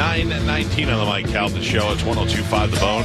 Nine 0.00 0.30
nineteen 0.46 0.88
on 0.88 0.98
the 0.98 1.04
Mike 1.04 1.28
Calta 1.28 1.62
Show. 1.62 1.92
It's 1.92 2.02
1025 2.02 2.70
The 2.70 2.80
Bone. 2.80 3.04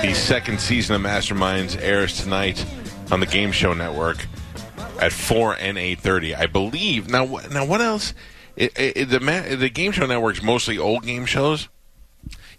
The 0.00 0.14
second 0.14 0.58
season 0.58 0.96
of 0.96 1.02
Masterminds 1.02 1.78
airs 1.78 2.22
tonight 2.22 2.64
on 3.10 3.20
the 3.20 3.26
Game 3.26 3.52
Show 3.52 3.74
Network 3.74 4.26
at 4.98 5.12
4 5.12 5.58
and 5.60 5.76
8.30. 5.76 6.38
I 6.38 6.46
believe. 6.46 7.10
Now, 7.10 7.26
now 7.52 7.66
what 7.66 7.82
else? 7.82 8.14
It, 8.56 8.72
it, 8.78 9.10
the, 9.10 9.18
the 9.58 9.68
Game 9.68 9.92
Show 9.92 10.06
Network's 10.06 10.42
mostly 10.42 10.78
old 10.78 11.04
game 11.04 11.26
shows. 11.26 11.68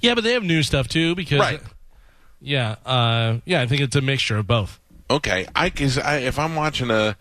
Yeah, 0.01 0.15
but 0.15 0.23
they 0.23 0.33
have 0.33 0.43
new 0.43 0.63
stuff 0.63 0.87
too 0.87 1.15
because 1.15 1.39
Right. 1.39 1.61
yeah, 2.41 2.75
uh, 2.85 3.37
yeah, 3.45 3.61
I 3.61 3.67
think 3.67 3.81
it's 3.81 3.95
a 3.95 4.01
mixture 4.01 4.37
of 4.37 4.47
both. 4.47 4.79
Okay, 5.09 5.47
I 5.55 5.69
cause 5.69 5.97
I, 5.97 6.17
if 6.17 6.37
I'm 6.37 6.55
watching 6.55 6.91
a, 6.91 7.15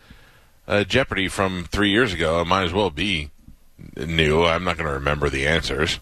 a 0.67 0.85
Jeopardy 0.85 1.29
from 1.29 1.65
three 1.71 1.91
years 1.91 2.13
ago, 2.13 2.41
it 2.41 2.47
might 2.47 2.65
as 2.65 2.73
well 2.73 2.91
be 2.91 3.31
new. 3.97 4.45
I'm 4.45 4.65
not 4.65 4.77
going 4.77 4.89
to 4.89 4.95
remember 4.95 5.31
the 5.31 5.47
answers, 5.47 6.01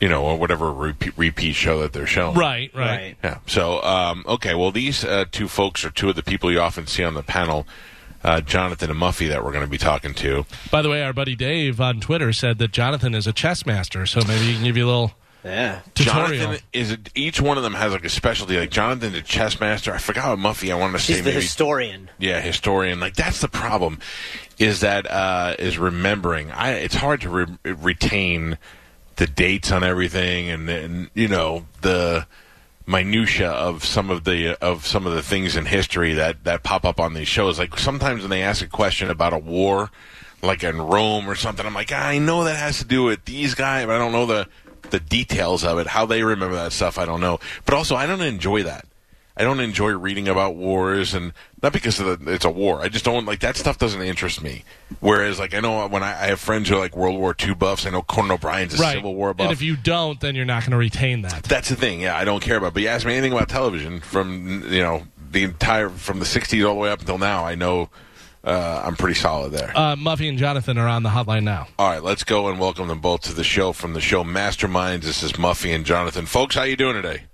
you 0.00 0.08
know, 0.08 0.22
or 0.24 0.36
whatever 0.36 0.70
repeat, 0.72 1.16
repeat 1.16 1.54
show 1.54 1.80
that 1.80 1.92
they're 1.94 2.06
showing. 2.06 2.34
Right, 2.36 2.70
right. 2.74 3.16
Yeah. 3.24 3.38
So, 3.46 3.82
um, 3.82 4.24
okay. 4.28 4.54
Well, 4.54 4.70
these 4.72 5.04
uh, 5.04 5.24
two 5.30 5.48
folks 5.48 5.84
are 5.84 5.90
two 5.90 6.10
of 6.10 6.16
the 6.16 6.22
people 6.22 6.52
you 6.52 6.60
often 6.60 6.86
see 6.86 7.02
on 7.02 7.14
the 7.14 7.22
panel, 7.22 7.66
uh, 8.22 8.40
Jonathan 8.42 8.90
and 8.90 9.00
Muffy, 9.00 9.28
that 9.28 9.42
we're 9.42 9.52
going 9.52 9.64
to 9.64 9.70
be 9.70 9.78
talking 9.78 10.12
to. 10.14 10.44
By 10.70 10.82
the 10.82 10.90
way, 10.90 11.02
our 11.02 11.12
buddy 11.14 11.34
Dave 11.34 11.80
on 11.80 11.98
Twitter 12.00 12.32
said 12.34 12.58
that 12.58 12.72
Jonathan 12.72 13.14
is 13.14 13.26
a 13.26 13.32
chess 13.32 13.64
master, 13.64 14.04
so 14.04 14.20
maybe 14.28 14.44
he 14.44 14.54
can 14.54 14.64
give 14.64 14.76
you 14.76 14.84
a 14.84 14.86
little 14.86 15.12
Yeah. 15.44 15.80
tutorial. 15.94 16.38
Jonathan 16.38 16.64
is 16.72 16.92
a, 16.92 16.98
each 17.14 17.40
one 17.40 17.56
of 17.56 17.64
them 17.64 17.74
has 17.74 17.92
like 17.92 18.04
a 18.04 18.08
specialty. 18.08 18.56
Like 18.58 18.70
Jonathan's 18.70 19.16
a 19.16 19.22
chess 19.22 19.58
master. 19.58 19.92
I 19.92 19.98
forgot 19.98 20.30
what 20.30 20.38
Muffy. 20.56 20.70
I 20.70 20.76
wanted 20.76 20.92
to 20.94 20.98
say 21.00 21.14
He's 21.14 21.22
the 21.24 21.30
maybe 21.30 21.42
historian. 21.42 22.10
yeah 22.18 22.40
historian 22.40 23.00
like 23.00 23.14
that's 23.14 23.40
the 23.40 23.48
problem 23.48 23.98
is 24.58 24.80
that 24.80 25.10
uh 25.10 25.56
is 25.58 25.78
remembering 25.78 26.50
i 26.52 26.70
it's 26.72 26.94
hard 26.94 27.20
to 27.22 27.28
re- 27.28 27.72
retain 27.74 28.56
the 29.16 29.26
dates 29.26 29.72
on 29.72 29.82
everything 29.82 30.48
and, 30.48 30.68
and 30.68 31.10
you 31.14 31.26
know 31.26 31.64
the 31.80 32.26
minutia 32.86 33.50
of 33.50 33.84
some 33.84 34.10
of 34.10 34.24
the 34.24 34.56
of 34.62 34.86
some 34.86 35.06
of 35.06 35.12
the 35.14 35.22
things 35.22 35.56
in 35.56 35.64
history 35.66 36.14
that 36.14 36.44
that 36.44 36.62
pop 36.62 36.84
up 36.84 36.98
on 37.00 37.14
these 37.14 37.28
shows 37.28 37.58
like 37.58 37.78
sometimes 37.78 38.22
when 38.22 38.30
they 38.30 38.42
ask 38.42 38.62
a 38.64 38.68
question 38.68 39.08
about 39.10 39.32
a 39.32 39.38
war 39.38 39.90
like 40.42 40.64
in 40.64 40.80
rome 40.80 41.28
or 41.28 41.34
something 41.34 41.64
i'm 41.64 41.74
like 41.74 41.92
i 41.92 42.18
know 42.18 42.44
that 42.44 42.56
has 42.56 42.78
to 42.78 42.84
do 42.84 43.04
with 43.04 43.24
these 43.24 43.54
guys 43.54 43.86
but 43.86 43.94
i 43.94 43.98
don't 43.98 44.12
know 44.12 44.26
the 44.26 44.46
the 44.92 45.00
details 45.00 45.64
of 45.64 45.78
it 45.78 45.88
how 45.88 46.06
they 46.06 46.22
remember 46.22 46.54
that 46.54 46.72
stuff 46.72 46.98
i 46.98 47.04
don't 47.04 47.20
know 47.20 47.40
but 47.64 47.74
also 47.74 47.96
i 47.96 48.06
don't 48.06 48.22
enjoy 48.22 48.62
that 48.62 48.86
I 49.36 49.44
don't 49.44 49.60
enjoy 49.60 49.92
reading 49.92 50.28
about 50.28 50.56
wars, 50.56 51.14
and 51.14 51.32
not 51.62 51.72
because 51.72 51.98
of 51.98 52.24
the, 52.24 52.32
it's 52.32 52.44
a 52.44 52.50
war. 52.50 52.82
I 52.82 52.88
just 52.88 53.04
don't 53.04 53.24
like 53.24 53.40
that 53.40 53.56
stuff. 53.56 53.78
Doesn't 53.78 54.02
interest 54.02 54.42
me. 54.42 54.64
Whereas, 55.00 55.38
like 55.38 55.54
I 55.54 55.60
know 55.60 55.88
when 55.88 56.02
I, 56.02 56.10
I 56.10 56.26
have 56.26 56.40
friends 56.40 56.68
who 56.68 56.76
are 56.76 56.78
like 56.78 56.94
World 56.94 57.18
War 57.18 57.34
II 57.42 57.54
buffs. 57.54 57.86
I 57.86 57.90
know 57.90 58.02
Conan 58.02 58.32
O'Brien's 58.32 58.78
a 58.78 58.82
right. 58.82 58.94
Civil 58.94 59.14
War 59.14 59.32
buff. 59.32 59.46
And 59.46 59.52
if 59.52 59.62
you 59.62 59.76
don't, 59.76 60.20
then 60.20 60.34
you're 60.34 60.44
not 60.44 60.62
going 60.62 60.72
to 60.72 60.76
retain 60.76 61.22
that. 61.22 61.44
That's 61.44 61.70
the 61.70 61.76
thing. 61.76 62.02
Yeah, 62.02 62.16
I 62.16 62.24
don't 62.24 62.42
care 62.42 62.58
about. 62.58 62.74
But 62.74 62.82
you 62.82 62.88
ask 62.88 63.06
me 63.06 63.14
anything 63.14 63.32
about 63.32 63.48
television 63.48 64.00
from 64.00 64.64
you 64.70 64.82
know 64.82 65.04
the 65.30 65.44
entire 65.44 65.88
from 65.88 66.18
the 66.18 66.26
'60s 66.26 66.66
all 66.68 66.74
the 66.74 66.80
way 66.80 66.90
up 66.90 67.00
until 67.00 67.18
now. 67.18 67.46
I 67.46 67.54
know 67.54 67.88
uh, 68.44 68.82
I'm 68.84 68.96
pretty 68.96 69.14
solid 69.14 69.52
there. 69.52 69.72
Uh, 69.74 69.96
Muffy 69.96 70.28
and 70.28 70.38
Jonathan 70.38 70.78
are 70.78 70.88
on 70.88 71.02
the 71.02 71.10
hotline 71.10 71.44
now. 71.44 71.68
all 71.78 71.88
right, 71.88 72.02
let's 72.02 72.24
go 72.24 72.48
and 72.48 72.58
welcome 72.58 72.88
them 72.88 73.00
both 73.00 73.22
to 73.22 73.34
the 73.34 73.44
show 73.44 73.72
from 73.72 73.92
the 73.92 74.00
show 74.00 74.24
Masterminds. 74.24 75.02
This 75.02 75.22
is 75.22 75.32
Muffy 75.32 75.74
and 75.74 75.84
Jonathan. 75.84 76.26
Folks, 76.26 76.54
how 76.54 76.62
you 76.64 76.76
doing 76.76 76.94
today? 76.94 77.24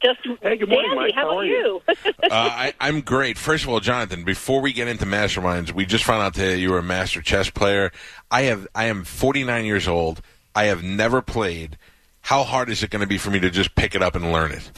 Just 0.00 0.20
Hey, 0.40 0.56
good 0.56 0.68
morning, 0.68 0.90
dandy. 0.94 0.96
Mike. 0.96 1.14
How 1.14 1.30
How 1.30 1.38
are 1.38 1.44
you? 1.44 1.82
uh, 1.88 1.92
I, 2.30 2.72
I'm 2.80 3.00
great. 3.00 3.36
First 3.36 3.64
of 3.64 3.70
all, 3.70 3.80
Jonathan, 3.80 4.22
before 4.24 4.60
we 4.60 4.72
get 4.72 4.86
into 4.86 5.04
masterminds, 5.04 5.72
we 5.72 5.84
just 5.84 6.04
found 6.04 6.22
out 6.22 6.34
that 6.34 6.58
you 6.58 6.70
were 6.70 6.78
a 6.78 6.82
master 6.82 7.20
chess 7.20 7.50
player. 7.50 7.90
I 8.30 8.42
have. 8.42 8.66
I 8.74 8.84
am 8.84 9.04
49 9.04 9.64
years 9.64 9.88
old. 9.88 10.22
I 10.54 10.64
have 10.64 10.82
never 10.82 11.20
played. 11.20 11.76
How 12.20 12.44
hard 12.44 12.70
is 12.70 12.82
it 12.84 12.90
going 12.90 13.00
to 13.00 13.06
be 13.08 13.18
for 13.18 13.30
me 13.30 13.40
to 13.40 13.50
just 13.50 13.74
pick 13.74 13.94
it 13.96 14.02
up 14.02 14.14
and 14.14 14.32
learn 14.32 14.52
it? 14.52 14.70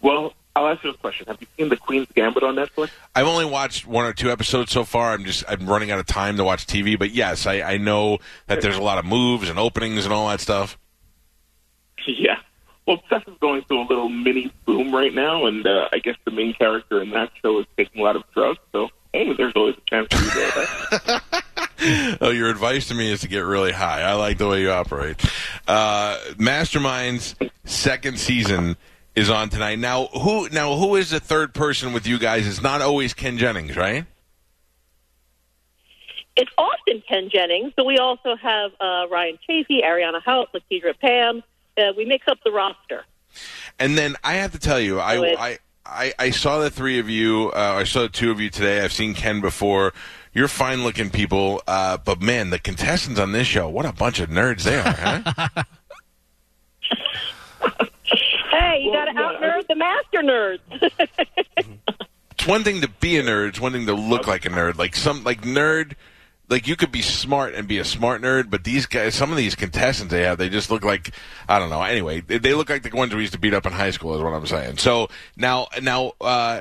Well, 0.00 0.32
I'll 0.56 0.68
ask 0.68 0.82
you 0.82 0.88
a 0.88 0.94
question. 0.94 1.26
Have 1.26 1.36
you 1.38 1.46
seen 1.58 1.68
The 1.68 1.76
Queen's 1.76 2.08
Gambit 2.14 2.42
on 2.42 2.54
Netflix? 2.56 2.88
I've 3.14 3.26
only 3.26 3.44
watched 3.44 3.86
one 3.86 4.06
or 4.06 4.14
two 4.14 4.30
episodes 4.30 4.72
so 4.72 4.84
far. 4.84 5.12
I'm 5.12 5.22
just 5.26 5.44
I'm 5.46 5.66
running 5.68 5.90
out 5.90 5.98
of 5.98 6.06
time 6.06 6.38
to 6.38 6.44
watch 6.44 6.66
TV. 6.66 6.98
But 6.98 7.10
yes, 7.10 7.46
I, 7.46 7.60
I 7.60 7.76
know 7.76 8.20
that 8.46 8.62
there's 8.62 8.78
a 8.78 8.82
lot 8.82 8.96
of 8.96 9.04
moves 9.04 9.50
and 9.50 9.58
openings 9.58 10.06
and 10.06 10.14
all 10.14 10.28
that 10.28 10.40
stuff. 10.40 10.78
Yeah. 12.06 12.36
Well, 12.86 13.02
chess 13.10 13.22
is 13.26 13.34
going 13.40 13.62
through 13.64 13.80
a 13.82 13.86
little 13.88 14.08
mini 14.08 14.52
boom 14.64 14.94
right 14.94 15.12
now, 15.12 15.46
and 15.46 15.66
uh, 15.66 15.88
I 15.92 15.98
guess 15.98 16.14
the 16.24 16.30
main 16.30 16.54
character 16.54 17.02
in 17.02 17.10
that 17.10 17.32
show 17.42 17.58
is 17.58 17.66
taking 17.76 18.00
a 18.00 18.04
lot 18.04 18.14
of 18.14 18.22
drugs. 18.32 18.60
So, 18.70 18.90
hey, 19.12 19.32
there's 19.32 19.54
always 19.56 19.74
a 19.74 19.90
chance 19.90 20.06
for 20.14 20.22
you 20.22 20.52
there. 21.08 21.20
Oh, 22.20 22.30
your 22.30 22.48
advice 22.48 22.88
to 22.88 22.94
me 22.94 23.10
is 23.12 23.20
to 23.20 23.28
get 23.28 23.40
really 23.40 23.72
high. 23.72 24.02
I 24.02 24.14
like 24.14 24.38
the 24.38 24.48
way 24.48 24.62
you 24.62 24.70
operate. 24.70 25.16
Uh, 25.68 26.16
Masterminds 26.34 27.34
second 27.64 28.18
season 28.18 28.76
is 29.16 29.30
on 29.30 29.48
tonight. 29.48 29.78
Now, 29.78 30.06
who 30.06 30.48
now 30.50 30.76
who 30.76 30.94
is 30.94 31.10
the 31.10 31.18
third 31.18 31.54
person 31.54 31.92
with 31.92 32.06
you 32.06 32.18
guys? 32.18 32.46
It's 32.46 32.62
not 32.62 32.82
always 32.82 33.14
Ken 33.14 33.38
Jennings, 33.38 33.76
right? 33.76 34.04
It's 36.36 36.50
often 36.58 37.02
Ken 37.08 37.30
Jennings, 37.32 37.72
but 37.76 37.86
we 37.86 37.96
also 37.96 38.36
have 38.36 38.72
uh, 38.78 39.08
Ryan 39.10 39.38
Chaffee, 39.46 39.80
Ariana 39.82 40.22
Haut, 40.22 40.48
Lakidra 40.52 40.96
Pam. 41.00 41.42
Uh, 41.78 41.92
we 41.96 42.04
mix 42.04 42.28
up 42.28 42.38
the 42.44 42.52
roster. 42.52 43.04
And 43.78 43.96
then 43.96 44.16
I 44.22 44.34
have 44.34 44.52
to 44.52 44.58
tell 44.58 44.78
you, 44.78 45.00
I 45.00 45.16
I, 45.16 45.58
I, 45.86 46.14
I 46.18 46.30
saw 46.30 46.58
the 46.60 46.70
three 46.70 46.98
of 46.98 47.08
you. 47.08 47.50
Uh, 47.54 47.76
I 47.78 47.84
saw 47.84 48.02
the 48.02 48.08
two 48.10 48.30
of 48.30 48.38
you 48.38 48.50
today. 48.50 48.82
I've 48.82 48.92
seen 48.92 49.14
Ken 49.14 49.40
before. 49.40 49.94
You're 50.34 50.48
fine 50.48 50.82
looking 50.82 51.08
people, 51.08 51.62
uh, 51.66 51.96
but 51.96 52.20
man, 52.20 52.50
the 52.50 52.58
contestants 52.58 53.18
on 53.18 53.32
this 53.32 53.46
show, 53.46 53.70
what 53.70 53.86
a 53.86 53.92
bunch 53.92 54.20
of 54.20 54.28
nerds 54.28 54.64
they 54.64 54.76
are, 54.78 54.92
huh? 54.92 55.64
Hey, 58.86 58.90
you 58.90 58.92
Well, 58.92 59.04
got 59.06 59.06
to 59.06 59.12
yeah, 59.14 59.26
out 59.26 59.40
nerd 59.40 59.66
the 59.68 59.74
master 59.76 60.22
nerds. 60.22 60.60
it's 62.32 62.46
one 62.46 62.64
thing 62.64 62.80
to 62.82 62.88
be 62.88 63.16
a 63.18 63.22
nerd. 63.22 63.48
It's 63.48 63.60
one 63.60 63.72
thing 63.72 63.86
to 63.86 63.94
look 63.94 64.26
like 64.26 64.44
a 64.46 64.50
nerd. 64.50 64.76
Like 64.78 64.96
some 64.96 65.24
like 65.24 65.42
nerd. 65.42 65.94
Like 66.48 66.68
you 66.68 66.76
could 66.76 66.92
be 66.92 67.02
smart 67.02 67.54
and 67.54 67.66
be 67.66 67.78
a 67.78 67.84
smart 67.84 68.22
nerd, 68.22 68.50
but 68.50 68.62
these 68.62 68.86
guys, 68.86 69.16
some 69.16 69.32
of 69.32 69.36
these 69.36 69.56
contestants 69.56 70.12
they 70.12 70.22
have, 70.22 70.38
they 70.38 70.48
just 70.48 70.70
look 70.70 70.84
like 70.84 71.10
I 71.48 71.58
don't 71.58 71.70
know. 71.70 71.82
Anyway, 71.82 72.20
they, 72.20 72.38
they 72.38 72.54
look 72.54 72.70
like 72.70 72.84
the 72.84 72.90
ones 72.96 73.12
we 73.14 73.22
used 73.22 73.32
to 73.32 73.38
beat 73.40 73.52
up 73.54 73.66
in 73.66 73.72
high 73.72 73.90
school, 73.90 74.14
is 74.14 74.22
what 74.22 74.32
I'm 74.32 74.46
saying. 74.46 74.76
So 74.78 75.08
now, 75.36 75.66
now, 75.82 76.12
uh, 76.20 76.60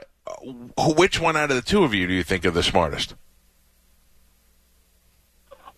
which 0.97 1.19
one 1.19 1.37
out 1.37 1.51
of 1.51 1.55
the 1.55 1.61
two 1.61 1.83
of 1.83 1.93
you 1.93 2.07
do 2.07 2.13
you 2.15 2.23
think 2.23 2.45
are 2.47 2.51
the 2.51 2.63
smartest? 2.63 3.13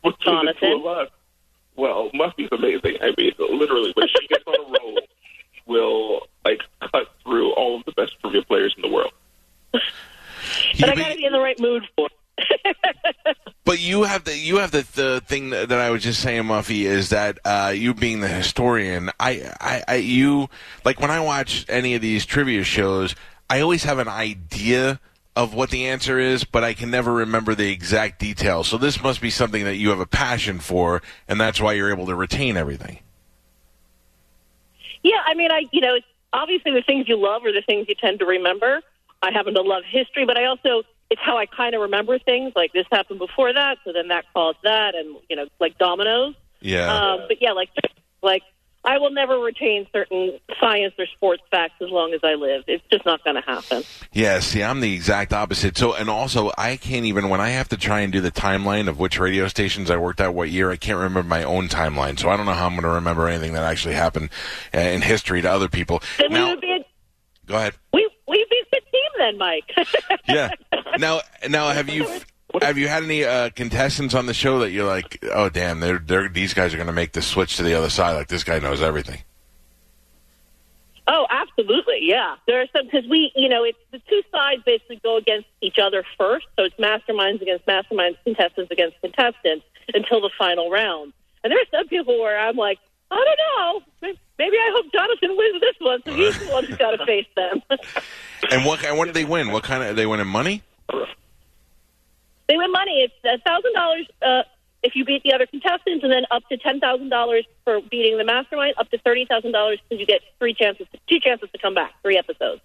What's 0.01 0.17
the 0.19 0.23
Jonathan? 0.31 0.55
two 0.61 0.87
of 0.87 0.97
us? 0.99 1.09
Well, 1.75 2.09
Muffy's 2.13 2.47
amazing. 2.53 2.97
I 3.01 3.13
mean, 3.17 3.33
literally, 3.39 3.91
when 3.95 4.07
she 4.07 4.27
gets 4.27 4.43
on 4.47 4.55
a 4.55 4.63
roll, 4.63 4.99
will 5.65 6.13
like 6.13 6.21
cut 6.21 6.36
through 7.27 7.51
all 7.53 7.77
of 7.77 7.85
the 7.85 7.91
best 7.91 8.13
trivia 8.21 8.41
players 8.43 8.73
in 8.75 8.81
the 8.81 8.89
world. 8.89 9.11
but 9.71 9.81
Yeah, 10.73 10.91
I 10.91 10.95
got 10.95 11.09
to 11.09 11.17
be 11.17 11.25
in 11.25 11.33
the 11.33 11.39
right 11.39 11.59
mood 11.59 11.83
for 11.95 12.07
it. 12.37 12.77
But 13.67 13.81
you 13.81 14.03
have 14.03 14.23
the 14.23 14.33
you 14.33 14.59
have 14.59 14.71
the 14.71 14.87
the 14.93 15.21
thing 15.25 15.49
that 15.49 15.73
I 15.73 15.89
was 15.89 16.01
just 16.01 16.21
saying, 16.21 16.43
Muffy, 16.43 16.83
is 16.83 17.09
that 17.09 17.37
uh, 17.43 17.73
you 17.75 17.93
being 17.93 18.21
the 18.21 18.29
historian, 18.29 19.09
I, 19.19 19.51
I 19.59 19.83
I 19.85 19.95
you 19.95 20.47
like 20.85 21.01
when 21.01 21.11
I 21.11 21.19
watch 21.19 21.65
any 21.67 21.93
of 21.93 22.01
these 22.01 22.25
trivia 22.25 22.63
shows, 22.63 23.13
I 23.49 23.59
always 23.59 23.83
have 23.83 23.99
an 23.99 24.07
idea 24.07 25.01
of 25.35 25.53
what 25.53 25.69
the 25.69 25.87
answer 25.87 26.17
is, 26.17 26.45
but 26.45 26.63
I 26.63 26.75
can 26.75 26.89
never 26.89 27.11
remember 27.11 27.55
the 27.55 27.69
exact 27.69 28.21
details. 28.21 28.69
So 28.69 28.77
this 28.77 29.03
must 29.03 29.19
be 29.19 29.29
something 29.29 29.65
that 29.65 29.75
you 29.75 29.89
have 29.89 29.99
a 29.99 30.05
passion 30.05 30.59
for, 30.59 31.01
and 31.27 31.37
that's 31.37 31.59
why 31.59 31.73
you're 31.73 31.91
able 31.91 32.05
to 32.05 32.15
retain 32.15 32.55
everything. 32.55 32.99
Yeah, 35.03 35.19
I 35.25 35.33
mean, 35.33 35.51
I 35.51 35.65
you 35.73 35.81
know, 35.81 35.95
it's 35.95 36.07
obviously 36.33 36.73
the 36.73 36.81
things 36.81 37.07
you 37.07 37.17
love 37.17 37.43
are 37.45 37.51
the 37.51 37.63
things 37.65 37.87
you 37.87 37.95
tend 37.95 38.19
to 38.19 38.25
remember. 38.25 38.81
I 39.21 39.31
happen 39.31 39.53
to 39.55 39.61
love 39.61 39.83
history, 39.89 40.25
but 40.25 40.37
I 40.37 40.45
also 40.45 40.83
it's 41.09 41.21
how 41.23 41.37
I 41.37 41.45
kind 41.45 41.73
of 41.73 41.81
remember 41.81 42.19
things. 42.19 42.53
Like 42.55 42.73
this 42.73 42.85
happened 42.91 43.19
before 43.19 43.53
that, 43.53 43.77
so 43.85 43.93
then 43.93 44.09
that 44.09 44.25
caused 44.33 44.59
that, 44.63 44.95
and 44.95 45.17
you 45.29 45.35
know, 45.35 45.45
like 45.59 45.77
dominoes. 45.77 46.35
Yeah. 46.59 46.93
Um, 46.93 47.21
but 47.27 47.41
yeah, 47.41 47.53
like 47.53 47.69
like 48.21 48.43
I 48.87 48.99
will 48.99 49.11
never 49.11 49.37
retain 49.37 49.85
certain 49.91 50.39
science 50.61 50.93
or 50.97 51.05
sports 51.07 51.43
facts 51.51 51.73
as 51.81 51.89
long 51.89 52.13
as 52.13 52.21
I 52.23 52.35
live. 52.35 52.63
It's 52.67 52.83
just 52.89 53.05
not 53.05 53.21
going 53.21 53.35
to 53.35 53.41
happen. 53.41 53.83
Yeah, 54.13 54.39
see, 54.39 54.63
I'm 54.63 54.79
the 54.79 54.93
exact 54.93 55.33
opposite. 55.33 55.77
So, 55.77 55.93
and 55.93 56.09
also, 56.09 56.51
I 56.57 56.77
can't 56.77 57.05
even 57.05 57.27
when 57.27 57.41
I 57.41 57.49
have 57.49 57.67
to 57.69 57.77
try 57.77 57.99
and 57.99 58.13
do 58.13 58.21
the 58.21 58.31
timeline 58.31 58.87
of 58.87 58.97
which 58.97 59.19
radio 59.19 59.49
stations 59.49 59.91
I 59.91 59.97
worked 59.97 60.21
at 60.21 60.33
what 60.33 60.49
year. 60.49 60.71
I 60.71 60.77
can't 60.77 60.97
remember 60.97 61.21
my 61.23 61.43
own 61.43 61.67
timeline, 61.67 62.17
so 62.17 62.29
I 62.29 62.37
don't 62.37 62.45
know 62.45 62.53
how 62.53 62.65
I'm 62.65 62.73
going 62.73 62.83
to 62.83 62.89
remember 62.89 63.27
anything 63.27 63.51
that 63.53 63.63
actually 63.63 63.95
happened 63.95 64.29
uh, 64.73 64.79
in 64.79 65.01
history 65.01 65.41
to 65.41 65.51
other 65.51 65.67
people. 65.67 66.01
Then 66.17 66.31
we 66.31 66.41
would 66.41 66.61
be 66.61 66.71
a, 66.71 66.85
go 67.45 67.57
ahead. 67.57 67.73
we 67.91 68.09
we'd 68.25 68.47
be 68.49 68.63
a 68.65 68.75
good 68.75 68.83
team 68.89 69.11
then, 69.17 69.37
Mike. 69.37 69.69
Yeah. 70.29 70.51
Now, 70.97 71.21
now, 71.49 71.69
have 71.69 71.89
you 71.89 72.07
have 72.61 72.77
you 72.77 72.87
had 72.87 73.03
any 73.03 73.23
uh, 73.23 73.49
contestants 73.49 74.13
on 74.13 74.25
the 74.25 74.33
show 74.33 74.59
that 74.59 74.71
you're 74.71 74.87
like, 74.87 75.23
oh 75.33 75.49
damn, 75.49 75.79
they're, 75.79 75.99
they're 75.99 76.29
these 76.29 76.53
guys 76.53 76.73
are 76.73 76.77
going 76.77 76.87
to 76.87 76.93
make 76.93 77.11
the 77.11 77.21
switch 77.21 77.57
to 77.57 77.63
the 77.63 77.73
other 77.73 77.89
side? 77.89 78.13
Like 78.13 78.27
this 78.27 78.43
guy 78.43 78.59
knows 78.59 78.81
everything. 78.81 79.21
Oh, 81.09 81.25
absolutely, 81.29 81.99
yeah. 82.01 82.35
There 82.47 82.61
are 82.61 82.65
some 82.75 82.85
because 82.85 83.07
we, 83.09 83.31
you 83.35 83.47
know, 83.47 83.63
it's 83.63 83.77
the 83.91 83.99
two 84.09 84.21
sides 84.31 84.61
basically 84.65 84.99
go 85.03 85.15
against 85.17 85.47
each 85.61 85.77
other 85.81 86.03
first. 86.17 86.47
So 86.57 86.65
it's 86.65 86.75
masterminds 86.75 87.41
against 87.41 87.65
masterminds, 87.65 88.17
contestants 88.23 88.71
against 88.71 88.99
contestants 88.99 89.65
until 89.93 90.19
the 90.19 90.31
final 90.37 90.69
round. 90.69 91.13
And 91.43 91.51
there 91.51 91.59
are 91.59 91.69
some 91.71 91.87
people 91.87 92.19
where 92.19 92.37
I'm 92.37 92.57
like, 92.57 92.79
I 93.09 93.15
don't 93.15 93.81
know, 94.03 94.15
maybe 94.37 94.57
I 94.57 94.71
hope 94.75 94.91
Jonathan 94.91 95.37
wins 95.37 95.61
this 95.61 95.75
one, 95.79 96.01
so 96.03 96.13
he's 96.13 96.37
the 96.39 96.51
one 96.51 96.65
who's 96.65 96.77
got 96.77 96.91
to 96.91 97.05
face 97.05 97.27
them. 97.35 97.61
And 98.51 98.63
what 98.65 98.79
what 98.95 99.05
do 99.05 99.11
they 99.11 99.25
win? 99.25 99.51
What 99.51 99.63
kind 99.63 99.83
of 99.83 99.95
they 99.95 100.05
winning 100.05 100.27
money? 100.27 100.61
They 102.47 102.57
win 102.57 102.71
money. 102.71 103.01
It's 103.01 103.13
a 103.25 103.41
thousand 103.43 103.73
dollars 103.73 104.07
uh, 104.21 104.43
if 104.83 104.95
you 104.95 105.05
beat 105.05 105.23
the 105.23 105.33
other 105.33 105.45
contestants, 105.45 106.03
and 106.03 106.11
then 106.11 106.23
up 106.31 106.43
to 106.49 106.57
ten 106.57 106.79
thousand 106.79 107.09
dollars 107.09 107.45
for 107.63 107.81
beating 107.81 108.17
the 108.17 108.23
mastermind. 108.23 108.75
Up 108.77 108.89
to 108.91 108.97
thirty 108.99 109.25
thousand 109.25 109.51
dollars 109.51 109.79
because 109.83 109.99
you 109.99 110.05
get 110.05 110.21
three 110.39 110.53
chances, 110.53 110.87
two 111.09 111.19
chances 111.19 111.49
to 111.51 111.57
come 111.57 111.73
back, 111.73 111.93
three 112.01 112.17
episodes. 112.17 112.61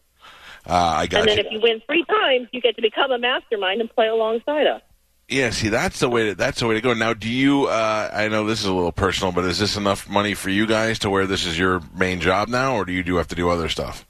Uh, 0.66 0.74
I 0.74 1.06
got 1.06 1.20
and 1.20 1.28
then 1.28 1.38
you. 1.38 1.44
if 1.44 1.52
you 1.52 1.60
win 1.60 1.82
three 1.86 2.04
times, 2.04 2.48
you 2.52 2.60
get 2.60 2.76
to 2.76 2.82
become 2.82 3.10
a 3.10 3.18
mastermind 3.18 3.80
and 3.80 3.90
play 3.90 4.06
alongside 4.06 4.66
us. 4.66 4.82
Yeah, 5.28 5.50
see, 5.50 5.68
that's 5.68 6.00
the 6.00 6.08
way. 6.08 6.26
To, 6.26 6.34
that's 6.34 6.60
the 6.60 6.66
way 6.66 6.74
to 6.74 6.80
go. 6.80 6.94
Now, 6.94 7.14
do 7.14 7.28
you? 7.28 7.66
Uh, 7.66 8.10
I 8.12 8.28
know 8.28 8.46
this 8.46 8.60
is 8.60 8.66
a 8.66 8.72
little 8.72 8.92
personal, 8.92 9.32
but 9.32 9.44
is 9.44 9.58
this 9.58 9.76
enough 9.76 10.08
money 10.08 10.34
for 10.34 10.50
you 10.50 10.66
guys 10.66 10.98
to 11.00 11.10
where 11.10 11.26
this 11.26 11.46
is 11.46 11.58
your 11.58 11.80
main 11.96 12.20
job 12.20 12.48
now, 12.48 12.76
or 12.76 12.84
do 12.84 12.92
you 12.92 13.02
do 13.02 13.16
have 13.16 13.28
to 13.28 13.34
do 13.34 13.48
other 13.48 13.68
stuff? 13.68 14.06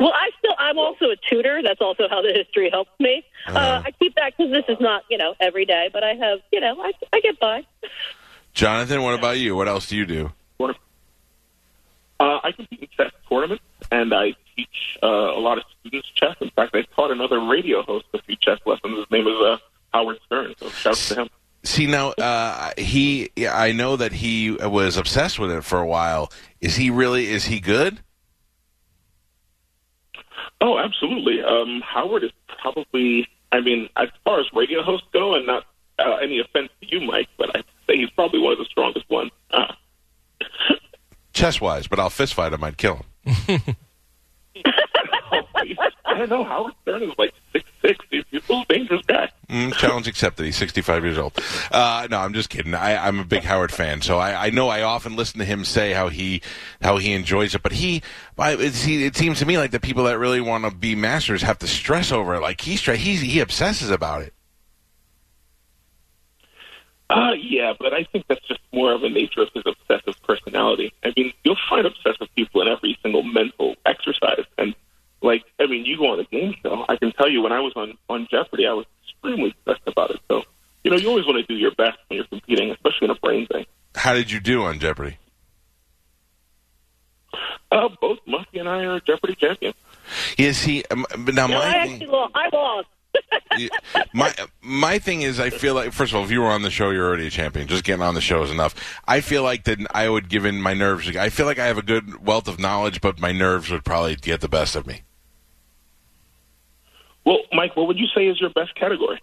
Well, 0.00 0.12
I 0.14 0.30
still, 0.38 0.54
I'm 0.58 0.78
also 0.78 1.06
a 1.06 1.16
tutor. 1.28 1.60
That's 1.62 1.80
also 1.80 2.08
how 2.08 2.22
the 2.22 2.32
history 2.32 2.70
helps 2.70 2.92
me. 3.00 3.24
uh 3.48 3.52
Uh-huh. 3.52 3.82
I 3.86 3.90
keep 3.92 4.14
that 4.14 4.32
because 4.36 4.52
this 4.52 4.64
is 4.68 4.80
not, 4.80 5.02
you 5.10 5.18
know, 5.18 5.34
every 5.40 5.64
day, 5.64 5.90
but 5.92 6.04
I 6.04 6.14
have, 6.14 6.38
you 6.52 6.60
know, 6.60 6.80
I, 6.80 6.92
I 7.12 7.20
get 7.20 7.40
by. 7.40 7.66
Jonathan, 8.54 9.02
what 9.02 9.14
about 9.14 9.38
you? 9.38 9.56
What 9.56 9.68
else 9.68 9.88
do 9.88 9.96
you 9.96 10.06
do? 10.06 10.32
Uh, 12.20 12.40
I 12.42 12.50
compete 12.50 12.80
in 12.80 12.88
chess 12.96 13.12
tournaments, 13.28 13.62
and 13.92 14.12
I 14.12 14.34
teach 14.56 14.98
uh, 15.02 15.06
a 15.06 15.38
lot 15.38 15.58
of 15.58 15.64
students 15.80 16.08
chess. 16.16 16.34
In 16.40 16.50
fact, 16.50 16.74
I 16.74 16.82
taught 16.96 17.12
another 17.12 17.38
radio 17.40 17.82
host 17.82 18.06
a 18.12 18.20
few 18.22 18.34
chess 18.34 18.58
lessons. 18.66 18.98
His 18.98 19.06
name 19.12 19.28
is 19.28 19.36
uh, 19.40 19.58
Howard 19.94 20.18
Stern, 20.26 20.54
so 20.58 20.68
shout 20.70 20.92
out 20.94 20.96
to 20.96 21.14
him. 21.14 21.28
See 21.62 21.86
now, 21.86 22.10
uh, 22.10 22.72
he. 22.76 23.30
yeah, 23.36 23.56
I 23.56 23.70
know 23.70 23.96
that 23.96 24.12
he 24.12 24.50
was 24.50 24.96
obsessed 24.96 25.38
with 25.38 25.52
it 25.52 25.62
for 25.62 25.78
a 25.78 25.86
while. 25.86 26.32
Is 26.60 26.74
he 26.74 26.90
really? 26.90 27.28
Is 27.28 27.44
he 27.44 27.60
good? 27.60 28.00
Oh, 30.60 30.78
absolutely. 30.78 31.42
Um, 31.42 31.82
Howard 31.86 32.24
is 32.24 32.32
probably, 32.60 33.28
I 33.52 33.60
mean, 33.60 33.88
as 33.96 34.08
far 34.24 34.40
as 34.40 34.46
radio 34.52 34.82
hosts 34.82 35.06
go, 35.12 35.34
and 35.34 35.46
not 35.46 35.64
uh, 35.98 36.16
any 36.16 36.40
offense 36.40 36.70
to 36.80 36.88
you, 36.88 37.00
Mike, 37.00 37.28
but 37.38 37.56
I 37.56 37.62
think 37.86 38.00
he's 38.00 38.10
probably 38.10 38.40
one 38.40 38.52
of 38.52 38.58
the 38.58 38.64
strongest 38.64 39.08
ones. 39.08 39.30
Uh, 39.50 39.72
Chess 41.32 41.60
wise, 41.60 41.86
but 41.86 42.00
I'll 42.00 42.10
fist 42.10 42.34
fight 42.34 42.52
him. 42.52 42.64
I'd 42.64 42.76
kill 42.76 43.04
him. 43.24 43.60
I 46.04 46.18
don't 46.18 46.30
know. 46.30 46.44
Howard 46.44 46.74
Stern 46.82 47.02
is 47.04 47.12
like 47.18 47.32
six 47.52 47.70
six. 47.80 48.04
He's 48.10 48.24
he's 48.30 48.42
a 48.48 48.52
little 48.52 48.64
dangerous 48.68 49.02
guy. 49.06 49.30
Mm, 49.48 49.72
challenge 49.72 50.06
accepted. 50.06 50.44
He's 50.44 50.56
65 50.56 51.04
years 51.04 51.16
old. 51.16 51.32
Uh, 51.72 52.06
no, 52.10 52.18
I'm 52.18 52.34
just 52.34 52.50
kidding. 52.50 52.74
I, 52.74 53.06
I'm 53.06 53.18
a 53.18 53.24
big 53.24 53.44
Howard 53.44 53.72
fan, 53.72 54.02
so 54.02 54.18
I, 54.18 54.48
I 54.48 54.50
know 54.50 54.68
I 54.68 54.82
often 54.82 55.16
listen 55.16 55.38
to 55.38 55.44
him 55.46 55.64
say 55.64 55.94
how 55.94 56.08
he 56.08 56.42
how 56.82 56.98
he 56.98 57.14
enjoys 57.14 57.54
it. 57.54 57.62
But 57.62 57.72
he, 57.72 58.02
he, 58.36 59.06
it 59.06 59.16
seems 59.16 59.38
to 59.38 59.46
me 59.46 59.56
like 59.56 59.70
the 59.70 59.80
people 59.80 60.04
that 60.04 60.18
really 60.18 60.42
want 60.42 60.64
to 60.64 60.70
be 60.70 60.94
masters 60.94 61.40
have 61.42 61.58
to 61.60 61.66
stress 61.66 62.12
over 62.12 62.34
it. 62.34 62.40
Like 62.40 62.60
he 62.60 62.76
he's, 62.76 63.20
he 63.22 63.40
obsesses 63.40 63.88
about 63.90 64.20
it. 64.20 64.34
Uh, 67.10 67.32
yeah, 67.40 67.72
but 67.78 67.94
I 67.94 68.04
think 68.04 68.26
that's 68.28 68.46
just 68.46 68.60
more 68.70 68.92
of 68.92 69.02
a 69.02 69.08
nature 69.08 69.40
of 69.40 69.48
his 69.54 69.64
obsessive 69.64 70.20
personality. 70.24 70.92
I 71.02 71.14
mean, 71.16 71.32
you'll 71.42 71.56
find 71.70 71.86
obsessive 71.86 72.28
people 72.36 72.60
in 72.60 72.68
every 72.68 72.98
single 73.02 73.22
mental 73.22 73.76
exercise. 73.86 74.44
And, 74.58 74.74
like, 75.22 75.44
I 75.58 75.66
mean, 75.66 75.86
you 75.86 75.96
go 75.96 76.12
on 76.12 76.20
a 76.20 76.24
game 76.24 76.54
show, 76.62 76.84
I 76.86 76.96
can 76.96 77.12
tell 77.12 77.30
you 77.30 77.40
when 77.40 77.52
I 77.52 77.60
was 77.60 77.72
on, 77.76 77.96
on 78.10 78.28
Jeopardy, 78.30 78.66
I 78.66 78.74
was 78.74 78.84
extremely 79.22 79.54
stressed 79.62 79.82
about 79.86 80.10
it. 80.10 80.20
So, 80.30 80.42
you 80.84 80.90
know, 80.90 80.96
you 80.96 81.08
always 81.08 81.26
want 81.26 81.38
to 81.46 81.52
do 81.52 81.58
your 81.58 81.72
best 81.74 81.98
when 82.08 82.16
you're 82.18 82.26
competing, 82.26 82.70
especially 82.70 83.06
in 83.06 83.10
a 83.10 83.14
brain 83.16 83.46
thing. 83.46 83.66
How 83.94 84.12
did 84.14 84.30
you 84.30 84.40
do 84.40 84.62
on 84.64 84.78
Jeopardy? 84.78 85.18
Uh, 87.70 87.88
both 88.00 88.18
Muffy 88.26 88.60
and 88.60 88.68
I 88.68 88.84
are 88.84 89.00
Jeopardy 89.00 89.34
champions. 89.34 89.74
Is 90.38 90.62
he? 90.62 90.84
Um, 90.86 91.04
but 91.18 91.34
now 91.34 91.46
No, 91.46 91.58
my 91.58 91.68
I 91.68 91.72
thing- 91.84 91.92
actually 91.94 92.06
lost. 92.06 92.32
I 92.34 92.48
lost. 92.56 92.88
my 94.14 94.32
my 94.62 94.98
thing 94.98 95.22
is, 95.22 95.40
I 95.40 95.50
feel 95.50 95.74
like 95.74 95.92
first 95.92 96.12
of 96.12 96.16
all, 96.18 96.24
if 96.24 96.30
you 96.30 96.40
were 96.40 96.46
on 96.48 96.62
the 96.62 96.70
show, 96.70 96.90
you're 96.90 97.06
already 97.06 97.26
a 97.26 97.30
champion. 97.30 97.66
Just 97.66 97.82
getting 97.84 98.02
on 98.02 98.14
the 98.14 98.20
show 98.20 98.42
is 98.42 98.50
enough. 98.50 98.74
I 99.06 99.20
feel 99.20 99.42
like 99.42 99.64
that 99.64 99.78
I 99.92 100.08
would 100.08 100.28
give 100.28 100.44
in 100.44 100.62
my 100.62 100.72
nerves. 100.72 101.14
I 101.16 101.28
feel 101.28 101.44
like 101.46 101.58
I 101.58 101.66
have 101.66 101.78
a 101.78 101.82
good 101.82 102.24
wealth 102.24 102.48
of 102.48 102.58
knowledge, 102.58 103.00
but 103.00 103.18
my 103.18 103.32
nerves 103.32 103.70
would 103.70 103.84
probably 103.84 104.16
get 104.16 104.40
the 104.40 104.48
best 104.48 104.76
of 104.76 104.86
me. 104.86 105.02
Well, 107.28 107.40
Mike, 107.52 107.76
what 107.76 107.88
would 107.88 107.98
you 107.98 108.06
say 108.14 108.26
is 108.26 108.40
your 108.40 108.48
best 108.48 108.74
category? 108.74 109.20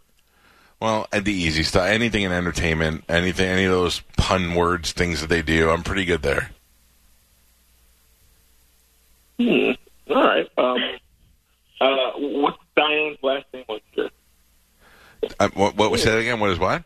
Well, 0.80 1.08
and 1.12 1.26
the 1.26 1.34
easy 1.34 1.64
stuff, 1.64 1.88
anything 1.88 2.22
in 2.22 2.32
entertainment, 2.32 3.04
anything, 3.10 3.48
any 3.48 3.64
of 3.64 3.72
those 3.72 4.02
pun 4.16 4.54
words, 4.54 4.92
things 4.92 5.22
that 5.22 5.28
they 5.28 5.42
do, 5.42 5.72
I'm 5.72 5.82
pretty 5.82 6.06
good 6.06 6.22
there. 6.22 6.52
Hmm. 9.40 9.72
All 10.08 10.24
right. 10.24 10.48
Um, 10.56 10.78
uh, 11.82 12.12
what's 12.18 12.60
Diane's 12.76 13.18
last 13.24 13.46
name 13.52 13.66
on 13.70 13.80
here? 13.94 14.10
Uh, 15.40 15.50
what, 15.56 15.76
what 15.76 15.90
was 15.90 16.04
that 16.04 16.20
again? 16.20 16.40
What 16.40 16.52
is 16.52 16.60
what? 16.60 16.84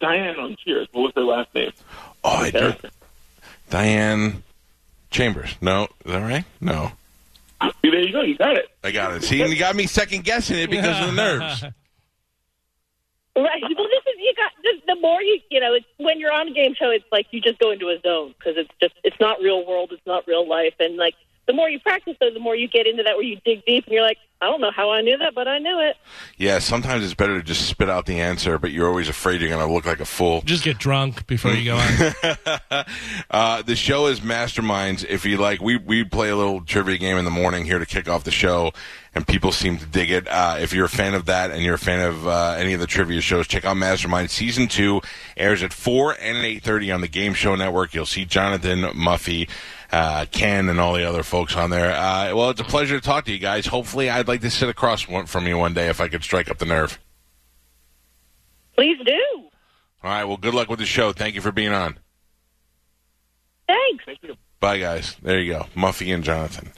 Diane 0.00 0.38
on 0.38 0.54
Cheers. 0.64 0.86
What 0.92 1.02
was 1.02 1.12
her 1.16 1.22
last 1.22 1.52
name? 1.56 1.72
Oh, 2.22 2.36
I 2.36 2.50
do. 2.52 2.72
Diane 3.68 4.44
Chambers. 5.10 5.56
No, 5.60 5.88
is 6.04 6.12
that 6.12 6.20
right? 6.20 6.44
No, 6.60 6.92
there 7.60 8.00
you 8.00 8.12
go. 8.12 8.22
You 8.22 8.36
got 8.36 8.56
it. 8.56 8.66
I 8.84 8.90
got 8.90 9.14
it. 9.14 9.22
See, 9.22 9.38
you 9.38 9.56
got 9.56 9.74
me 9.76 9.86
second 9.86 10.24
guessing 10.24 10.58
it 10.58 10.70
because 10.70 11.00
of 11.00 11.14
the 11.14 11.16
nerves. 11.16 11.64
Right. 13.36 13.62
Well, 13.62 13.86
this 13.86 14.02
is 14.14 14.18
you 14.18 14.34
got 14.34 14.50
just 14.64 14.84
the 14.88 14.96
more 14.96 15.22
you 15.22 15.38
you 15.48 15.60
know. 15.60 15.72
It's 15.72 15.86
when 15.98 16.18
you're 16.18 16.32
on 16.32 16.48
a 16.48 16.50
game 16.50 16.74
show, 16.74 16.90
it's 16.90 17.04
like 17.12 17.26
you 17.30 17.40
just 17.40 17.60
go 17.60 17.70
into 17.70 17.86
a 17.86 17.96
zone 18.00 18.34
because 18.36 18.54
it's 18.56 18.70
just 18.82 18.94
it's 19.04 19.14
not 19.20 19.38
real 19.40 19.64
world, 19.64 19.92
it's 19.92 20.04
not 20.06 20.26
real 20.26 20.48
life, 20.48 20.74
and 20.80 20.96
like 20.96 21.14
the 21.48 21.54
more 21.54 21.70
you 21.70 21.80
practice, 21.80 22.14
though, 22.20 22.30
the 22.30 22.40
more 22.40 22.54
you 22.54 22.68
get 22.68 22.86
into 22.86 23.02
that 23.02 23.16
where 23.16 23.24
you 23.24 23.40
dig 23.44 23.64
deep 23.64 23.84
and 23.86 23.92
you're 23.92 24.02
like, 24.02 24.18
I 24.40 24.46
don't 24.46 24.60
know 24.60 24.70
how 24.70 24.92
I 24.92 25.00
knew 25.00 25.18
that, 25.18 25.34
but 25.34 25.48
I 25.48 25.58
knew 25.58 25.80
it. 25.80 25.96
Yeah, 26.36 26.60
sometimes 26.60 27.04
it's 27.04 27.14
better 27.14 27.38
to 27.38 27.42
just 27.42 27.66
spit 27.66 27.90
out 27.90 28.06
the 28.06 28.20
answer, 28.20 28.56
but 28.56 28.70
you're 28.70 28.86
always 28.86 29.08
afraid 29.08 29.40
you're 29.40 29.50
going 29.50 29.66
to 29.66 29.72
look 29.72 29.84
like 29.84 29.98
a 29.98 30.04
fool. 30.04 30.42
Just 30.44 30.62
get 30.62 30.78
drunk 30.78 31.26
before 31.26 31.50
you 31.50 31.64
go 31.64 31.76
on. 31.76 32.84
uh, 33.32 33.62
the 33.62 33.74
show 33.74 34.06
is 34.06 34.20
Masterminds. 34.20 35.04
If 35.04 35.24
you 35.24 35.38
like, 35.38 35.60
we, 35.60 35.76
we 35.76 36.04
play 36.04 36.28
a 36.28 36.36
little 36.36 36.60
trivia 36.60 36.98
game 36.98 37.16
in 37.16 37.24
the 37.24 37.32
morning 37.32 37.64
here 37.64 37.80
to 37.80 37.86
kick 37.86 38.08
off 38.08 38.22
the 38.22 38.30
show, 38.30 38.70
and 39.12 39.26
people 39.26 39.50
seem 39.50 39.76
to 39.78 39.86
dig 39.86 40.12
it. 40.12 40.28
Uh, 40.28 40.58
if 40.60 40.72
you're 40.72 40.86
a 40.86 40.88
fan 40.88 41.14
of 41.14 41.26
that 41.26 41.50
and 41.50 41.64
you're 41.64 41.74
a 41.74 41.78
fan 41.78 42.06
of 42.06 42.28
uh, 42.28 42.54
any 42.56 42.74
of 42.74 42.80
the 42.80 42.86
trivia 42.86 43.20
shows, 43.20 43.48
check 43.48 43.64
out 43.64 43.76
Mastermind. 43.76 44.30
Season 44.30 44.68
2 44.68 45.00
airs 45.36 45.64
at 45.64 45.72
4 45.72 46.12
and 46.12 46.38
8.30 46.38 46.94
on 46.94 47.00
the 47.00 47.08
Game 47.08 47.34
Show 47.34 47.56
Network. 47.56 47.92
You'll 47.92 48.06
see 48.06 48.24
Jonathan, 48.24 48.82
Muffy, 48.94 49.48
uh, 49.92 50.26
Ken, 50.30 50.68
and 50.68 50.80
all 50.80 50.94
the 50.94 51.04
other 51.08 51.22
folks 51.22 51.56
on 51.56 51.70
there. 51.70 51.92
Uh, 51.92 52.34
well, 52.34 52.50
it's 52.50 52.60
a 52.60 52.64
pleasure 52.64 52.98
to 52.98 53.04
talk 53.04 53.24
to 53.26 53.32
you 53.32 53.38
guys. 53.38 53.66
Hopefully, 53.66 54.10
I'd 54.10 54.28
like 54.28 54.40
to 54.42 54.50
sit 54.50 54.68
across 54.68 55.08
one, 55.08 55.26
from 55.26 55.46
you 55.46 55.56
one 55.58 55.74
day 55.74 55.88
if 55.88 56.00
I 56.00 56.08
could 56.08 56.22
strike 56.22 56.50
up 56.50 56.58
the 56.58 56.66
nerve. 56.66 56.98
Please 58.74 58.98
do. 59.04 59.48
All 60.04 60.10
right, 60.10 60.24
well, 60.24 60.36
good 60.36 60.54
luck 60.54 60.68
with 60.68 60.78
the 60.78 60.86
show. 60.86 61.12
Thank 61.12 61.34
you 61.34 61.40
for 61.40 61.52
being 61.52 61.72
on. 61.72 61.98
Thanks. 63.66 64.04
Thank 64.04 64.22
you. 64.22 64.36
Bye, 64.60 64.78
guys. 64.78 65.16
There 65.22 65.38
you 65.38 65.52
go. 65.52 65.66
Muffy 65.74 66.14
and 66.14 66.24
Jonathan. 66.24 66.72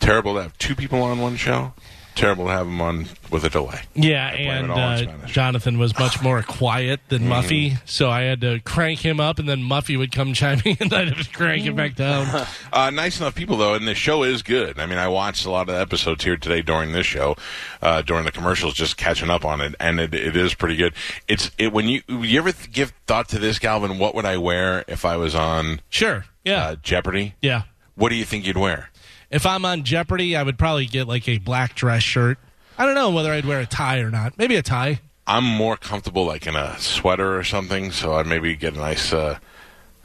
Terrible 0.00 0.34
to 0.34 0.42
have 0.42 0.58
two 0.58 0.74
people 0.74 1.02
on 1.02 1.18
one 1.20 1.36
show. 1.36 1.72
Terrible 2.14 2.46
to 2.46 2.50
have 2.52 2.66
him 2.66 2.80
on 2.80 3.06
with 3.30 3.44
a 3.44 3.50
delay. 3.50 3.80
Yeah, 3.94 4.28
and 4.28 4.66
it 4.66 4.70
all 4.70 4.78
in 4.98 5.08
uh, 5.08 5.26
Jonathan 5.26 5.78
was 5.78 5.98
much 5.98 6.22
more 6.22 6.42
quiet 6.42 7.00
than 7.08 7.22
Mm-hmm. 7.22 7.32
Muffy, 7.32 7.78
so 7.84 8.10
I 8.10 8.22
had 8.22 8.40
to 8.42 8.60
crank 8.60 9.00
him 9.00 9.18
up, 9.20 9.38
and 9.38 9.48
then 9.48 9.60
Muffy 9.60 9.96
would 9.98 10.12
come 10.12 10.34
chiming, 10.34 10.76
and 10.80 10.92
I'd 10.92 11.08
have 11.08 11.26
to 11.26 11.32
crank 11.36 11.66
it 11.66 11.74
back 11.76 11.94
down. 11.96 12.46
Uh, 12.72 12.90
nice 12.90 13.20
enough 13.20 13.34
people 13.36 13.56
though, 13.56 13.74
and 13.74 13.86
the 13.86 13.94
show 13.94 14.24
is 14.24 14.42
good. 14.42 14.80
I 14.80 14.86
mean, 14.86 14.98
I 14.98 15.06
watched 15.06 15.46
a 15.46 15.50
lot 15.50 15.68
of 15.68 15.76
episodes 15.76 16.24
here 16.24 16.36
today 16.36 16.60
during 16.60 16.90
this 16.92 17.06
show, 17.06 17.36
uh, 17.80 18.02
during 18.02 18.24
the 18.24 18.32
commercials, 18.32 18.74
just 18.74 18.96
catching 18.96 19.30
up 19.30 19.44
on 19.44 19.60
it, 19.60 19.74
and 19.78 20.00
it, 20.00 20.12
it 20.12 20.34
is 20.36 20.54
pretty 20.54 20.74
good. 20.76 20.92
It's 21.28 21.50
it 21.56 21.72
when 21.72 21.86
you 21.88 22.02
you 22.08 22.38
ever 22.40 22.50
th- 22.50 22.72
give 22.72 22.92
thought 23.06 23.28
to 23.28 23.38
this, 23.38 23.60
Galvin? 23.60 23.98
What 24.00 24.14
would 24.16 24.24
I 24.24 24.38
wear 24.38 24.84
if 24.88 25.04
I 25.04 25.16
was 25.16 25.34
on 25.36 25.80
Sure, 25.88 26.24
yeah, 26.44 26.64
uh, 26.64 26.76
Jeopardy? 26.82 27.34
yeah. 27.40 27.62
What 27.94 28.08
do 28.08 28.16
you 28.16 28.24
think 28.24 28.44
you'd 28.44 28.56
wear? 28.58 28.90
If 29.34 29.46
I'm 29.46 29.64
on 29.64 29.82
Jeopardy, 29.82 30.36
I 30.36 30.42
would 30.44 30.58
probably 30.58 30.86
get 30.86 31.08
like 31.08 31.28
a 31.28 31.38
black 31.38 31.74
dress 31.74 32.04
shirt. 32.04 32.38
I 32.78 32.86
don't 32.86 32.94
know 32.94 33.10
whether 33.10 33.32
I'd 33.32 33.44
wear 33.44 33.58
a 33.60 33.66
tie 33.66 33.98
or 33.98 34.10
not. 34.10 34.38
Maybe 34.38 34.54
a 34.54 34.62
tie. 34.62 35.00
I'm 35.26 35.42
more 35.44 35.76
comfortable 35.76 36.24
like 36.24 36.46
in 36.46 36.54
a 36.54 36.78
sweater 36.78 37.36
or 37.36 37.42
something, 37.42 37.90
so 37.90 38.14
I'd 38.14 38.26
maybe 38.28 38.54
get 38.54 38.74
a 38.74 38.78
nice. 38.78 39.12
Uh, 39.12 39.38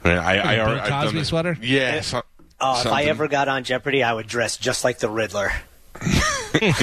I 0.04 0.08
mean, 0.08 0.18
I, 0.18 0.22
I 0.36 0.54
a 0.54 0.60
already 0.60 0.74
Bill 0.74 0.82
I've 0.82 0.88
done 0.88 1.02
Cosby 1.04 1.24
sweater? 1.24 1.56
Yeah. 1.62 2.00
so- 2.00 2.22
Oh, 2.62 2.78
if 2.80 2.88
I 2.88 3.04
ever 3.04 3.26
got 3.26 3.48
on 3.48 3.64
Jeopardy, 3.64 4.02
I 4.02 4.12
would 4.12 4.26
dress 4.26 4.58
just 4.58 4.84
like 4.84 4.98
the 4.98 5.08
Riddler. 5.08 5.50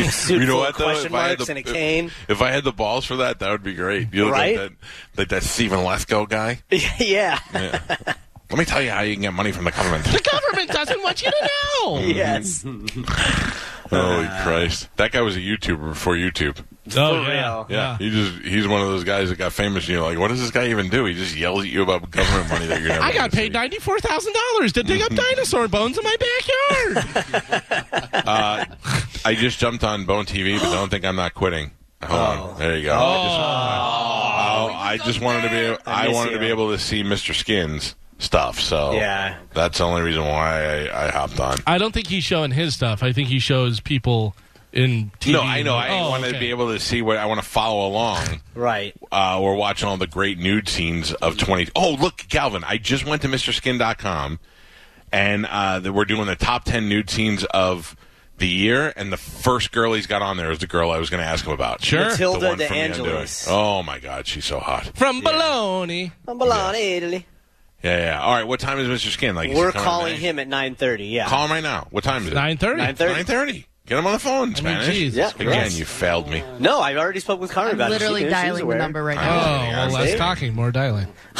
Suit 0.10 0.42
You 0.42 0.48
know 0.48 0.58
what? 0.58 0.76
Though, 0.78 0.86
question 0.86 1.08
if 1.08 1.14
I, 1.14 1.28
had 1.30 1.38
the, 1.38 1.46
and 1.50 1.60
a 1.60 1.64
cane. 1.64 2.06
if, 2.08 2.30
if 2.30 2.42
I 2.42 2.50
had 2.52 2.64
the 2.64 2.72
balls 2.72 3.06
for 3.06 3.18
that, 3.18 3.40
that 3.40 3.52
would 3.52 3.62
be 3.64 3.76
great. 3.76 4.12
You 4.12 4.26
look 4.26 4.34
Right? 4.34 4.58
like 4.58 4.70
that, 4.70 4.78
like 5.18 5.28
that 5.30 5.44
Stephen 5.44 5.80
Lesko 5.80 6.28
guy. 6.28 6.62
yeah. 7.00 7.40
Let 8.50 8.60
me 8.60 8.66
tell 8.66 8.82
you 8.82 8.92
how 8.92 9.02
you 9.02 9.14
can 9.14 9.24
get 9.24 9.34
money 9.34 9.52
from 9.52 9.66
the 9.66 9.72
government. 9.72 10.06
The 10.06 10.22
government 10.32 10.72
doesn't 10.72 11.04
want 11.04 11.22
you 11.22 11.30
to 11.30 11.50
know. 11.84 12.00
yes. 12.00 12.64
Holy 13.90 14.28
Christ! 14.44 14.90
That 14.98 15.12
guy 15.12 15.22
was 15.22 15.36
a 15.36 15.40
YouTuber 15.40 15.90
before 15.90 16.16
YouTube. 16.16 16.64
Oh 16.96 17.24
For 17.24 17.30
yeah, 17.30 17.56
real. 17.56 17.68
Yeah, 17.70 17.98
he 17.98 18.10
just 18.10 18.42
he's 18.44 18.68
one 18.68 18.82
of 18.82 18.88
those 18.88 19.04
guys 19.04 19.30
that 19.30 19.38
got 19.38 19.52
famous. 19.52 19.84
And 19.86 19.96
you're 19.96 20.02
like, 20.02 20.18
what 20.18 20.30
does 20.30 20.40
this 20.40 20.52
guy 20.52 20.70
even 20.70 20.90
do? 20.90 21.06
He 21.06 21.14
just 21.14 21.36
yells 21.36 21.64
at 21.64 21.70
you 21.70 21.84
about 21.84 22.10
government 22.10 22.50
money 22.50 22.66
that 22.68 22.80
you're 22.80 22.90
never. 22.94 23.04
I 23.04 23.12
got 23.12 23.18
gonna 23.18 23.30
paid 23.32 23.52
see. 23.52 23.60
ninety 23.60 23.80
four 23.80 24.00
thousand 24.00 24.34
dollars 24.34 24.74
to 24.74 24.84
dig 24.84 25.02
up 25.02 25.12
dinosaur 25.16 25.68
bones 25.68 25.98
in 25.98 26.04
my 26.04 26.16
backyard. 26.20 28.04
Uh, 28.14 28.66
I 29.26 29.36
just 29.36 29.60
jumped 29.60 29.84
on 29.84 30.06
Bone 30.06 30.26
TV, 30.26 30.58
but 30.60 30.72
don't 30.72 30.90
think 30.90 31.04
I'm 31.04 31.18
not 31.18 31.34
quitting. 31.34 31.72
Hold 32.04 32.20
on, 32.22 32.38
oh. 32.38 32.56
there 32.58 32.78
you 32.78 32.84
go. 32.84 32.94
Oh. 32.94 32.98
I 32.98 33.26
just, 33.26 33.40
oh, 33.40 34.76
I 34.76 34.98
just 35.06 35.22
wanted 35.22 35.42
to 35.44 35.50
be. 35.50 35.84
I, 35.86 36.08
miss 36.08 36.16
wanted 36.16 36.32
to 36.32 36.40
be 36.40 36.48
able 36.48 36.72
to 36.72 36.80
see 36.80 37.04
Mr. 37.04 37.34
Skins 37.34 37.96
stuff. 38.20 38.60
So 38.60 38.94
Yeah. 38.94 39.38
that's 39.54 39.78
the 39.78 39.84
only 39.86 40.02
reason 40.02 40.24
why 40.24 40.88
I, 40.90 41.06
I 41.08 41.10
hopped 41.12 41.40
on. 41.40 41.58
I 41.68 41.78
don't 41.78 41.94
think 41.94 42.08
he's 42.08 42.24
showing 42.24 42.52
his 42.52 42.74
stuff. 42.76 43.04
I 43.04 43.14
think 43.14 43.30
he 43.30 43.40
shows 43.40 43.80
people 43.80 44.36
in 44.74 45.12
TV. 45.20 45.34
No, 45.34 45.42
I 45.42 45.62
know. 45.64 45.76
I 45.76 45.90
Oh, 46.00 46.10
want 46.10 46.26
to 46.26 46.38
be 46.40 46.50
able 46.50 46.72
to 46.74 46.80
see 46.80 47.02
what 47.02 47.18
I 47.18 47.26
want 47.26 47.40
to 47.42 47.46
follow 47.48 47.88
along. 47.88 48.42
Right. 48.56 48.94
uh, 49.12 49.40
we're 49.42 49.56
watching 49.56 49.88
all 49.88 49.98
the 49.98 50.08
great 50.08 50.38
nude 50.40 50.68
scenes 50.68 51.14
of 51.14 51.38
20. 51.38 51.70
Oh, 51.76 51.92
look, 52.00 52.18
Calvin, 52.30 52.64
I 52.66 52.78
just 52.78 53.06
went 53.06 53.22
to 53.22 53.28
MrSkin.com 53.28 54.40
and 55.12 55.46
uh, 55.46 55.80
the- 55.80 55.94
we're 55.94 56.06
doing 56.06 56.26
the 56.28 56.36
top 56.36 56.64
10 56.66 56.90
nude 56.90 57.10
scenes 57.10 57.44
of 57.46 57.96
the 58.40 58.48
year, 58.48 58.94
and 58.96 59.12
the 59.12 59.18
first 59.18 59.72
girl 59.72 59.94
he's 59.94 60.06
got 60.06 60.22
on 60.22 60.38
there 60.38 60.52
is 60.52 60.60
the 60.60 60.68
girl 60.68 60.92
I 60.92 61.00
was 61.00 61.10
going 61.10 61.24
to 61.24 61.28
ask 61.28 61.44
him 61.44 61.54
about. 61.54 61.84
Sure. 61.84 62.06
Matilda 62.10 62.52
The 62.52 62.68
De 62.68 62.72
Angelis. 62.72 63.48
Oh, 63.50 63.82
my 63.82 63.98
God, 63.98 64.28
she's 64.28 64.46
so 64.46 64.60
hot. 64.60 64.92
from 64.96 65.22
Bologna. 65.22 66.12
From 66.24 66.38
Bologna, 66.38 66.78
Italy. 66.78 67.26
Yeah, 67.84 67.98
yeah. 67.98 68.22
All 68.22 68.34
right, 68.34 68.48
what 68.48 68.60
time 68.60 68.80
is 68.80 68.88
Mr. 68.88 69.10
Skin? 69.12 69.36
Like, 69.36 69.54
We're 69.54 69.72
calling 69.72 70.16
today? 70.16 70.28
him 70.28 70.40
at 70.40 70.50
9.30, 70.50 71.12
yeah. 71.12 71.28
Call 71.28 71.46
him 71.46 71.52
right 71.52 71.62
now. 71.64 71.88
What 71.92 72.04
time 72.04 72.24
is 72.24 72.30
it? 72.30 72.34
Nine 72.34 72.58
thirty. 72.58 72.82
9:30. 72.82 73.24
9:30. 73.24 73.66
Get 73.86 73.98
him 74.00 74.06
on 74.08 74.14
the 74.14 74.20
phone, 74.20 74.54
Spanish. 74.56 74.94
Jesus 74.94 75.18
Yeah. 75.18 75.30
Again, 75.30 75.48
Yes. 75.54 75.80
you 75.80 75.86
failed 75.86 76.28
me. 76.30 76.44
No, 76.60 76.82
I 76.82 76.96
already 76.98 77.20
spoke 77.22 77.40
with 77.40 77.52
Carmen 77.52 77.72
I'm 77.74 77.78
about 77.78 77.92
literally 77.92 78.24
it. 78.24 78.26
She- 78.26 78.30
she's 78.34 78.34
dialing 78.44 78.68
the 78.68 78.76
number 78.76 79.02
right 79.04 79.18
Oh, 79.18 79.22
now. 79.22 79.88
well, 79.88 79.92
less 79.92 80.18
talking, 80.18 80.54
more 80.56 80.72
dialing. 80.72 81.08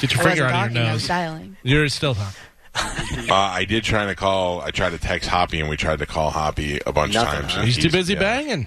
Get 0.00 0.12
your 0.12 0.22
finger 0.22 0.24
wasn't 0.24 0.28
on 0.28 0.38
your 0.38 0.48
talking, 0.50 0.76
I 0.78 0.92
nose. 0.92 1.08
dialing. 1.08 1.56
You're 1.62 1.88
still 1.88 2.14
talking. 2.14 2.34
Uh, 3.30 3.34
I 3.34 3.64
did 3.64 3.82
try 3.84 4.06
to 4.06 4.14
call. 4.14 4.60
I 4.60 4.70
tried 4.70 4.90
to 4.90 4.98
text 4.98 5.28
Hoppy, 5.28 5.58
and 5.60 5.68
we 5.68 5.76
tried 5.76 5.98
to 5.98 6.06
call 6.06 6.30
Hoppy 6.30 6.78
a 6.86 6.92
bunch 6.92 7.14
Nothing, 7.14 7.34
of 7.34 7.40
times. 7.40 7.52
huh? 7.54 7.58
and 7.60 7.68
He's 7.68 7.76
too 7.78 7.90
busy 7.90 8.14
yeah. 8.14 8.20
banging. 8.20 8.66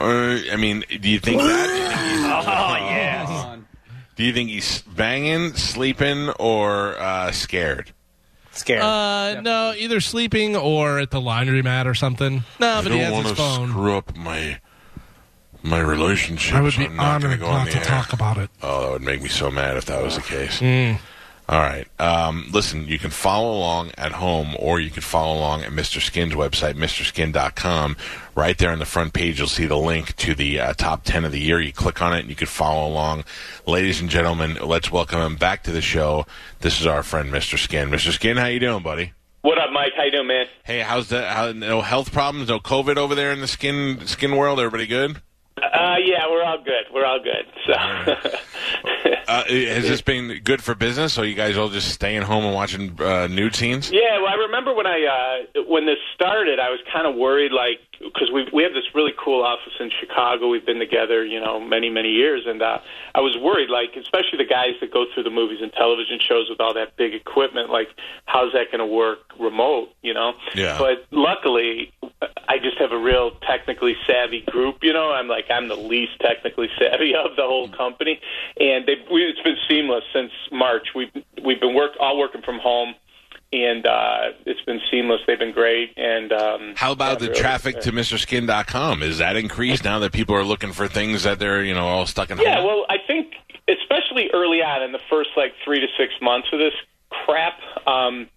Uh, 0.00 0.38
I 0.52 0.56
mean, 0.56 0.82
do 1.00 1.08
you 1.10 1.18
think 1.20 1.40
that? 1.42 1.90
Oh, 2.46 2.76
yes. 2.90 3.28
Do 4.16 4.22
you 4.24 4.32
think 4.32 4.50
he's 4.50 4.82
banging, 4.82 5.54
sleeping, 5.54 6.30
or 6.38 6.96
uh, 6.98 7.32
scared? 7.32 7.92
Scared. 8.52 8.82
Uh, 8.82 9.40
no, 9.40 9.74
either 9.76 10.00
sleeping 10.00 10.54
or 10.54 11.00
at 11.00 11.10
the 11.10 11.20
laundromat 11.20 11.86
or 11.86 11.94
something. 11.94 12.44
No, 12.60 12.80
but 12.82 12.92
I 12.92 12.94
he 12.94 13.00
don't 13.00 13.00
has 13.00 13.12
want 13.12 13.22
his 13.26 13.30
to 13.32 13.36
phone. 13.36 13.68
screw 13.70 13.96
up 13.96 14.16
my 14.16 14.60
my 15.64 15.80
relationship. 15.80 16.54
I 16.54 16.60
would 16.60 16.72
so 16.74 16.78
be 16.78 16.86
I'm 16.86 16.94
not 16.96 17.22
gonna 17.22 17.26
honored 17.34 17.40
go 17.40 17.46
on 17.46 17.52
not 17.54 17.64
the 17.66 17.70
to 17.72 17.78
air. 17.78 17.84
talk 17.84 18.12
about 18.12 18.38
it. 18.38 18.50
Oh, 18.62 18.82
that 18.82 18.90
would 18.92 19.02
make 19.02 19.22
me 19.22 19.28
so 19.28 19.50
mad 19.50 19.76
if 19.76 19.86
that 19.86 20.00
was 20.02 20.14
the 20.14 20.22
case. 20.22 20.60
All 21.46 21.58
right. 21.60 21.86
Um, 22.00 22.48
listen, 22.52 22.88
you 22.88 22.98
can 22.98 23.10
follow 23.10 23.52
along 23.56 23.90
at 23.98 24.12
home 24.12 24.56
or 24.58 24.80
you 24.80 24.90
can 24.90 25.02
follow 25.02 25.36
along 25.36 25.62
at 25.62 25.72
Mr. 25.72 26.00
Skin's 26.00 26.32
website, 26.32 26.74
MrSkin.com. 26.74 27.96
Right 28.34 28.56
there 28.56 28.70
on 28.70 28.78
the 28.78 28.86
front 28.86 29.12
page, 29.12 29.38
you'll 29.38 29.48
see 29.48 29.66
the 29.66 29.76
link 29.76 30.16
to 30.16 30.34
the 30.34 30.58
uh, 30.58 30.72
top 30.72 31.04
10 31.04 31.24
of 31.26 31.32
the 31.32 31.40
year. 31.40 31.60
You 31.60 31.72
click 31.72 32.00
on 32.00 32.14
it 32.14 32.20
and 32.20 32.30
you 32.30 32.34
can 32.34 32.46
follow 32.46 32.88
along. 32.88 33.24
Ladies 33.66 34.00
and 34.00 34.08
gentlemen, 34.08 34.56
let's 34.62 34.90
welcome 34.90 35.20
him 35.20 35.36
back 35.36 35.62
to 35.64 35.70
the 35.70 35.82
show. 35.82 36.26
This 36.60 36.80
is 36.80 36.86
our 36.86 37.02
friend, 37.02 37.30
Mr. 37.30 37.58
Skin. 37.58 37.90
Mr. 37.90 38.10
Skin, 38.10 38.38
how 38.38 38.46
you 38.46 38.58
doing, 38.60 38.82
buddy? 38.82 39.12
What 39.42 39.58
up, 39.58 39.70
Mike? 39.70 39.92
How 39.94 40.04
you 40.04 40.10
doing, 40.10 40.28
man? 40.28 40.46
Hey, 40.64 40.80
how's 40.80 41.08
the 41.08 41.28
how, 41.28 41.52
no 41.52 41.82
health 41.82 42.10
problems, 42.10 42.48
no 42.48 42.58
COVID 42.58 42.96
over 42.96 43.14
there 43.14 43.30
in 43.30 43.42
the 43.42 43.46
skin 43.46 44.06
skin 44.06 44.34
world? 44.36 44.58
Everybody 44.58 44.86
good? 44.86 45.20
Uh, 45.58 45.96
yeah, 46.02 46.24
we're 46.30 46.42
all 46.42 46.64
good. 46.64 46.84
We're 46.92 47.04
all 47.04 47.20
good. 47.20 47.44
So, 47.66 49.10
Uh, 49.26 49.44
has 49.44 49.84
this 49.84 50.00
been 50.00 50.40
good 50.42 50.62
for 50.62 50.74
business? 50.74 51.18
Or 51.18 51.24
you 51.24 51.34
guys 51.34 51.56
all 51.56 51.68
just 51.68 51.88
staying 51.90 52.22
home 52.22 52.44
and 52.44 52.54
watching 52.54 53.00
uh, 53.00 53.26
nude 53.26 53.54
scenes? 53.54 53.90
yeah. 53.90 54.18
Well, 54.18 54.28
I 54.28 54.34
remember 54.34 54.74
when 54.74 54.86
I 54.86 55.44
uh, 55.56 55.62
when 55.68 55.86
this 55.86 55.98
started, 56.14 56.58
I 56.58 56.70
was 56.70 56.80
kind 56.92 57.06
of 57.06 57.14
worried, 57.16 57.52
like 57.52 57.80
because 58.00 58.30
we 58.32 58.48
we 58.52 58.62
have 58.62 58.72
this 58.72 58.84
really 58.94 59.12
cool 59.22 59.42
office 59.42 59.72
in 59.80 59.90
Chicago. 60.00 60.48
We've 60.48 60.64
been 60.64 60.78
together, 60.78 61.24
you 61.24 61.40
know, 61.40 61.60
many 61.60 61.90
many 61.90 62.10
years, 62.10 62.42
and 62.46 62.62
uh, 62.62 62.78
I 63.14 63.20
was 63.20 63.36
worried, 63.36 63.70
like 63.70 63.96
especially 63.96 64.38
the 64.38 64.48
guys 64.48 64.74
that 64.80 64.92
go 64.92 65.06
through 65.12 65.24
the 65.24 65.30
movies 65.30 65.60
and 65.62 65.72
television 65.72 66.18
shows 66.20 66.48
with 66.48 66.60
all 66.60 66.74
that 66.74 66.96
big 66.96 67.14
equipment. 67.14 67.70
Like, 67.70 67.88
how's 68.26 68.52
that 68.52 68.70
going 68.70 68.80
to 68.80 68.86
work 68.86 69.18
remote? 69.38 69.90
You 70.02 70.14
know. 70.14 70.34
Yeah. 70.54 70.78
But 70.78 71.06
luckily, 71.10 71.92
I 72.48 72.58
just 72.58 72.78
have 72.78 72.92
a 72.92 72.98
real 72.98 73.32
technically 73.46 73.96
savvy 74.06 74.42
group. 74.42 74.78
You 74.82 74.92
know, 74.92 75.12
I'm 75.12 75.28
like 75.28 75.46
I'm 75.50 75.68
the 75.68 75.76
least 75.76 76.20
technically 76.20 76.68
savvy 76.78 77.14
of 77.14 77.36
the 77.36 77.42
whole 77.42 77.68
company, 77.68 78.20
and 78.58 78.86
they 78.86 78.96
we, 79.12 79.24
it's 79.24 79.40
been 79.42 79.56
seamless 79.68 80.04
since 80.12 80.32
March. 80.52 80.88
We've 80.94 81.12
we've 81.44 81.60
been 81.60 81.74
work 81.74 81.92
all 82.00 82.18
working 82.18 82.42
from 82.42 82.58
home, 82.58 82.94
and 83.52 83.86
uh, 83.86 84.32
it's 84.46 84.60
been 84.62 84.80
seamless. 84.90 85.20
They've 85.26 85.38
been 85.38 85.52
great, 85.52 85.92
and 85.96 86.32
um, 86.32 86.72
How 86.76 86.92
about 86.92 87.14
yeah, 87.20 87.26
the 87.26 87.28
really, 87.28 87.40
traffic 87.40 87.74
yeah. 87.76 87.80
to 87.82 87.92
MrSkin.com? 87.92 89.02
Is 89.02 89.18
that 89.18 89.36
increased 89.36 89.84
now 89.84 89.98
that 90.00 90.12
people 90.12 90.34
are 90.34 90.44
looking 90.44 90.72
for 90.72 90.88
things 90.88 91.22
that 91.24 91.38
they're 91.38 91.62
you 91.62 91.74
know 91.74 91.86
all 91.86 92.06
stuck 92.06 92.30
in? 92.30 92.38
Yeah, 92.38 92.56
home? 92.56 92.66
well, 92.66 92.86
I 92.88 92.96
think 93.06 93.34
especially 93.68 94.30
early 94.34 94.62
on 94.62 94.82
in 94.82 94.92
the 94.92 95.00
first 95.10 95.30
like 95.36 95.52
three 95.64 95.80
to 95.80 95.86
six 95.98 96.12
months 96.20 96.48
of 96.52 96.58
this 96.58 96.74
crap, 97.10 97.58
um, 97.86 98.28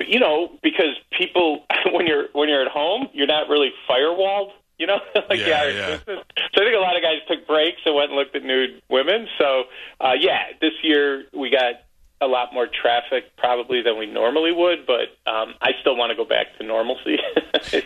you 0.00 0.18
know, 0.18 0.50
because 0.62 0.96
people 1.16 1.64
when 1.92 2.06
you're 2.06 2.26
when 2.32 2.48
you're 2.48 2.62
at 2.62 2.70
home, 2.72 3.08
you're 3.12 3.26
not 3.26 3.48
really 3.48 3.72
firewalled. 3.88 4.50
You 4.78 4.86
know, 4.86 4.98
like 5.30 5.38
Yeah, 5.38 5.44
the 5.46 5.56
Irish 5.58 5.74
yeah. 5.76 5.86
business. 5.96 6.24
So 6.54 6.62
I 6.62 6.64
think 6.66 6.76
a 6.76 6.80
lot 6.80 6.96
of 6.96 7.02
guys 7.02 7.18
took 7.28 7.46
breaks 7.46 7.80
and 7.86 7.94
went 7.94 8.10
and 8.10 8.18
looked 8.18 8.36
at 8.36 8.44
nude 8.44 8.82
women. 8.90 9.26
So 9.38 9.64
uh, 10.00 10.12
yeah, 10.18 10.48
this 10.60 10.72
year 10.82 11.24
we 11.32 11.48
got 11.50 11.74
a 12.20 12.26
lot 12.26 12.54
more 12.54 12.66
traffic 12.66 13.24
probably 13.36 13.82
than 13.82 13.98
we 13.98 14.06
normally 14.06 14.50
would, 14.52 14.86
but 14.86 15.08
um, 15.30 15.54
I 15.60 15.72
still 15.80 15.96
want 15.96 16.10
to 16.10 16.16
go 16.16 16.24
back 16.24 16.46
to 16.58 16.64
normalcy. 16.64 17.18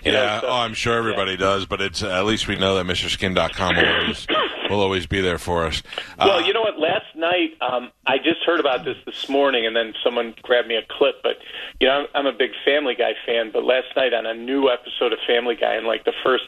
You 0.04 0.12
know, 0.12 0.22
yeah. 0.22 0.40
so- 0.42 0.48
oh, 0.48 0.52
I'm 0.58 0.74
sure 0.74 0.94
everybody 0.98 1.36
does, 1.38 1.64
but 1.64 1.80
it's 1.80 2.02
at 2.02 2.26
least 2.26 2.46
we 2.48 2.56
know 2.56 2.74
that 2.74 2.84
MrSkin.com 2.86 3.76
will 3.76 3.86
always 3.86 4.26
will 4.70 4.80
always 4.80 5.06
be 5.06 5.20
there 5.22 5.38
for 5.38 5.64
us. 5.64 5.82
Uh, 6.18 6.26
Well, 6.28 6.46
you 6.46 6.52
know 6.52 6.60
what? 6.60 6.78
Last 6.78 7.06
night, 7.16 7.52
um, 7.62 7.90
I 8.06 8.18
just 8.18 8.42
heard 8.44 8.60
about 8.60 8.84
this 8.84 8.96
this 9.06 9.28
morning, 9.28 9.64
and 9.64 9.74
then 9.74 9.94
someone 10.04 10.34
grabbed 10.42 10.68
me 10.68 10.76
a 10.76 10.82
clip. 10.90 11.22
But 11.22 11.36
you 11.80 11.86
know, 11.88 12.00
I'm, 12.00 12.06
I'm 12.14 12.26
a 12.26 12.36
big 12.36 12.50
Family 12.64 12.94
Guy 12.94 13.12
fan. 13.24 13.50
But 13.52 13.64
last 13.64 13.86
night 13.96 14.12
on 14.12 14.26
a 14.26 14.34
new 14.34 14.68
episode 14.68 15.12
of 15.14 15.18
Family 15.26 15.54
Guy, 15.56 15.76
in 15.76 15.86
like 15.86 16.04
the 16.04 16.12
first 16.22 16.44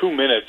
two 0.00 0.12
minutes, 0.12 0.46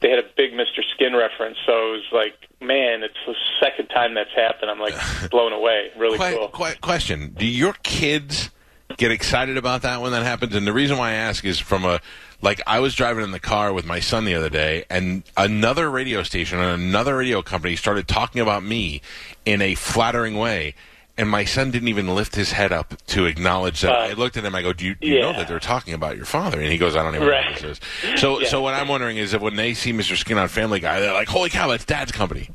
they 0.00 0.10
had 0.10 0.18
a 0.20 0.28
big 0.36 0.52
Mr. 0.52 0.82
Skin 0.94 1.16
reference. 1.16 1.56
So 1.66 1.72
it 1.72 1.90
was 1.90 2.08
like, 2.12 2.34
man, 2.60 3.02
it's 3.02 3.18
second 3.60 3.88
time 3.88 4.14
that's 4.14 4.32
happened. 4.34 4.70
I'm 4.70 4.80
like 4.80 4.94
blown 5.30 5.52
away. 5.52 5.90
Really 5.96 6.18
cool. 6.18 6.48
que- 6.48 6.76
question: 6.80 7.34
Do 7.36 7.46
your 7.46 7.74
kids 7.82 8.50
get 8.96 9.12
excited 9.12 9.56
about 9.56 9.82
that 9.82 10.00
when 10.00 10.12
that 10.12 10.22
happens? 10.22 10.54
And 10.54 10.66
the 10.66 10.72
reason 10.72 10.98
why 10.98 11.10
I 11.10 11.14
ask 11.14 11.44
is 11.44 11.58
from 11.58 11.84
a 11.84 12.00
like 12.42 12.60
I 12.66 12.80
was 12.80 12.94
driving 12.94 13.22
in 13.24 13.30
the 13.32 13.40
car 13.40 13.72
with 13.72 13.84
my 13.84 14.00
son 14.00 14.24
the 14.24 14.34
other 14.34 14.50
day, 14.50 14.84
and 14.90 15.22
another 15.36 15.90
radio 15.90 16.22
station 16.22 16.58
and 16.58 16.82
another 16.82 17.16
radio 17.16 17.42
company 17.42 17.76
started 17.76 18.08
talking 18.08 18.40
about 18.40 18.62
me 18.62 19.02
in 19.44 19.60
a 19.62 19.74
flattering 19.74 20.36
way. 20.36 20.74
And 21.20 21.28
my 21.28 21.44
son 21.44 21.70
didn't 21.70 21.88
even 21.88 22.14
lift 22.14 22.34
his 22.34 22.52
head 22.52 22.72
up 22.72 22.94
to 23.08 23.26
acknowledge 23.26 23.82
that. 23.82 23.92
Uh, 23.92 23.98
I 24.10 24.12
looked 24.14 24.36
at 24.36 24.44
him. 24.44 24.54
I 24.54 24.62
go, 24.62 24.72
"Do 24.72 24.86
you, 24.86 24.94
do 24.94 25.06
you 25.06 25.20
know 25.20 25.32
that 25.34 25.46
they're 25.48 25.60
talking 25.60 25.92
about 25.94 26.16
your 26.16 26.24
father?" 26.24 26.58
And 26.60 26.70
he 26.72 26.78
goes, 26.78 26.96
"I 26.96 27.02
don't 27.02 27.14
even 27.14 27.28
Right. 27.28 27.44
know 27.44 27.50
what 27.52 27.60
this 27.62 27.78
is." 27.78 28.20
So, 28.20 28.40
Yeah. 28.40 28.48
so 28.48 28.62
what 28.62 28.74
I'm 28.74 28.88
wondering 28.88 29.18
is 29.18 29.32
that 29.32 29.40
when 29.40 29.56
they 29.56 29.74
see 29.74 29.92
Mr. 29.92 30.16
Skin 30.16 30.38
on 30.38 30.48
Family 30.48 30.80
Guy, 30.80 30.98
they're 31.00 31.12
like, 31.12 31.28
"Holy 31.28 31.50
cow, 31.50 31.68
that's 31.68 31.84
Dad's 31.84 32.10
company." 32.12 32.48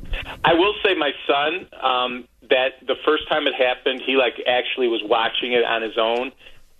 I 0.44 0.54
will 0.54 0.74
say, 0.84 0.94
my 0.96 1.12
son, 1.28 1.68
um, 1.82 2.28
that 2.50 2.74
the 2.86 2.96
first 3.06 3.28
time 3.30 3.48
it 3.48 3.54
happened, 3.56 4.02
he 4.06 4.16
like 4.18 4.34
actually 4.48 4.88
was 4.88 5.02
watching 5.04 5.54
it 5.54 5.64
on 5.64 5.82
his 5.82 5.98
own 5.98 6.32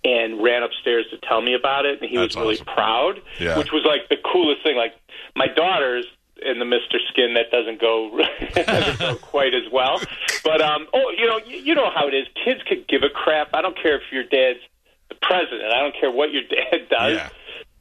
and 0.04 0.42
ran 0.42 0.62
upstairs 0.62 1.04
to 1.10 1.18
tell 1.28 1.40
me 1.40 1.54
about 1.54 1.84
it, 1.86 2.00
and 2.00 2.08
he 2.10 2.16
That's 2.16 2.36
was 2.36 2.42
really 2.42 2.54
awesome. 2.56 2.66
proud, 2.66 3.20
Yeah. 3.40 3.58
which 3.58 3.72
was 3.72 3.84
like 3.84 4.08
the 4.08 4.16
coolest 4.32 4.62
thing. 4.62 4.76
Like 4.76 4.94
my 5.34 5.46
daughters 5.48 6.06
and 6.44 6.60
the 6.60 6.64
Mr. 6.64 6.98
Skin 7.08 7.34
that 7.34 7.50
doesn't 7.50 7.80
go 7.80 8.20
doesn't 8.54 8.98
go 8.98 9.16
quite 9.16 9.54
as 9.54 9.70
well, 9.72 10.00
but 10.44 10.60
um, 10.60 10.86
oh, 10.92 11.12
you 11.16 11.26
know, 11.26 11.38
you, 11.46 11.58
you 11.58 11.74
know 11.74 11.90
how 11.94 12.08
it 12.08 12.14
is. 12.14 12.26
Kids 12.44 12.60
could 12.68 12.86
give 12.88 13.02
a 13.02 13.08
crap. 13.08 13.50
I 13.54 13.62
don't 13.62 13.76
care 13.80 13.96
if 13.96 14.02
your 14.12 14.24
dad's 14.24 14.60
the 15.08 15.14
president. 15.22 15.72
I 15.72 15.80
don't 15.80 15.94
care 15.98 16.10
what 16.10 16.32
your 16.32 16.42
dad 16.50 16.88
does. 16.90 17.16
Yeah. 17.16 17.28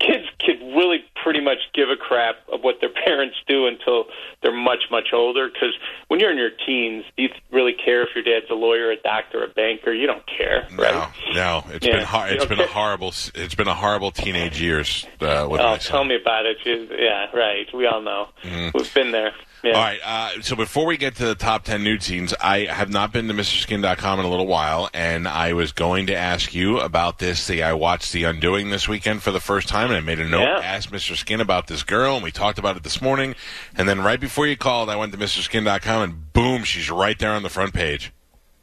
Kids 0.05 0.25
could 0.39 0.59
really 0.75 1.03
pretty 1.23 1.39
much 1.41 1.57
give 1.73 1.89
a 1.89 1.95
crap 1.95 2.35
of 2.51 2.61
what 2.61 2.75
their 2.81 2.89
parents 3.05 3.35
do 3.47 3.65
until 3.65 4.05
they're 4.43 4.53
much, 4.55 4.83
much 4.91 5.07
older. 5.13 5.47
Because 5.47 5.73
when 6.09 6.19
you're 6.19 6.31
in 6.31 6.37
your 6.37 6.51
teens, 6.65 7.03
do 7.17 7.23
you 7.23 7.29
really 7.51 7.73
care 7.73 8.03
if 8.03 8.09
your 8.13 8.23
dad's 8.23 8.49
a 8.51 8.53
lawyer, 8.53 8.91
a 8.91 8.97
doctor, 9.01 9.43
a 9.43 9.47
banker? 9.47 9.91
You 9.93 10.05
don't 10.05 10.23
care, 10.27 10.67
No, 10.71 10.83
right? 10.83 11.09
no, 11.33 11.63
it's 11.69 11.85
Yeah. 11.87 12.05
been. 12.27 12.35
It's 12.35 12.45
been 12.45 12.59
a 12.59 12.67
horrible. 12.67 13.09
It's 13.33 13.55
been 13.55 13.67
a 13.67 13.73
horrible 13.73 14.11
teenage 14.11 14.61
years 14.61 15.05
uh, 15.21 15.47
with 15.49 15.61
Oh, 15.61 15.77
tell 15.77 16.03
me 16.03 16.15
about 16.15 16.45
it. 16.45 16.57
You- 16.65 16.87
Yeah, 16.97 17.27
right. 17.35 17.67
We 17.73 17.87
all 17.87 18.01
know. 18.01 18.27
We've 18.73 18.93
been 18.93 19.11
there. 19.11 19.33
Yeah. 19.63 19.73
All 19.73 19.81
right. 19.81 19.99
Uh, 20.03 20.41
so 20.41 20.55
before 20.55 20.85
we 20.85 20.97
get 20.97 21.15
to 21.15 21.25
the 21.25 21.33
top 21.35 21.63
10 21.63 21.83
nude 21.83 22.03
scenes, 22.03 22.33
I 22.39 22.65
have 22.65 22.89
not 22.91 23.11
been 23.11 23.27
to 23.27 23.33
MrSkin.com 23.33 24.19
in 24.19 24.25
a 24.25 24.29
little 24.29 24.45
while, 24.45 24.89
and 24.93 25.27
I 25.27 25.53
was 25.53 25.71
going 25.71 26.05
to 26.07 26.15
ask 26.15 26.53
you 26.53 26.79
about 26.79 27.17
this. 27.19 27.47
The, 27.47 27.63
I 27.63 27.73
watched 27.73 28.11
The 28.13 28.25
Undoing 28.25 28.69
this 28.69 28.87
weekend 28.87 29.23
for 29.23 29.31
the 29.31 29.39
first 29.39 29.67
time, 29.67 29.87
and 29.87 29.97
I 29.97 30.01
made 30.01 30.19
a 30.19 30.27
note, 30.27 30.41
Yeah. 30.41 30.59
asked 30.63 30.91
Mr. 30.91 31.15
Skin 31.15 31.41
about 31.41 31.65
this 31.67 31.81
girl, 31.83 32.15
and 32.15 32.23
we 32.23 32.31
talked 32.31 32.59
about 32.59 32.77
it 32.77 32.83
this 32.83 33.01
morning. 33.01 33.33
And 33.75 33.89
then 33.89 34.01
right 34.01 34.19
before 34.19 34.45
you 34.45 34.55
called, 34.55 34.89
I 34.89 34.95
went 34.97 35.11
to 35.13 35.17
MrSkin.com, 35.17 36.01
and 36.03 36.33
boom, 36.33 36.63
she's 36.63 36.91
right 36.91 37.17
there 37.17 37.31
on 37.31 37.41
the 37.41 37.49
front 37.49 37.73
page. 37.73 38.11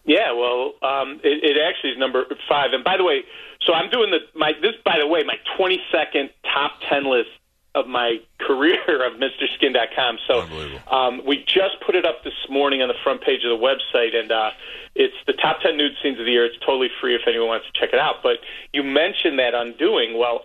Yeah, 0.05 0.33
well, 0.33 0.75
um, 0.83 1.21
it, 1.23 1.45
it 1.45 1.57
actually 1.69 1.91
is 1.91 1.99
number 1.99 2.25
five. 2.49 2.73
And 2.73 2.83
by 2.83 2.97
the 2.97 3.05
way, 3.05 3.23
so 3.67 3.73
I'm 3.73 3.89
doing 3.91 4.11
the 4.11 4.19
my 4.37 4.53
this. 4.61 4.73
By 4.85 4.99
the 4.99 5.07
way, 5.07 5.23
my 5.23 5.37
22nd 5.57 6.31
top 6.43 6.73
10 6.89 7.05
list 7.09 7.29
of 7.75 7.87
my 7.87 8.19
career 8.41 9.07
of 9.07 9.19
MrSkin.com. 9.19 10.19
So 10.27 10.43
um, 10.91 11.23
we 11.27 11.39
just 11.47 11.81
put 11.85 11.95
it 11.95 12.05
up 12.05 12.25
this 12.25 12.35
morning 12.51 12.83
on 12.83 12.89
the 12.89 12.99
front 13.03 13.23
page 13.23 13.41
of 13.45 13.59
the 13.59 13.65
website, 13.65 14.15
and 14.15 14.31
uh, 14.31 14.51
it's 14.95 15.17
the 15.27 15.33
top 15.33 15.61
10 15.63 15.77
nude 15.77 15.93
scenes 16.03 16.19
of 16.19 16.27
the 16.27 16.33
year. 16.33 16.45
It's 16.45 16.59
totally 16.65 16.89
free 17.01 17.15
if 17.15 17.23
anyone 17.27 17.49
wants 17.49 17.67
to 17.73 17.81
check 17.81 17.93
it 17.93 17.99
out. 17.99 18.17
But 18.23 18.39
you 18.73 18.83
mentioned 18.83 19.39
that 19.39 19.55
undoing. 19.55 20.19
Well, 20.19 20.43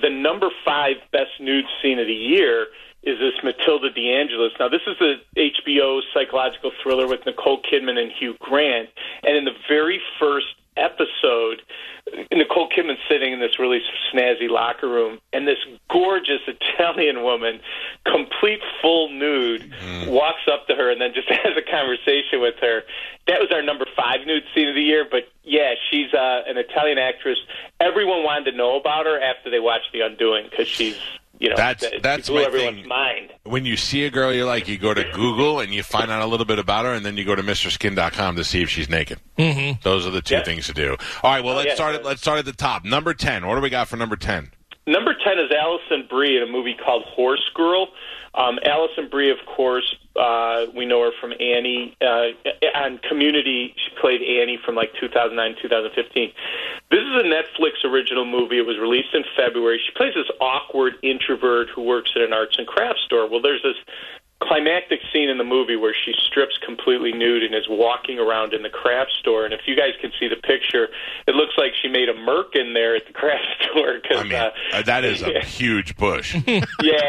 the 0.00 0.10
number 0.10 0.48
five 0.64 0.96
best 1.12 1.40
nude 1.40 1.64
scene 1.82 1.98
of 1.98 2.06
the 2.06 2.14
year 2.14 2.66
is 3.02 3.18
this 3.18 3.34
Matilda 3.42 3.90
DeAngelis. 3.90 4.58
Now, 4.58 4.68
this 4.68 4.82
is 4.86 4.96
the 4.98 5.14
HBO 5.36 6.00
psychological 6.12 6.72
thriller 6.82 7.06
with 7.06 7.20
Nicole 7.24 7.62
Kidman 7.62 7.96
and 7.98 8.10
Hugh 8.18 8.34
Grant. 8.40 8.88
And 9.22 9.36
in 9.36 9.44
the 9.44 9.56
very 9.68 10.00
first 10.18 10.46
episode, 10.78 11.62
Nicole 12.32 12.68
Kidman's 12.68 12.98
sitting 13.08 13.32
in 13.32 13.40
this 13.40 13.58
really 13.58 13.80
snazzy 14.12 14.48
locker 14.48 14.88
room, 14.88 15.18
and 15.32 15.46
this 15.46 15.58
gorgeous 15.90 16.40
Italian 16.46 17.22
woman, 17.22 17.60
complete 18.04 18.60
full 18.80 19.10
nude, 19.10 19.72
walks 20.06 20.42
up 20.50 20.66
to 20.68 20.74
her 20.74 20.90
and 20.90 21.00
then 21.00 21.12
just 21.14 21.28
has 21.30 21.56
a 21.56 21.70
conversation 21.70 22.40
with 22.40 22.54
her. 22.60 22.82
That 23.26 23.40
was 23.40 23.50
our 23.52 23.62
number 23.62 23.86
five 23.96 24.26
nude 24.26 24.44
scene 24.54 24.68
of 24.68 24.74
the 24.74 24.82
year, 24.82 25.06
but 25.10 25.28
yeah, 25.44 25.74
she's 25.90 26.12
uh, 26.14 26.42
an 26.46 26.56
Italian 26.56 26.98
actress. 26.98 27.38
Everyone 27.80 28.22
wanted 28.22 28.50
to 28.52 28.56
know 28.56 28.78
about 28.78 29.06
her 29.06 29.20
after 29.20 29.50
they 29.50 29.60
watched 29.60 29.92
The 29.92 30.00
Undoing 30.00 30.46
because 30.50 30.68
she's, 30.68 30.98
you 31.38 31.48
know, 31.50 31.56
That's- 31.56 31.90
that- 31.90 32.02
that's 32.02 32.26
she 32.26 32.32
blew 32.32 32.40
my 32.42 32.46
everyone's 32.46 32.76
thing. 32.80 32.88
mind. 32.88 33.30
When 33.44 33.64
you 33.64 33.76
see 33.76 34.04
a 34.04 34.10
girl 34.10 34.32
you 34.32 34.44
like, 34.44 34.68
you 34.68 34.76
go 34.78 34.92
to 34.92 35.04
Google 35.12 35.60
and 35.60 35.72
you 35.72 35.82
find 35.82 36.10
out 36.10 36.20
a 36.22 36.26
little 36.26 36.46
bit 36.46 36.58
about 36.58 36.84
her, 36.84 36.92
and 36.92 37.04
then 37.06 37.16
you 37.16 37.24
go 37.24 37.34
to 37.34 37.42
MrSkin.com 37.42 38.36
to 38.36 38.44
see 38.44 38.62
if 38.62 38.68
she's 38.70 38.88
naked. 38.90 39.18
Mm-hmm. 39.38 39.80
Those 39.82 40.06
are 40.06 40.10
the 40.10 40.20
two 40.22 40.34
Yeah. 40.36 40.44
things 40.44 40.66
to 40.66 40.72
do. 40.74 40.96
All 41.22 41.30
right, 41.32 41.42
well, 41.44 41.54
let's 41.54 41.68
yeah. 41.68 41.74
start. 41.74 41.94
At, 41.94 42.04
let's 42.04 42.20
start 42.20 42.38
at 42.38 42.44
the 42.44 42.52
top. 42.52 42.84
Number 42.84 43.14
ten. 43.14 43.46
What 43.46 43.54
do 43.54 43.60
we 43.60 43.70
got 43.70 43.88
for 43.88 43.96
number 43.96 44.16
ten? 44.16 44.50
Number 44.86 45.12
10 45.22 45.34
is 45.38 45.50
Alison 45.52 46.06
Brie 46.08 46.38
in 46.38 46.42
a 46.42 46.50
movie 46.50 46.74
called 46.82 47.02
Horse 47.04 47.44
Girl. 47.54 47.88
Um, 48.38 48.60
Alison 48.64 49.08
Brie, 49.08 49.30
of 49.30 49.38
course, 49.46 49.96
uh, 50.14 50.66
we 50.72 50.86
know 50.86 51.02
her 51.02 51.10
from 51.20 51.32
Annie. 51.40 51.96
Uh, 52.00 52.28
on 52.72 52.98
Community, 52.98 53.74
she 53.76 54.00
played 54.00 54.22
Annie 54.22 54.60
from 54.64 54.76
like 54.76 54.92
2009, 55.00 55.56
2015. 55.60 56.32
This 56.90 57.00
is 57.00 57.16
a 57.16 57.26
Netflix 57.26 57.84
original 57.84 58.24
movie. 58.24 58.58
It 58.58 58.66
was 58.66 58.78
released 58.78 59.12
in 59.12 59.24
February. 59.36 59.80
She 59.84 59.92
plays 59.92 60.14
this 60.14 60.30
awkward 60.40 60.94
introvert 61.02 61.68
who 61.74 61.82
works 61.82 62.12
at 62.14 62.22
an 62.22 62.32
arts 62.32 62.56
and 62.58 62.66
crafts 62.66 63.02
store. 63.04 63.28
Well, 63.28 63.42
there's 63.42 63.62
this 63.64 63.76
climactic 64.40 65.00
scene 65.12 65.28
in 65.28 65.36
the 65.36 65.44
movie 65.44 65.74
where 65.74 65.94
she 65.94 66.14
strips 66.26 66.58
completely 66.64 67.12
nude 67.12 67.42
and 67.42 67.54
is 67.54 67.66
walking 67.68 68.18
around 68.18 68.54
in 68.54 68.62
the 68.62 68.70
craft 68.70 69.10
store. 69.18 69.44
And 69.44 69.52
if 69.52 69.62
you 69.66 69.74
guys 69.74 69.92
can 70.00 70.12
see 70.18 70.28
the 70.28 70.36
picture, 70.36 70.88
it 71.26 71.34
looks 71.34 71.54
like 71.58 71.72
she 71.82 71.88
made 71.88 72.08
a 72.08 72.14
merc 72.14 72.54
in 72.54 72.72
there 72.72 72.94
at 72.94 73.06
the 73.06 73.12
craft 73.12 73.46
store. 73.70 73.98
Cause, 74.00 74.18
I 74.18 74.22
mean, 74.22 74.34
uh, 74.34 74.50
uh, 74.72 74.82
that 74.82 75.04
is 75.04 75.22
a 75.22 75.40
huge 75.44 75.96
bush. 75.96 76.34
yeah, 76.46 76.62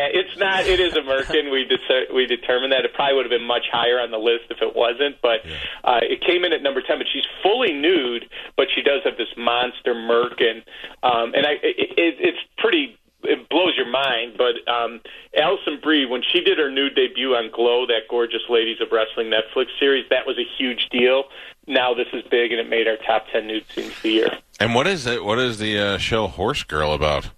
it's 0.10 0.38
not. 0.38 0.66
It 0.66 0.80
is 0.80 0.96
American. 0.96 1.52
We 1.52 1.66
dis- 1.66 2.10
we 2.14 2.26
determined 2.26 2.74
that 2.74 2.86
it 2.86 2.94
probably 2.94 3.16
would 3.16 3.26
have 3.26 3.38
been 3.38 3.48
much 3.48 3.68
higher 3.72 4.00
on 4.00 4.10
the 4.10 4.18
list 4.18 4.46
if 4.50 4.62
it 4.62 4.76
wasn't. 4.76 5.22
But 5.22 5.46
uh, 5.84 6.00
it 6.02 6.22
came 6.22 6.44
in 6.44 6.54
at 6.54 6.64
number 6.64 6.82
ten. 6.82 6.98
But 6.98 7.08
she's 7.12 7.28
fully 7.44 7.74
nude, 7.74 8.26
but 8.58 8.68
she 8.74 8.82
does 8.82 9.02
have 9.06 9.18
this 9.18 9.30
monster 9.38 9.94
merkin, 9.94 10.64
um, 11.04 11.34
and 11.36 11.46
I 11.46 11.54
it, 11.62 11.94
it, 11.98 12.16
it's 12.20 12.40
pretty. 12.58 12.98
It 13.24 13.50
blows 13.50 13.74
your 13.76 13.90
mind, 13.90 14.38
but 14.38 14.56
um, 14.72 15.02
Alison 15.38 15.80
Brie, 15.84 16.06
when 16.06 16.22
she 16.32 16.40
did 16.42 16.58
her 16.58 16.72
nude 16.72 16.96
debut 16.96 17.36
on 17.36 17.52
Glow, 17.52 17.86
that 17.88 18.08
gorgeous 18.10 18.42
Ladies 18.50 18.78
of 18.80 18.88
Wrestling 18.94 19.28
Netflix 19.30 19.66
series, 19.78 20.06
that 20.10 20.26
was 20.26 20.38
a 20.38 20.46
huge 20.58 20.88
deal. 20.90 21.26
Now 21.68 21.94
this 21.94 22.08
is 22.14 22.24
big, 22.32 22.52
and 22.52 22.62
it 22.62 22.70
made 22.70 22.88
our 22.88 22.96
top 23.06 23.26
ten 23.32 23.46
nude 23.48 23.66
scenes 23.74 23.92
of 23.92 24.02
the 24.02 24.10
year. 24.10 24.38
and 24.62 24.74
what 24.74 24.88
is 24.88 25.06
it? 25.06 25.24
What 25.26 25.38
is 25.38 25.60
the 25.60 25.78
uh, 25.78 25.98
show 25.98 26.28
Horse 26.28 26.64
Girl 26.64 26.94
about? 26.94 27.30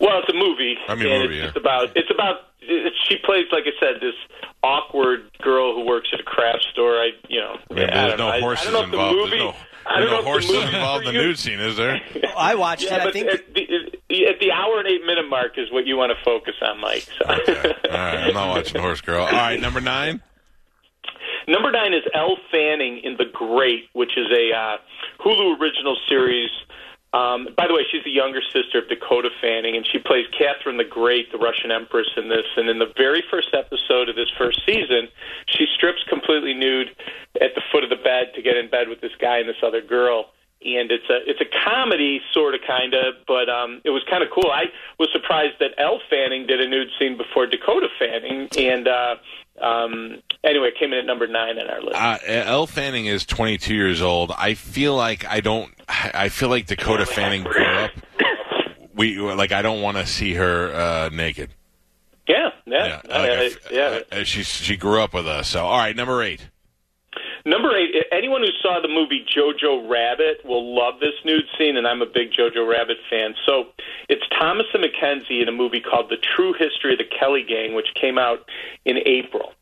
Well, 0.00 0.18
it's 0.20 0.28
a 0.30 0.34
movie. 0.34 0.76
I 0.88 0.94
mean, 0.94 1.08
movie, 1.08 1.40
It's 1.40 1.54
yeah. 1.54 1.60
about. 1.60 1.96
It's 1.96 2.10
about. 2.10 2.36
It, 2.60 2.92
she 3.08 3.16
plays, 3.18 3.44
like 3.52 3.64
I 3.66 3.72
said, 3.78 4.00
this 4.00 4.14
awkward 4.62 5.30
girl 5.42 5.74
who 5.74 5.84
works 5.86 6.08
at 6.12 6.20
a 6.20 6.24
craft 6.24 6.66
store. 6.72 6.94
I, 7.00 7.10
you 7.28 7.38
know, 7.40 7.58
I 7.70 7.74
mean, 7.74 7.90
I 7.90 8.08
there's 8.08 8.08
don't 8.12 8.18
no 8.18 8.24
know. 8.28 8.30
I- 8.30 8.40
horses 8.40 8.68
I, 8.68 8.70
don't 8.72 8.90
know 8.90 9.10
if 9.24 9.30
the 9.30 9.36
involved. 9.36 9.52
movie. 9.52 9.56
There's 9.86 9.86
no, 9.86 9.90
I 9.96 10.00
don't 10.00 10.04
no 10.06 10.10
know 10.10 10.18
if 10.18 10.24
the 10.24 10.30
horses 10.30 10.50
movie 10.52 10.64
involved 10.76 11.06
in 11.06 11.14
the 11.14 11.20
nude 11.22 11.38
scene, 11.38 11.60
is 11.60 11.76
there? 11.76 12.00
I 12.36 12.54
watched 12.54 12.84
Yeah, 12.84 13.02
it. 13.04 13.08
I 13.08 13.12
think 13.12 13.28
at 13.28 13.54
the, 13.54 14.26
at 14.26 14.40
the 14.40 14.52
hour 14.52 14.78
and 14.78 14.88
eight 14.88 15.04
minute 15.06 15.28
mark 15.28 15.58
is 15.58 15.70
what 15.72 15.86
you 15.86 15.96
want 15.96 16.12
to 16.16 16.24
focus 16.24 16.54
on, 16.62 16.80
Mike. 16.80 17.06
So. 17.18 17.24
All 17.26 17.36
right, 17.90 18.18
I'm 18.28 18.34
not 18.34 18.48
watching 18.48 18.80
Horse 18.80 19.00
Girl. 19.00 19.24
All 19.24 19.30
right, 19.32 19.60
number 19.60 19.80
nine. 19.80 20.20
Number 21.46 21.70
nine 21.70 21.92
is 21.92 22.02
Elle 22.14 22.36
Fanning 22.50 23.00
in 23.04 23.16
The 23.18 23.26
Great, 23.32 23.88
which 23.92 24.12
is 24.16 24.26
a 24.32 24.56
uh, 24.56 24.76
Hulu 25.22 25.60
original 25.60 25.96
series. 26.08 26.48
Um, 27.14 27.46
by 27.56 27.68
the 27.68 27.74
way, 27.74 27.86
she's 27.90 28.02
the 28.02 28.10
younger 28.10 28.42
sister 28.42 28.78
of 28.82 28.88
Dakota 28.88 29.30
Fanning, 29.40 29.76
and 29.76 29.86
she 29.86 29.98
plays 30.00 30.26
Catherine 30.36 30.78
the 30.78 30.84
Great, 30.84 31.30
the 31.30 31.38
Russian 31.38 31.70
empress, 31.70 32.08
in 32.16 32.28
this. 32.28 32.46
And 32.56 32.68
in 32.68 32.80
the 32.80 32.92
very 32.96 33.22
first 33.30 33.54
episode 33.54 34.08
of 34.08 34.16
this 34.16 34.30
first 34.36 34.60
season, 34.66 35.06
she 35.46 35.66
strips 35.72 36.02
completely 36.08 36.54
nude 36.54 36.90
at 37.40 37.54
the 37.54 37.62
foot 37.70 37.84
of 37.84 37.90
the 37.90 38.02
bed 38.02 38.34
to 38.34 38.42
get 38.42 38.56
in 38.56 38.68
bed 38.68 38.88
with 38.88 39.00
this 39.00 39.12
guy 39.20 39.38
and 39.38 39.48
this 39.48 39.62
other 39.62 39.80
girl. 39.80 40.30
And 40.66 40.90
it's 40.90 41.08
a 41.08 41.18
it's 41.30 41.40
a 41.40 41.50
comedy, 41.64 42.20
sort 42.32 42.54
of, 42.54 42.62
kind 42.66 42.94
of, 42.94 43.14
but 43.28 43.48
um, 43.48 43.80
it 43.84 43.90
was 43.90 44.02
kind 44.10 44.24
of 44.24 44.30
cool. 44.34 44.50
I 44.50 44.64
was 44.98 45.08
surprised 45.12 45.60
that 45.60 45.72
Elle 45.78 46.00
Fanning 46.10 46.46
did 46.46 46.60
a 46.60 46.66
nude 46.66 46.88
scene 46.98 47.16
before 47.16 47.46
Dakota 47.46 47.88
Fanning, 47.98 48.48
and 48.58 48.88
uh, 48.88 49.16
um, 49.60 50.22
anyway, 50.42 50.68
it 50.68 50.78
came 50.78 50.92
in 50.92 50.98
at 51.00 51.06
number 51.06 51.26
nine 51.26 51.58
on 51.58 51.68
our 51.70 51.80
list. 51.82 51.96
Uh, 51.96 52.18
Elle 52.26 52.66
Fanning 52.66 53.06
is 53.06 53.24
22 53.24 53.74
years 53.74 54.02
old. 54.02 54.32
I 54.36 54.54
feel 54.54 54.94
like 54.96 55.24
I 55.26 55.40
don't. 55.40 55.72
I 55.88 56.28
feel 56.28 56.48
like 56.48 56.66
Dakota 56.66 57.06
Fanning 57.06 57.44
grew 57.44 57.64
up. 57.64 57.90
We 58.94 59.18
like. 59.20 59.52
I 59.52 59.62
don't 59.62 59.82
want 59.82 59.96
to 59.96 60.06
see 60.06 60.34
her 60.34 60.72
uh, 60.74 61.08
naked. 61.12 61.50
Yeah, 62.28 62.50
yeah, 62.64 62.86
Yeah, 62.86 63.00
I 63.10 63.18
like, 63.18 63.62
I- 63.70 63.74
yeah. 63.74 64.00
uh, 64.20 64.24
she 64.24 64.42
she 64.44 64.76
grew 64.76 65.00
up 65.02 65.12
with 65.12 65.26
us. 65.26 65.48
So 65.48 65.64
all 65.64 65.76
right, 65.78 65.94
number 65.94 66.22
eight. 66.22 66.48
Number 67.44 67.76
eight. 67.76 67.93
Anyone 68.14 68.42
who 68.42 68.52
saw 68.62 68.80
the 68.80 68.86
movie 68.86 69.26
Jojo 69.26 69.90
Rabbit 69.90 70.44
will 70.44 70.72
love 70.72 71.00
this 71.00 71.14
nude 71.24 71.46
scene, 71.58 71.76
and 71.76 71.84
I'm 71.84 72.00
a 72.00 72.06
big 72.06 72.30
Jojo 72.30 72.68
Rabbit 72.68 72.98
fan. 73.10 73.34
So 73.44 73.66
it's 74.08 74.22
Thomasin 74.28 74.84
McKenzie 74.84 75.42
in 75.42 75.48
a 75.48 75.52
movie 75.52 75.80
called 75.80 76.10
The 76.10 76.16
True 76.16 76.54
History 76.56 76.92
of 76.92 76.98
the 76.98 77.04
Kelly 77.18 77.42
Gang, 77.42 77.74
which 77.74 77.88
came 78.00 78.16
out 78.16 78.48
in 78.84 78.98
April. 79.04 79.52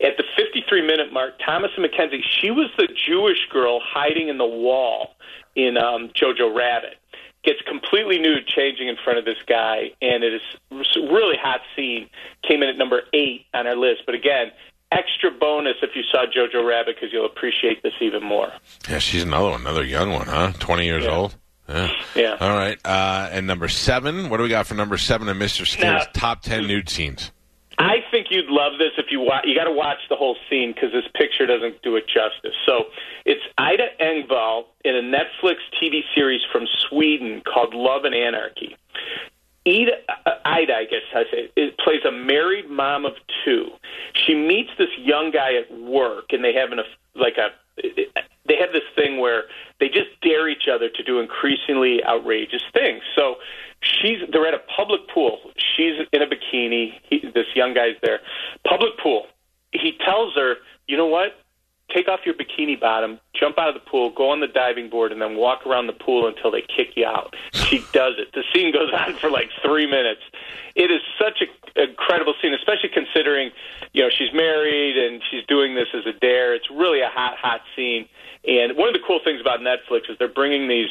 At 0.00 0.16
the 0.18 0.24
53 0.36 0.86
minute 0.86 1.12
mark, 1.12 1.40
Thomasin 1.40 1.84
McKenzie, 1.84 2.22
she 2.22 2.52
was 2.52 2.70
the 2.78 2.86
Jewish 2.86 3.48
girl 3.50 3.80
hiding 3.82 4.28
in 4.28 4.38
the 4.38 4.46
wall 4.46 5.16
in 5.56 5.76
um, 5.76 6.10
Jojo 6.14 6.54
Rabbit. 6.54 6.98
Gets 7.42 7.62
completely 7.66 8.18
nude, 8.18 8.46
changing 8.46 8.86
in 8.86 8.96
front 9.02 9.18
of 9.18 9.24
this 9.24 9.38
guy, 9.48 9.90
and 10.00 10.22
it 10.22 10.34
is 10.34 10.42
a 10.70 11.00
really 11.12 11.36
hot 11.36 11.60
scene. 11.74 12.08
Came 12.46 12.62
in 12.62 12.68
at 12.68 12.78
number 12.78 13.02
eight 13.12 13.46
on 13.52 13.66
our 13.66 13.76
list, 13.76 14.02
but 14.06 14.14
again, 14.14 14.52
extra 14.96 15.30
bonus 15.30 15.76
if 15.82 15.90
you 15.94 16.02
saw 16.10 16.24
Jojo 16.26 16.66
Rabbit 16.66 16.96
because 16.96 17.12
you'll 17.12 17.26
appreciate 17.26 17.82
this 17.82 17.92
even 18.00 18.22
more. 18.22 18.52
Yeah, 18.88 18.98
she's 18.98 19.22
another 19.22 19.50
one, 19.50 19.60
another 19.62 19.84
young 19.84 20.10
one, 20.12 20.26
huh? 20.26 20.52
Twenty 20.58 20.84
years 20.86 21.04
Yeah. 21.04 21.10
old. 21.16 21.36
Yeah. 21.68 21.92
Yeah. 22.14 22.36
All 22.40 22.50
right. 22.56 22.78
Uh, 22.84 23.28
and 23.32 23.46
number 23.46 23.66
seven. 23.68 24.30
What 24.30 24.36
do 24.36 24.44
we 24.44 24.48
got 24.48 24.66
for 24.68 24.74
number 24.74 24.96
seven 24.96 25.28
in 25.28 25.36
Mr. 25.38 25.66
Skin's 25.66 26.04
top 26.14 26.42
ten 26.42 26.66
nude 26.66 26.88
scenes? 26.88 27.32
I 27.78 27.96
think 28.10 28.28
you'd 28.30 28.46
love 28.48 28.78
this 28.78 28.92
if 28.96 29.06
you 29.10 29.20
watch. 29.20 29.44
You 29.46 29.54
got 29.54 29.64
to 29.64 29.72
watch 29.72 29.98
the 30.08 30.16
whole 30.16 30.36
scene 30.48 30.72
because 30.72 30.92
this 30.92 31.04
picture 31.14 31.44
doesn't 31.44 31.82
do 31.82 31.96
it 31.96 32.04
justice. 32.06 32.54
So 32.64 32.84
it's 33.26 33.42
Ida 33.58 33.88
Engvoll 34.00 34.64
in 34.84 34.96
a 34.96 35.02
Netflix 35.02 35.56
TV 35.82 36.00
series 36.14 36.40
from 36.50 36.66
Sweden 36.88 37.42
called 37.42 37.74
Love 37.74 38.04
and 38.04 38.14
Anarchy. 38.14 38.74
Ida, 39.66 39.92
Ida, 40.44 40.74
I 40.74 40.84
guess 40.84 41.02
I 41.12 41.24
say, 41.30 41.50
it 41.56 41.76
plays 41.78 42.04
a 42.06 42.12
married 42.12 42.70
mom 42.70 43.04
of 43.04 43.14
two. 43.44 43.70
She 44.14 44.34
meets 44.34 44.70
this 44.78 44.90
young 44.98 45.32
guy 45.32 45.54
at 45.54 45.76
work, 45.76 46.26
and 46.30 46.44
they 46.44 46.54
have 46.54 46.70
an 46.72 46.78
like 47.14 47.36
a 47.36 47.48
they 48.48 48.56
have 48.58 48.72
this 48.72 48.86
thing 48.94 49.18
where 49.18 49.44
they 49.80 49.88
just 49.88 50.08
dare 50.22 50.48
each 50.48 50.68
other 50.72 50.88
to 50.88 51.02
do 51.02 51.18
increasingly 51.18 52.02
outrageous 52.04 52.62
things. 52.72 53.02
So 53.14 53.36
she's 53.80 54.18
they're 54.32 54.46
at 54.46 54.54
a 54.54 54.62
public 54.76 55.00
pool. 55.12 55.38
She's 55.76 55.94
in 56.12 56.22
a 56.22 56.26
bikini. 56.26 56.92
He, 57.10 57.20
this 57.34 57.46
young 57.54 57.74
guy's 57.74 57.96
there. 58.02 58.20
Public 58.66 58.98
pool. 59.02 59.26
He 59.72 59.98
tells 60.04 60.34
her, 60.36 60.56
"You 60.86 60.96
know 60.96 61.06
what? 61.06 61.34
Take 61.94 62.08
off 62.08 62.20
your 62.24 62.34
bikini 62.34 62.78
bottom, 62.78 63.20
jump 63.32 63.58
out 63.58 63.68
of 63.68 63.74
the 63.74 63.90
pool, 63.90 64.10
go 64.10 64.30
on 64.30 64.40
the 64.40 64.48
diving 64.48 64.90
board, 64.90 65.12
and 65.12 65.22
then 65.22 65.36
walk 65.36 65.66
around 65.66 65.86
the 65.86 65.92
pool 65.92 66.26
until 66.26 66.50
they 66.50 66.62
kick 66.62 66.96
you 66.96 67.06
out." 67.06 67.34
She 67.52 67.78
does 67.92 68.14
it. 68.18 68.32
The 68.32 68.42
scene 68.52 68.72
goes 68.72 68.92
on 68.92 69.14
for 69.14 69.30
like 69.30 69.50
three 69.62 69.86
minutes. 69.86 70.22
It 70.74 70.90
is 70.90 71.00
such 71.18 71.42
a 71.42 71.82
incredible 71.82 72.34
scene, 72.40 72.54
especially 72.54 72.88
considering 72.88 73.50
you 73.92 74.02
know 74.02 74.10
she's 74.10 74.32
married 74.32 74.96
and 74.96 75.22
she's 75.30 75.44
doing 75.46 75.74
this 75.74 75.88
as 75.94 76.06
a 76.06 76.12
dare. 76.12 76.54
It's 76.54 76.70
really 76.70 77.00
a 77.00 77.08
hot, 77.08 77.36
hot 77.38 77.60
scene. 77.74 78.08
And 78.46 78.76
one 78.76 78.88
of 78.88 78.94
the 78.94 79.00
cool 79.06 79.20
things 79.22 79.40
about 79.40 79.60
Netflix 79.60 80.10
is 80.10 80.16
they're 80.18 80.28
bringing 80.28 80.68
these 80.68 80.88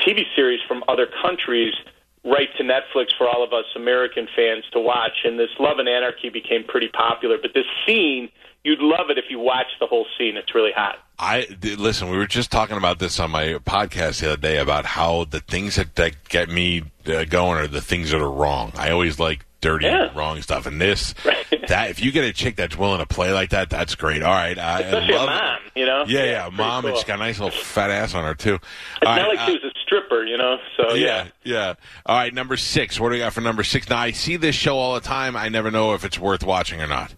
TV 0.00 0.24
series 0.34 0.60
from 0.66 0.82
other 0.88 1.06
countries 1.22 1.74
right 2.24 2.48
to 2.58 2.62
Netflix 2.62 3.08
for 3.16 3.28
all 3.28 3.42
of 3.42 3.52
us 3.52 3.64
American 3.76 4.28
fans 4.36 4.64
to 4.72 4.80
watch. 4.80 5.24
And 5.24 5.38
this 5.38 5.48
Love 5.58 5.78
and 5.78 5.88
Anarchy 5.88 6.28
became 6.28 6.64
pretty 6.64 6.88
popular. 6.88 7.36
But 7.40 7.52
this 7.54 7.64
scene, 7.86 8.28
you'd 8.64 8.80
love 8.80 9.10
it 9.10 9.18
if 9.18 9.24
you 9.30 9.38
watched 9.38 9.76
the 9.80 9.86
whole 9.86 10.06
scene. 10.18 10.36
It's 10.36 10.54
really 10.54 10.72
hot. 10.74 10.98
I 11.18 11.46
listen. 11.62 12.10
We 12.10 12.16
were 12.16 12.26
just 12.26 12.50
talking 12.50 12.76
about 12.76 12.98
this 12.98 13.20
on 13.20 13.30
my 13.30 13.54
podcast 13.64 14.20
the 14.20 14.32
other 14.32 14.40
day 14.40 14.58
about 14.58 14.84
how 14.86 15.24
the 15.24 15.40
things 15.40 15.76
that, 15.76 15.94
that 15.96 16.28
get 16.28 16.48
me 16.48 16.82
uh, 17.06 17.24
going 17.24 17.58
are 17.58 17.66
the 17.66 17.80
things 17.80 18.10
that 18.10 18.20
are 18.20 18.30
wrong. 18.30 18.72
I 18.76 18.90
always 18.90 19.18
like 19.18 19.46
dirty, 19.60 19.86
Yeah. 19.86 20.10
wrong 20.14 20.40
stuff, 20.42 20.66
and 20.66 20.80
this 20.80 21.14
Right. 21.24 21.68
that 21.68 21.90
if 21.90 22.02
you 22.02 22.12
get 22.12 22.24
a 22.24 22.32
chick 22.32 22.56
that's 22.56 22.76
willing 22.76 22.98
to 23.00 23.06
play 23.06 23.32
like 23.32 23.50
that, 23.50 23.70
that's 23.70 23.94
great. 23.94 24.22
All 24.22 24.32
right, 24.32 24.58
I, 24.58 24.78
I 24.78 24.80
Especially 24.80 25.14
a 25.14 25.16
love 25.18 25.26
mom, 25.28 25.58
you 25.74 25.86
know? 25.86 26.04
Yeah, 26.06 26.24
Yeah, 26.24 26.30
yeah, 26.30 26.48
mom, 26.52 26.84
and 26.86 26.96
she's 26.96 27.04
got 27.04 27.14
a 27.16 27.22
nice 27.22 27.38
little 27.40 27.58
fat 27.58 27.90
ass 27.90 28.14
on 28.14 28.24
her 28.24 28.34
too. 28.34 28.54
It's 28.54 28.64
All 29.06 29.14
not 29.16 29.28
right, 29.28 29.36
like 29.36 29.46
she 29.48 29.52
uh, 29.52 29.60
was 29.62 29.72
a 29.74 29.78
stripper, 29.80 30.24
you 30.24 30.36
know? 30.36 30.56
So, 30.76 30.94
yeah. 30.94 31.26
yeah, 31.44 31.54
yeah. 31.54 31.74
All 32.06 32.16
right, 32.16 32.32
number 32.34 32.56
six. 32.56 32.98
What 32.98 33.08
do 33.08 33.12
we 33.14 33.18
got 33.18 33.32
for 33.32 33.40
number 33.40 33.62
six? 33.64 33.88
Now 33.88 33.98
I 33.98 34.10
see 34.12 34.36
this 34.36 34.54
show 34.54 34.76
all 34.78 34.94
the 34.94 35.00
time. 35.00 35.36
I 35.36 35.48
never 35.48 35.70
know 35.70 35.94
if 35.94 36.04
it's 36.04 36.18
worth 36.18 36.44
watching 36.44 36.80
or 36.80 36.86
not. 36.86 37.14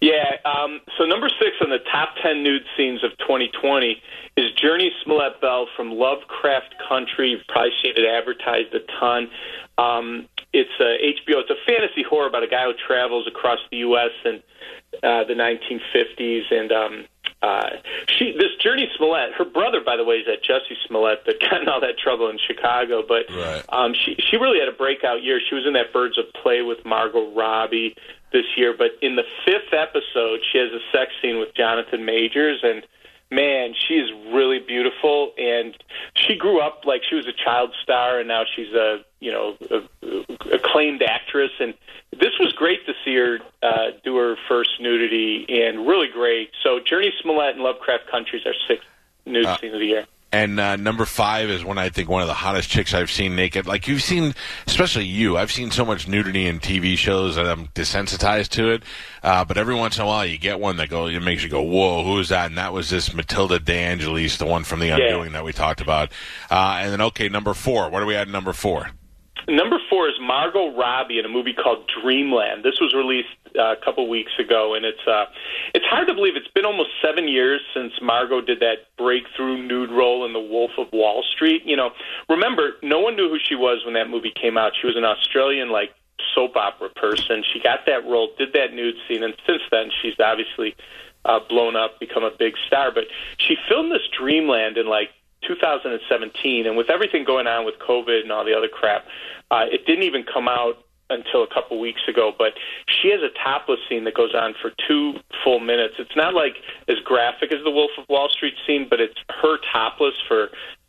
Yeah. 0.00 0.36
Um, 0.44 0.80
so 0.98 1.04
number 1.04 1.28
six 1.28 1.56
on 1.62 1.70
the 1.70 1.78
top 1.92 2.10
ten 2.22 2.42
nude 2.42 2.62
scenes 2.76 3.04
of 3.04 3.12
2020 3.18 4.02
is 4.36 4.46
Jurnee 4.60 4.88
Smollett 5.04 5.40
Bell 5.40 5.68
from 5.76 5.92
Lovecraft 5.92 6.74
Country. 6.88 7.30
You've 7.30 7.46
probably 7.48 7.70
seen 7.82 7.92
it 7.96 8.04
advertised 8.08 8.74
a 8.74 8.80
ton. 8.98 9.30
Um, 9.78 10.26
it's 10.52 10.70
a 10.80 10.98
HBO. 11.30 11.40
It's 11.40 11.50
a 11.50 11.60
fantasy 11.66 12.02
horror 12.02 12.26
about 12.26 12.42
a 12.42 12.46
guy 12.48 12.64
who 12.64 12.72
travels 12.86 13.26
across 13.26 13.58
the 13.70 13.78
U.S. 13.78 14.10
in 14.24 14.42
uh, 15.02 15.24
the 15.24 15.34
1950s, 15.34 16.42
and 16.52 16.70
um, 16.72 17.04
uh, 17.42 17.70
she 18.06 18.32
this 18.32 18.50
Jurnee 18.64 18.86
Smollett. 18.96 19.32
Her 19.36 19.44
brother, 19.44 19.80
by 19.84 19.96
the 19.96 20.04
way, 20.04 20.16
is 20.16 20.26
that 20.26 20.44
Jussie 20.44 20.76
Smollett 20.86 21.24
that 21.26 21.40
got 21.50 21.62
in 21.62 21.68
all 21.68 21.80
that 21.80 21.98
trouble 21.98 22.28
in 22.28 22.38
Chicago. 22.38 23.02
But 23.06 23.26
Right. 23.30 23.64
um, 23.70 23.94
she 23.94 24.16
she 24.18 24.36
really 24.36 24.58
had 24.60 24.68
a 24.68 24.76
breakout 24.76 25.22
year. 25.22 25.40
She 25.48 25.54
was 25.54 25.66
in 25.66 25.72
that 25.72 25.92
Birds 25.92 26.18
of 26.18 26.24
Prey 26.42 26.62
with 26.62 26.84
Margot 26.84 27.32
Robbie 27.34 27.96
this 28.32 28.44
year. 28.56 28.74
But 28.76 28.92
in 29.00 29.16
the 29.16 29.24
fifth 29.44 29.72
episode, 29.72 30.40
she 30.52 30.58
has 30.58 30.68
a 30.72 30.80
sex 30.92 31.12
scene 31.20 31.38
with 31.38 31.54
Jonathan 31.54 32.04
Majors, 32.04 32.60
and 32.62 32.86
man, 33.30 33.72
she 33.88 33.94
is 33.94 34.10
really 34.32 34.58
beautiful. 34.58 35.32
And 35.38 35.74
she 36.14 36.36
grew 36.36 36.60
up 36.60 36.82
like 36.84 37.00
she 37.08 37.14
was 37.16 37.26
a 37.26 37.32
child 37.44 37.70
star, 37.82 38.18
and 38.20 38.28
now 38.28 38.44
she's 38.54 38.72
a 38.74 38.98
you 39.22 39.32
know 39.32 39.56
a, 39.70 40.54
acclaimed 40.54 41.02
actress. 41.02 41.52
And 41.60 41.74
this 42.10 42.34
was 42.40 42.52
great 42.52 42.84
to 42.86 42.92
see 43.04 43.14
her 43.16 43.38
uh, 43.62 43.92
do 44.04 44.16
her 44.16 44.36
first 44.48 44.80
nudity, 44.80 45.46
and 45.48 45.86
really 45.86 46.08
great. 46.12 46.50
So 46.62 46.80
Jurnee 46.80 47.10
Smollett 47.22 47.54
and 47.54 47.62
Lovecraft 47.62 48.10
Countries 48.10 48.44
are 48.44 48.54
six 48.68 48.84
nude 49.24 49.46
Uh, 49.46 49.56
scenes 49.58 49.74
of 49.74 49.80
the 49.80 49.86
year. 49.86 50.06
And 50.34 50.58
uh, 50.58 50.76
number 50.76 51.04
five 51.04 51.50
is 51.50 51.62
one 51.62 51.76
I 51.76 51.90
think 51.90 52.08
one 52.08 52.22
of 52.22 52.28
the 52.28 52.32
hottest 52.32 52.70
chicks 52.70 52.94
I've 52.94 53.10
seen 53.10 53.36
naked. 53.36 53.66
Like 53.66 53.86
you've 53.86 54.02
seen, 54.02 54.34
especially 54.66 55.04
you. 55.04 55.36
I've 55.36 55.52
seen 55.52 55.70
so 55.70 55.84
much 55.84 56.08
nudity 56.08 56.46
in 56.46 56.58
TV 56.58 56.96
shows 56.96 57.36
that 57.36 57.46
I'm 57.46 57.66
desensitized 57.68 58.48
to 58.52 58.70
it. 58.70 58.82
Uh, 59.22 59.44
but 59.44 59.58
every 59.58 59.74
once 59.74 59.98
in 59.98 60.04
a 60.04 60.06
while, 60.06 60.24
you 60.24 60.38
get 60.38 60.58
one 60.58 60.78
that 60.78 60.88
go, 60.88 61.06
it 61.06 61.20
makes 61.20 61.42
you 61.42 61.50
go, 61.50 61.60
"Whoa, 61.60 62.02
who 62.02 62.18
is 62.18 62.30
that?" 62.30 62.46
And 62.46 62.56
that 62.56 62.72
was 62.72 62.88
this 62.88 63.12
Matilda 63.12 63.58
De 63.58 63.74
Angelis, 63.74 64.38
the 64.38 64.46
one 64.46 64.64
from 64.64 64.80
The 64.80 64.88
Undoing 64.88 65.32
that 65.32 65.44
we 65.44 65.52
talked 65.52 65.82
about. 65.82 66.10
Uh, 66.50 66.78
and 66.80 66.90
then 66.92 67.02
okay, 67.02 67.28
number 67.28 67.52
four. 67.52 67.90
What 67.90 68.02
are 68.02 68.06
we 68.06 68.16
at? 68.16 68.26
Number 68.26 68.54
four. 68.54 68.88
Number 69.48 69.78
four 69.90 70.08
is 70.08 70.14
Margot 70.20 70.76
Robbie 70.76 71.18
in 71.18 71.24
a 71.24 71.28
movie 71.28 71.52
called 71.52 71.90
Dreamland. 72.02 72.64
This 72.64 72.80
was 72.80 72.94
released 72.94 73.28
uh, 73.58 73.72
a 73.72 73.76
couple 73.76 74.08
weeks 74.08 74.32
ago, 74.38 74.74
and 74.74 74.84
it's 74.84 75.06
uh, 75.06 75.26
it's 75.74 75.84
hard 75.86 76.08
to 76.08 76.14
believe 76.14 76.36
it's 76.36 76.48
been 76.48 76.64
almost 76.64 76.90
seven 77.02 77.28
years 77.28 77.60
since 77.74 77.92
Margot 78.00 78.40
did 78.40 78.60
that 78.60 78.86
breakthrough 78.96 79.62
nude 79.62 79.90
role 79.90 80.24
in 80.24 80.32
The 80.32 80.40
Wolf 80.40 80.72
of 80.78 80.92
Wall 80.92 81.24
Street. 81.34 81.62
You 81.64 81.76
know, 81.76 81.90
remember, 82.28 82.72
no 82.82 83.00
one 83.00 83.16
knew 83.16 83.28
who 83.28 83.38
she 83.38 83.54
was 83.54 83.84
when 83.84 83.94
that 83.94 84.08
movie 84.08 84.32
came 84.34 84.56
out. 84.56 84.72
She 84.80 84.86
was 84.86 84.96
an 84.96 85.04
Australian 85.04 85.70
like 85.70 85.90
soap 86.34 86.56
opera 86.56 86.88
person. 86.90 87.42
She 87.52 87.60
got 87.60 87.80
that 87.86 88.04
role, 88.04 88.30
did 88.38 88.52
that 88.52 88.72
nude 88.72 88.96
scene, 89.08 89.22
and 89.22 89.34
since 89.46 89.62
then 89.70 89.90
she's 90.00 90.14
obviously 90.20 90.74
uh, 91.24 91.40
blown 91.48 91.76
up, 91.76 92.00
become 92.00 92.24
a 92.24 92.30
big 92.30 92.54
star. 92.66 92.92
But 92.92 93.04
she 93.38 93.56
filmed 93.68 93.92
this 93.92 94.06
Dreamland 94.16 94.76
in 94.76 94.86
like 94.86 95.10
2017, 95.46 96.66
and 96.66 96.76
with 96.76 96.90
everything 96.90 97.24
going 97.24 97.46
on 97.46 97.64
with 97.64 97.74
COVID 97.78 98.22
and 98.22 98.32
all 98.32 98.44
the 98.44 98.54
other 98.56 98.68
crap, 98.68 99.04
uh, 99.50 99.64
it 99.70 99.86
didn't 99.86 100.04
even 100.04 100.24
come 100.24 100.48
out 100.48 100.84
until 101.10 101.42
a 101.42 101.46
couple 101.46 101.78
weeks 101.78 102.00
ago. 102.08 102.32
But 102.36 102.54
she 102.86 103.10
has 103.10 103.20
a 103.20 103.30
topless 103.44 103.78
scene 103.88 104.04
that 104.04 104.14
goes 104.14 104.34
on 104.34 104.54
for 104.60 104.72
two 104.88 105.14
full 105.44 105.60
minutes. 105.60 105.94
It's 105.98 106.16
not 106.16 106.34
like 106.34 106.56
as 106.88 106.96
graphic 107.04 107.52
as 107.52 107.62
the 107.64 107.70
Wolf 107.70 107.90
of 107.98 108.08
Wall 108.08 108.28
Street 108.30 108.54
scene, 108.66 108.86
but 108.88 109.00
it's 109.00 109.18
her 109.28 109.58
topless 109.72 110.14
for 110.26 110.48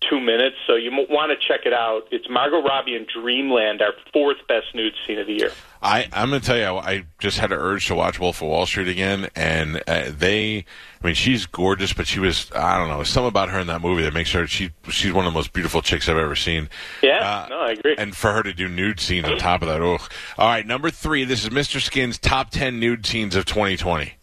two 0.10 0.20
minutes. 0.20 0.56
So 0.68 0.76
you 0.76 0.92
want 1.10 1.32
to 1.32 1.48
check 1.48 1.66
it 1.66 1.74
out. 1.74 2.08
It's 2.12 2.28
Margot 2.30 2.62
Robbie 2.62 2.96
in 2.96 3.06
Dreamland, 3.14 3.82
our 3.82 3.94
fourth 4.12 4.38
best 4.48 4.68
nude 4.74 4.94
scene 5.06 5.20
of 5.20 5.28
the 5.28 5.34
year. 5.34 5.52
I, 5.82 6.08
I'm 6.14 6.30
going 6.30 6.40
to 6.42 6.48
tell 6.48 6.58
you, 6.58 6.78
I 6.80 7.06
just 7.20 7.40
had 7.40 7.52
an 7.52 7.60
urge 7.60 7.88
to 7.88 7.96
watch 7.96 8.20
Wolf 8.20 8.42
of 8.42 8.48
Wall 8.48 8.66
Street 8.66 8.88
again, 8.88 9.30
and 9.36 9.84
uh, 9.88 10.12
they, 10.18 10.66
I 11.02 11.06
mean, 11.06 11.14
she's 11.16 11.46
gorgeous, 11.46 11.92
but 11.92 12.08
she 12.08 12.20
was, 12.20 12.50
I 12.56 12.78
don't 12.78 12.88
know, 12.88 12.96
there's 12.98 13.10
something 13.10 13.28
about 13.28 13.50
her 13.50 13.60
in 13.60 13.68
that 13.68 13.82
movie 13.82 14.04
that 14.04 14.14
makes 14.14 14.32
her, 14.32 14.48
she, 14.48 14.72
she's 14.90 15.12
one 15.12 15.26
of 15.26 15.34
the 15.34 15.38
most 15.38 15.52
beautiful 15.52 15.82
chicks 15.82 16.08
I've 16.08 16.16
ever 16.18 16.36
seen. 16.36 16.70
Yeah, 17.02 17.20
Uh, 17.20 17.48
no, 17.50 17.60
I 17.60 17.72
agree. 17.72 17.96
And 17.98 18.16
for 18.16 18.32
her 18.32 18.44
to 18.44 18.54
do 18.54 18.70
nude 18.70 19.02
scenes 19.02 19.28
on 19.28 19.38
top 19.38 19.62
of 19.62 19.68
that, 19.68 19.82
ugh. 19.82 20.02
All 20.38 20.48
right, 20.48 20.66
number 20.66 20.90
three, 20.90 21.26
this 21.26 21.44
is 21.44 21.50
Mr. 21.50 21.82
Skin's 21.82 22.18
top 22.18 22.50
10 22.52 22.80
nude 22.80 23.06
scenes 23.06 23.36
of 23.36 23.44
2020. 23.46 24.14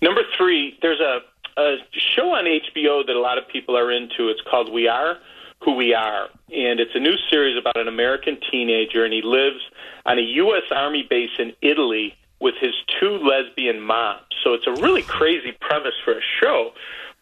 Number 0.00 0.22
three, 0.36 0.78
there's 0.82 1.00
a, 1.00 1.18
a 1.58 1.76
show 2.14 2.34
on 2.34 2.44
HBO 2.44 3.04
that 3.06 3.16
a 3.16 3.20
lot 3.20 3.36
of 3.36 3.48
people 3.48 3.76
are 3.76 3.90
into. 3.90 4.28
It's 4.28 4.40
called 4.48 4.72
We 4.72 4.86
Are 4.86 5.18
Who 5.64 5.74
We 5.74 5.92
Are. 5.92 6.28
And 6.48 6.80
it's 6.80 6.94
a 6.94 7.00
new 7.00 7.16
series 7.30 7.58
about 7.58 7.76
an 7.76 7.88
American 7.88 8.38
teenager, 8.50 9.04
and 9.04 9.12
he 9.12 9.22
lives 9.22 9.60
on 10.06 10.18
a 10.18 10.22
U.S. 10.22 10.62
Army 10.70 11.06
base 11.08 11.30
in 11.38 11.52
Italy 11.60 12.14
with 12.40 12.54
his 12.60 12.72
two 13.00 13.18
lesbian 13.18 13.80
moms. 13.80 14.22
So 14.44 14.54
it's 14.54 14.66
a 14.66 14.72
really 14.80 15.02
crazy 15.02 15.52
premise 15.60 15.94
for 16.04 16.12
a 16.12 16.22
show. 16.40 16.70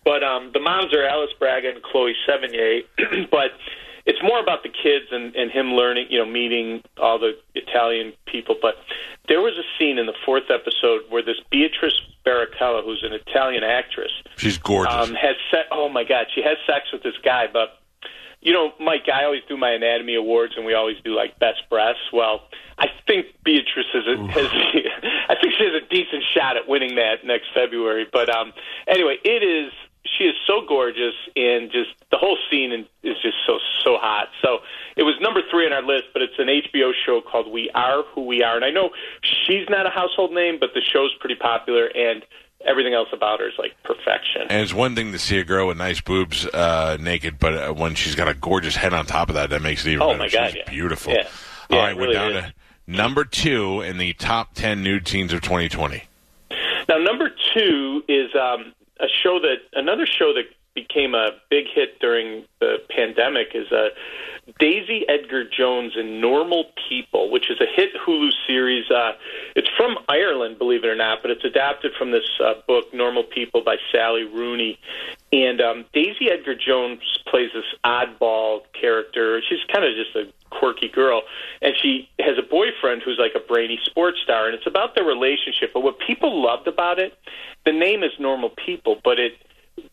But 0.05 0.23
um, 0.23 0.51
the 0.53 0.61
moms 0.61 0.95
are 0.95 1.05
Alice 1.05 1.33
Braga 1.39 1.71
and 1.71 1.83
Chloe 1.83 2.15
Sevigny. 2.29 2.85
but 3.31 3.53
it's 4.07 4.23
more 4.23 4.39
about 4.41 4.63
the 4.63 4.69
kids 4.69 5.07
and, 5.11 5.35
and 5.35 5.51
him 5.51 5.73
learning, 5.75 6.07
you 6.11 6.19
know, 6.19 6.25
meeting 6.25 6.83
all 6.97 7.19
the 7.19 7.33
Italian 7.55 8.13
people. 8.27 8.57
But 8.61 8.77
there 9.29 9.41
was 9.41 9.55
a 9.59 9.67
scene 9.79 9.99
in 9.99 10.07
the 10.07 10.15
fourth 10.25 10.45
episode 10.51 11.03
where 11.09 11.23
this 11.23 11.37
Beatrice 11.51 12.01
Barichella, 12.25 12.85
who's 12.85 13.03
an 13.05 13.13
Italian 13.13 13.65
actress, 13.65 14.13
She's 14.37 14.59
gorgeous. 14.59 14.95
um, 14.95 15.15
has 15.15 15.37
se- 15.51 15.67
oh 15.73 15.89
my 15.89 16.05
god, 16.05 16.27
she 16.35 16.43
has 16.43 16.57
sex 16.67 16.87
with 16.93 17.03
this 17.03 17.15
guy. 17.25 17.47
But 17.53 17.79
you 18.41 18.53
know, 18.53 18.73
Mike, 18.79 19.09
I 19.13 19.25
always 19.25 19.43
do 19.49 19.57
my 19.57 19.71
anatomy 19.73 20.15
awards, 20.15 20.55
and 20.57 20.65
we 20.65 20.75
always 20.75 20.97
do 21.05 21.15
like 21.15 21.39
best 21.41 21.63
breasts. 21.69 22.03
Well, 22.13 22.43
I 22.79 22.87
think 23.07 23.27
Beatrice 23.45 23.87
is 23.93 24.07
a, 24.07 24.17
has. 24.29 24.47
I 25.29 25.35
think 25.41 25.55
she 25.59 25.65
has 25.65 25.75
a 25.83 25.87
decent 25.91 26.23
shot 26.33 26.57
at 26.57 26.69
winning 26.69 26.95
that 26.95 27.25
next 27.25 27.47
February. 27.55 28.07
But 28.13 28.29
um, 28.29 28.53
anyway, 28.87 29.17
it 29.25 29.43
is. 29.43 29.73
She 30.19 30.25
is 30.25 30.35
so 30.47 30.63
gorgeous, 30.67 31.15
and 31.35 31.71
just 31.71 31.91
the 32.11 32.17
whole 32.19 32.39
scene 32.51 32.73
is 33.03 33.17
just 33.23 33.37
so 33.47 33.59
so 33.85 33.97
hot. 33.99 34.29
So 34.43 34.59
it 34.97 35.03
was 35.03 35.15
number 35.21 35.41
three 35.51 35.67
on 35.67 35.73
our 35.73 35.83
list, 35.83 36.05
but 36.13 36.23
it's 36.23 36.39
an 36.39 36.47
HBO 36.49 36.93
show 37.05 37.21
called 37.21 37.51
We 37.51 37.71
Are 37.75 38.03
Who 38.15 38.25
We 38.27 38.43
Are, 38.43 38.57
and 38.57 38.65
I 38.65 38.71
know 38.71 38.91
she's 39.23 39.69
not 39.69 39.87
a 39.87 39.91
household 39.91 40.33
name, 40.33 40.59
but 40.61 40.71
the 40.75 40.81
show's 40.83 41.13
pretty 41.21 41.37
popular 41.37 41.87
and 41.87 42.25
everything 42.67 42.95
else 42.95 43.09
about 43.13 43.39
her 43.41 43.47
is 43.49 43.55
like 43.59 43.73
perfection. 43.85 44.43
And 44.49 44.61
it's 44.63 44.75
one 44.75 44.95
thing 44.97 45.13
to 45.13 45.19
see 45.19 45.39
a 45.39 45.45
girl 45.45 45.69
with 45.69 45.77
nice 45.77 46.01
boobs 46.01 46.47
uh, 46.47 46.97
naked, 47.01 47.39
but 47.39 47.55
uh, 47.55 47.73
when 47.75 47.95
she's 47.95 48.15
got 48.15 48.29
a 48.29 48.35
gorgeous 48.35 48.75
head 48.75 48.93
on 48.95 49.07
top 49.07 49.29
of 49.29 49.35
that, 49.37 49.51
that 49.51 49.63
makes 49.63 49.85
it 49.87 49.91
even 49.91 50.03
Oh, 50.03 50.09
better. 50.09 50.19
my 50.19 50.29
God, 50.29 50.47
She's 50.49 50.57
yeah. 50.67 50.71
beautiful. 50.71 51.13
Yeah. 51.13 51.29
All 51.71 51.77
Yeah, 51.79 51.85
right, 51.85 51.91
it 51.93 51.97
we're 51.99 52.13
down 52.13 52.33
is. 52.33 52.45
to 52.45 52.55
number 52.89 53.25
two 53.25 53.83
in 53.83 53.99
the 53.99 54.15
top 54.15 54.55
ten 54.55 54.83
nude 54.83 55.07
scenes 55.07 55.33
of 55.33 55.43
2020. 55.43 56.03
Now, 56.89 56.99
number 56.99 57.31
two 57.55 58.03
is 58.09 58.31
um, 58.35 58.73
a 59.01 59.07
show 59.09 59.41
that 59.41 59.57
another 59.73 60.07
show 60.07 60.33
that 60.35 60.45
became 60.75 61.15
a 61.15 61.31
big 61.51 61.67
hit 61.75 61.99
during 62.01 62.45
the 62.61 62.77
pandemic 62.91 63.49
is 63.55 63.71
uh, 63.73 63.89
Daisy 64.61 65.05
Edgar 65.09 65.45
Jones 65.45 65.95
and 65.97 66.21
Normal 66.21 66.67
People, 66.89 67.31
which 67.31 67.51
is 67.51 67.61
a 67.61 67.67
hit 67.67 67.91
Hulu 68.07 68.31
series. 68.47 68.89
Uh, 68.91 69.13
it's 69.57 69.69
from 69.77 69.99
Ireland, 70.09 70.59
believe 70.59 70.85
it 70.85 70.89
or 70.89 70.95
not, 70.95 71.19
but 71.21 71.33
it's 71.33 71.45
adapted 71.45 71.93
from 71.99 72.13
this 72.13 72.29
uh, 72.43 72.55
book, 72.67 72.95
Normal 72.95 73.25
People, 73.25 73.63
by 73.63 73.77
Sally 73.91 74.23
Rooney. 74.23 74.79
And 75.33 75.61
um, 75.61 75.85
Daisy 75.93 76.31
Edgar 76.31 76.55
Jones 76.55 77.01
plays 77.27 77.51
this 77.53 77.65
oddball 77.85 78.61
character. 78.81 79.43
She's 79.49 79.59
kind 79.73 79.85
of 79.85 79.95
just 79.95 80.15
a 80.15 80.33
quirky 80.51 80.89
girl, 80.89 81.23
and 81.61 81.75
she 81.83 82.09
has 82.21 82.39
a 82.39 82.43
boyfriend 82.49 83.03
who's 83.03 83.19
like 83.19 83.33
a 83.35 83.45
brainy 83.47 83.81
sports 83.85 84.19
star, 84.23 84.47
and 84.47 84.55
it's 84.55 84.67
about 84.67 84.95
their 84.95 85.05
relationship. 85.05 85.73
But 85.75 85.81
what 85.81 85.99
people 85.99 86.41
loved 86.41 86.69
about 86.69 87.01
it, 87.01 87.19
the 87.65 87.73
name 87.73 88.05
is 88.05 88.13
Normal 88.21 88.51
People, 88.51 89.01
but 89.03 89.19
it 89.19 89.33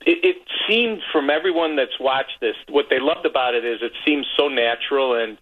it, 0.06 0.24
it 0.24 0.38
seemed 0.68 1.02
from 1.12 1.30
everyone 1.30 1.76
that's 1.76 2.00
watched 2.00 2.40
this, 2.42 2.56
what 2.70 2.86
they 2.90 3.00
loved 3.00 3.26
about 3.26 3.54
it 3.54 3.66
is 3.66 3.80
it 3.82 3.92
seems 4.06 4.26
so 4.38 4.48
natural. 4.48 5.14
And 5.16 5.38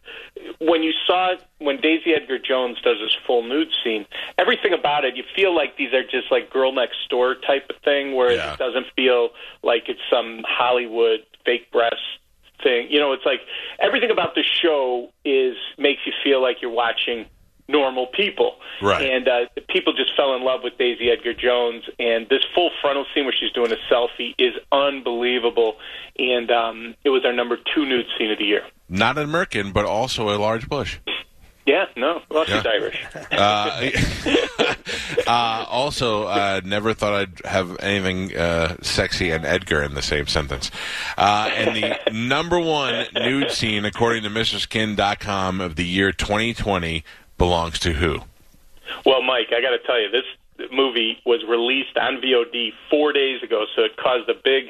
when 0.60 0.84
you 0.84 0.94
saw 1.06 1.34
it, 1.34 1.44
when 1.60 1.80
Daisy 1.80 2.14
Edgar 2.14 2.40
Jones 2.40 2.78
does 2.84 2.98
this 3.00 3.16
full 3.26 3.44
nude 3.44 3.70
scene, 3.84 4.06
everything 4.38 4.74
about 4.74 5.06
it, 5.06 5.16
you 5.16 5.24
feel 5.36 5.56
like 5.56 5.78
these 5.78 5.94
are 5.94 6.04
just 6.04 6.32
like 6.32 6.50
girl 6.50 6.72
next 6.72 6.98
door 7.10 7.36
type 7.36 7.70
of 7.70 7.76
thing, 7.84 8.16
where 8.16 8.34
Yeah. 8.34 8.54
it 8.54 8.60
doesn't 8.60 8.88
feel 8.96 9.30
like 9.64 9.84
it's 9.88 10.02
some 10.10 10.44
Hollywood 10.48 11.22
fake 11.46 11.72
breast 11.72 11.96
thing. 12.64 12.88
You 12.92 13.00
know, 13.00 13.14
it's 13.14 13.26
like 13.26 13.42
everything 13.80 14.12
about 14.12 14.36
the 14.36 14.44
show 14.44 15.10
is 15.26 15.56
makes 15.78 16.02
you 16.06 16.14
feel 16.24 16.42
like 16.42 16.62
you're 16.62 16.72
watching 16.72 17.26
normal 17.72 18.08
people. 18.08 18.56
Right. 18.82 19.10
And 19.10 19.28
uh, 19.28 19.46
people 19.70 19.94
just 19.94 20.16
fell 20.16 20.36
in 20.36 20.44
love 20.44 20.62
with 20.64 20.78
Daisy 20.78 21.10
Edgar 21.10 21.34
Jones. 21.34 21.84
And 22.00 22.28
this 22.30 22.42
full 22.54 22.72
frontal 22.82 23.06
scene 23.14 23.26
where 23.26 23.34
she's 23.38 23.52
doing 23.52 23.72
a 23.72 23.94
selfie 23.94 24.34
is 24.38 24.54
unbelievable. 24.72 25.78
And 26.20 26.52
um, 26.52 26.96
it 27.04 27.10
was 27.10 27.24
our 27.26 27.34
number 27.34 27.58
two 27.74 27.86
nude 27.86 28.06
scene 28.18 28.32
of 28.32 28.38
the 28.38 28.46
year. 28.46 28.64
Not 28.90 29.18
an 29.18 29.24
American, 29.24 29.72
but 29.72 29.86
also 29.86 30.30
a 30.30 30.38
large 30.38 30.68
bush. 30.68 31.00
Yeah, 31.66 31.86
no. 31.96 32.22
Well, 32.30 32.44
she's 32.46 32.64
Yeah. 32.64 32.72
Irish. 32.72 33.06
Uh, 33.32 33.90
uh, 35.28 35.66
also, 35.70 36.24
uh, 36.24 36.62
never 36.66 36.94
thought 36.94 37.14
I'd 37.14 37.46
have 37.46 37.78
anything 37.80 38.36
uh, 38.36 38.76
sexy 38.82 39.32
and 39.32 39.46
Edgar 39.46 39.82
in 39.82 39.94
the 39.94 40.02
same 40.02 40.28
sentence. 40.28 40.70
Uh, 41.18 41.50
and 41.56 41.76
the 41.76 42.12
number 42.12 42.60
one 42.60 43.06
nude 43.14 43.52
scene, 43.52 43.86
according 43.86 44.24
to 44.24 44.30
MrSkin.com, 44.30 45.62
of 45.62 45.76
the 45.76 45.86
year 45.86 46.12
2020 46.12 47.04
belongs 47.42 47.80
to 47.80 47.92
who? 47.92 48.20
Well, 49.04 49.24
Mike, 49.24 49.48
I 49.50 49.62
got 49.62 49.72
to 49.72 49.80
tell 49.80 50.00
you, 50.00 50.12
this 50.12 50.70
movie 50.72 51.18
was 51.26 51.44
released 51.50 51.98
on 51.98 52.22
VOD 52.22 52.70
four 52.88 53.12
days 53.14 53.42
ago, 53.42 53.66
so 53.76 53.82
it 53.82 53.98
caused 53.98 54.30
a 54.30 54.36
big 54.36 54.66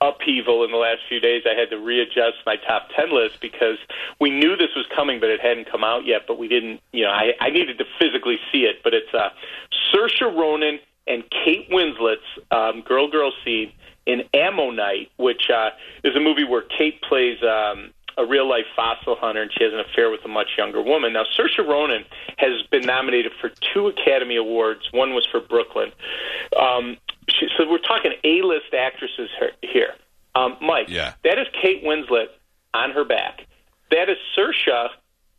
upheaval 0.00 0.64
in 0.64 0.70
the 0.70 0.78
last 0.78 1.00
few 1.06 1.20
days. 1.20 1.42
I 1.44 1.52
had 1.52 1.68
to 1.68 1.76
readjust 1.76 2.38
my 2.46 2.56
top 2.56 2.88
ten 2.96 3.12
list 3.14 3.42
because 3.42 3.76
we 4.22 4.30
knew 4.30 4.56
this 4.56 4.74
was 4.74 4.86
coming, 4.96 5.20
but 5.20 5.28
it 5.28 5.40
hadn't 5.42 5.70
come 5.70 5.84
out 5.84 6.06
yet. 6.06 6.22
But 6.26 6.38
we 6.38 6.48
didn't, 6.48 6.80
you 6.92 7.04
know, 7.04 7.10
I, 7.10 7.34
I 7.40 7.50
needed 7.50 7.76
to 7.76 7.84
physically 8.00 8.38
see 8.50 8.60
it. 8.60 8.76
But 8.82 8.94
it's 8.94 9.12
uh, 9.12 9.28
Saoirse 9.92 10.22
Ronan 10.22 10.78
and 11.06 11.24
Kate 11.28 11.68
Winslet's 11.70 12.22
um, 12.50 12.80
Girl 12.80 13.10
Girl 13.10 13.32
scene 13.44 13.70
in 14.06 14.22
Ammonite, 14.32 15.10
which 15.18 15.50
uh, 15.50 15.70
is 16.02 16.16
a 16.16 16.20
movie 16.20 16.44
where 16.44 16.62
Kate 16.62 17.02
plays. 17.02 17.42
Um, 17.42 17.92
a 18.16 18.24
real 18.24 18.48
life 18.48 18.66
fossil 18.76 19.16
hunter, 19.16 19.42
and 19.42 19.50
she 19.52 19.64
has 19.64 19.72
an 19.72 19.80
affair 19.80 20.10
with 20.10 20.24
a 20.24 20.28
much 20.28 20.50
younger 20.56 20.80
woman. 20.82 21.12
Now, 21.12 21.24
Saoirse 21.36 21.66
Ronan 21.66 22.04
has 22.38 22.62
been 22.70 22.82
nominated 22.86 23.32
for 23.40 23.50
two 23.72 23.88
Academy 23.88 24.36
Awards. 24.36 24.88
One 24.92 25.14
was 25.14 25.26
for 25.26 25.40
Brooklyn. 25.40 25.92
Um, 26.60 26.96
she, 27.28 27.48
so 27.56 27.68
we're 27.68 27.78
talking 27.78 28.12
A 28.22 28.42
list 28.42 28.72
actresses 28.72 29.30
he- 29.60 29.68
here. 29.68 29.94
Um, 30.34 30.56
Mike, 30.60 30.88
Yeah. 30.88 31.14
that 31.24 31.38
is 31.38 31.46
Kate 31.60 31.82
Winslet 31.84 32.26
on 32.72 32.90
her 32.90 33.04
back. 33.04 33.46
That 33.90 34.08
is 34.08 34.16
Saoirse 34.36 34.88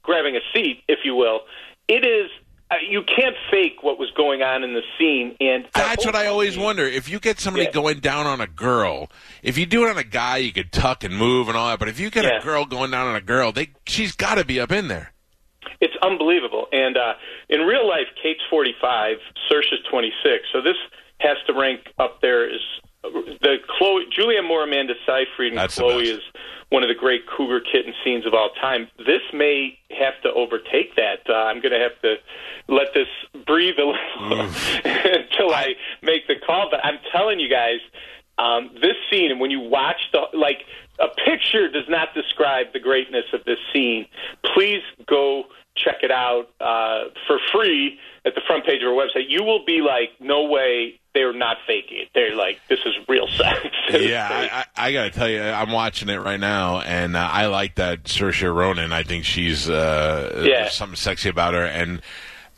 grabbing 0.03 0.35
a 0.35 0.41
seat, 0.53 0.83
if 0.87 0.99
you 1.03 1.15
will. 1.15 1.41
It 1.87 2.05
is. 2.05 2.29
Uh, 2.71 2.75
you 2.89 3.03
can't 3.03 3.35
fake 3.51 3.83
what 3.83 3.99
was 3.99 4.09
going 4.17 4.41
on 4.41 4.63
in 4.63 4.73
the 4.73 4.81
scene, 4.97 5.35
and 5.39 5.67
That's 5.75 6.03
what 6.03 6.15
I 6.15 6.25
always 6.27 6.57
wonder. 6.57 6.83
If 6.83 7.07
you 7.07 7.19
get 7.19 7.39
somebody 7.39 7.65
Yeah. 7.65 7.71
going 7.71 7.99
down 7.99 8.25
on 8.25 8.41
a 8.41 8.47
girl, 8.47 9.11
if 9.43 9.55
you 9.57 9.67
do 9.67 9.85
it 9.85 9.89
on 9.91 9.97
a 9.99 10.03
guy, 10.03 10.37
you 10.37 10.51
could 10.51 10.71
tuck 10.71 11.03
and 11.03 11.15
move 11.15 11.47
and 11.47 11.55
all 11.55 11.69
that. 11.69 11.77
But 11.77 11.89
if 11.89 11.99
you 11.99 12.09
get 12.09 12.25
Yeah. 12.25 12.39
a 12.39 12.41
girl 12.41 12.65
going 12.65 12.89
down 12.89 13.07
on 13.07 13.15
a 13.15 13.21
girl, 13.21 13.51
they 13.51 13.69
she's 13.85 14.13
got 14.15 14.35
to 14.35 14.45
be 14.45 14.59
up 14.59 14.71
in 14.71 14.87
there. 14.87 15.13
It's 15.79 15.93
unbelievable. 16.01 16.67
And 16.71 16.97
uh, 16.97 17.13
in 17.49 17.61
real 17.61 17.87
life, 17.87 18.07
Kate's 18.21 18.41
45, 18.49 19.17
Saoirse's 19.47 19.79
26. 19.91 20.45
So 20.51 20.61
this 20.61 20.77
has 21.19 21.37
to 21.47 21.53
rank 21.53 21.81
up 21.99 22.19
there 22.21 22.49
as 22.49 22.61
the 23.41 23.57
Chloe, 23.77 24.05
Julianne 24.17 24.47
Moore, 24.47 24.63
Amanda 24.63 24.93
Seyfried, 25.05 25.51
and 25.51 25.57
That's 25.57 25.75
Chloe 25.75 26.09
is 26.09 26.21
one 26.69 26.83
of 26.83 26.89
the 26.89 26.95
great 26.95 27.25
cougar 27.27 27.59
kitten 27.59 27.93
scenes 28.03 28.25
of 28.25 28.33
all 28.33 28.49
time. 28.61 28.87
This 28.97 29.21
may 29.33 29.77
have 29.91 30.19
to 30.23 30.31
overtake 30.33 30.95
that. 30.95 31.19
Uh, 31.29 31.33
I'm 31.33 31.61
going 31.61 31.71
to 31.71 31.79
have 31.79 31.99
to 32.01 32.15
let 32.67 32.93
this 32.93 33.07
breathe 33.45 33.75
a 33.77 33.85
little 33.85 34.45
until 34.85 35.53
I 35.53 35.75
make 36.01 36.27
the 36.27 36.35
call. 36.45 36.69
But 36.71 36.83
I'm 36.83 36.99
telling 37.11 37.39
you 37.39 37.49
guys, 37.49 37.79
um, 38.37 38.71
this 38.81 38.95
scene, 39.09 39.31
and 39.31 39.39
when 39.39 39.51
you 39.51 39.59
watch 39.59 40.09
the 40.11 40.23
like, 40.37 40.65
a 40.99 41.07
picture 41.07 41.69
does 41.69 41.87
not 41.89 42.13
describe 42.13 42.73
the 42.73 42.79
greatness 42.79 43.25
of 43.33 43.43
this 43.45 43.59
scene. 43.71 44.07
Please 44.55 44.81
go 45.07 45.43
check 45.75 45.97
it 46.03 46.11
out 46.11 46.47
uh, 46.61 47.09
for 47.27 47.37
free 47.51 47.99
at 48.25 48.33
the 48.33 48.41
front 48.47 48.65
page 48.65 48.81
of 48.81 48.87
our 48.87 48.93
website. 48.95 49.25
You 49.29 49.43
will 49.43 49.63
be 49.65 49.81
like, 49.81 50.09
no 50.19 50.45
way, 50.45 50.99
they're 51.13 51.33
not 51.33 51.57
faking 51.67 51.97
it. 51.99 52.07
They're 52.15 52.35
like, 52.35 52.59
this 52.69 52.79
is 52.85 52.93
real 53.07 53.27
sex. 53.27 53.59
Yeah, 53.91 54.27
I, 54.31 54.65
I, 54.81 54.87
I 54.87 54.91
got 54.93 55.03
to 55.03 55.11
tell 55.11 55.29
you, 55.29 55.41
I'm 55.41 55.71
watching 55.71 56.09
it 56.09 56.17
right 56.17 56.39
now, 56.39 56.79
and 56.81 57.15
uh, 57.15 57.19
I 57.31 57.45
like 57.47 57.75
that 57.75 58.05
Saoirse 58.05 58.53
Ronan. 58.53 58.91
I 58.91 59.03
think 59.03 59.25
she's 59.25 59.69
uh, 59.69 60.43
Yeah. 60.45 60.69
something 60.69 60.95
sexy 60.95 61.29
about 61.29 61.53
her, 61.53 61.63
and 61.65 62.01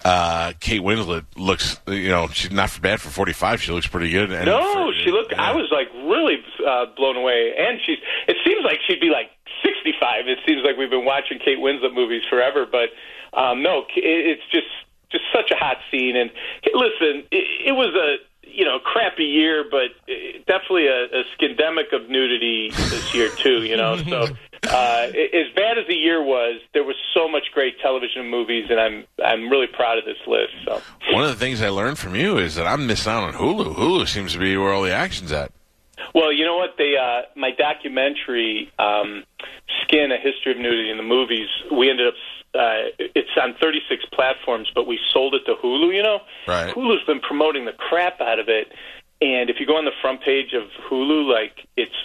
uh, 0.05 0.53
Kate 0.59 0.81
Winslet 0.81 1.25
looks, 1.35 1.79
you 1.87 2.09
know, 2.09 2.27
she's 2.29 2.51
not 2.51 2.69
for 2.69 2.79
bad 2.81 3.01
for 3.01 3.09
45. 3.09 3.61
She 3.61 3.71
looks 3.71 3.87
pretty 3.87 4.09
good. 4.11 4.31
And 4.31 4.45
No, 4.45 4.73
for- 4.73 4.93
she 5.03 5.11
looked. 5.11 5.33
I 5.33 5.53
was 5.55 5.67
like 5.71 5.89
really 5.93 6.37
uh, 6.65 6.85
blown 6.95 7.17
away, 7.17 7.53
and 7.57 7.79
she's. 7.85 7.97
It 8.27 8.37
seems 8.45 8.63
like 8.63 8.79
she'd 8.87 9.01
be 9.01 9.09
like 9.09 9.29
sixty-five. 9.63 10.27
It 10.27 10.39
seems 10.45 10.63
like 10.63 10.77
we've 10.77 10.89
been 10.89 11.05
watching 11.05 11.39
Kate 11.39 11.57
Winslet 11.59 11.93
movies 11.93 12.23
forever, 12.29 12.65
but 12.65 12.89
um, 13.37 13.63
no, 13.63 13.85
it's 13.95 14.43
just 14.51 14.67
just 15.11 15.23
such 15.33 15.51
a 15.51 15.55
hot 15.55 15.77
scene. 15.91 16.15
And 16.15 16.31
listen, 16.73 17.23
it, 17.31 17.71
it 17.71 17.71
was 17.73 17.93
a 17.95 18.17
you 18.43 18.65
know 18.65 18.79
crappy 18.79 19.25
year, 19.25 19.65
but 19.69 19.91
uh, 20.09 20.39
definitely 20.47 20.87
a, 20.87 21.05
a 21.05 21.23
skindemic 21.37 21.93
of 21.93 22.09
nudity 22.09 22.69
this 22.71 23.13
year 23.13 23.29
too. 23.29 23.63
You 23.63 23.77
know, 23.77 23.97
so. 23.97 24.27
Uh, 24.63 25.11
as 25.13 25.53
bad 25.55 25.77
as 25.77 25.85
the 25.87 25.95
year 25.95 26.21
was, 26.21 26.59
there 26.73 26.83
was 26.83 26.95
so 27.13 27.29
much 27.29 27.43
great 27.53 27.79
television 27.79 28.21
and 28.21 28.31
movies, 28.31 28.65
and 28.69 28.79
I'm 28.79 29.05
I'm 29.23 29.49
really 29.49 29.67
proud 29.67 29.97
of 29.97 30.03
this 30.03 30.17
list. 30.25 30.51
So 30.65 30.81
One 31.13 31.23
of 31.23 31.29
the 31.29 31.35
things 31.35 31.61
I 31.61 31.69
learned 31.69 31.99
from 31.99 32.15
you 32.15 32.37
is 32.37 32.55
that 32.55 32.65
I'm 32.67 32.87
missing 32.87 33.11
out 33.11 33.23
on 33.23 33.33
Hulu. 33.33 33.75
Hulu 33.75 34.07
seems 34.07 34.33
to 34.33 34.39
be 34.39 34.57
where 34.57 34.73
all 34.73 34.81
the 34.81 34.93
action's 34.93 35.31
at. 35.31 35.51
Well, 36.13 36.31
you 36.31 36.45
know 36.45 36.57
what? 36.57 36.75
They 36.77 36.95
uh, 36.97 37.23
my 37.35 37.51
documentary, 37.51 38.71
um, 38.79 39.23
"Skin: 39.83 40.11
A 40.11 40.17
History 40.17 40.51
of 40.51 40.57
Nudity 40.57 40.89
in 40.89 40.97
the 40.97 41.03
Movies." 41.03 41.47
We 41.71 41.89
ended 41.89 42.07
up. 42.07 42.13
Uh, 42.55 42.89
it's 42.97 43.29
on 43.39 43.53
36 43.61 44.05
platforms, 44.13 44.71
but 44.73 44.87
we 44.87 44.97
sold 45.13 45.35
it 45.35 45.45
to 45.45 45.55
Hulu. 45.55 45.93
You 45.93 46.01
know, 46.01 46.19
Right. 46.47 46.73
Hulu's 46.73 47.03
been 47.05 47.19
promoting 47.19 47.65
the 47.65 47.73
crap 47.73 48.19
out 48.21 48.39
of 48.39 48.47
it, 48.47 48.71
and 49.21 49.49
if 49.49 49.59
you 49.59 49.65
go 49.65 49.77
on 49.77 49.85
the 49.85 49.91
front 50.01 50.21
page 50.21 50.53
of 50.53 50.63
Hulu, 50.89 51.31
like 51.31 51.67
it's 51.75 51.95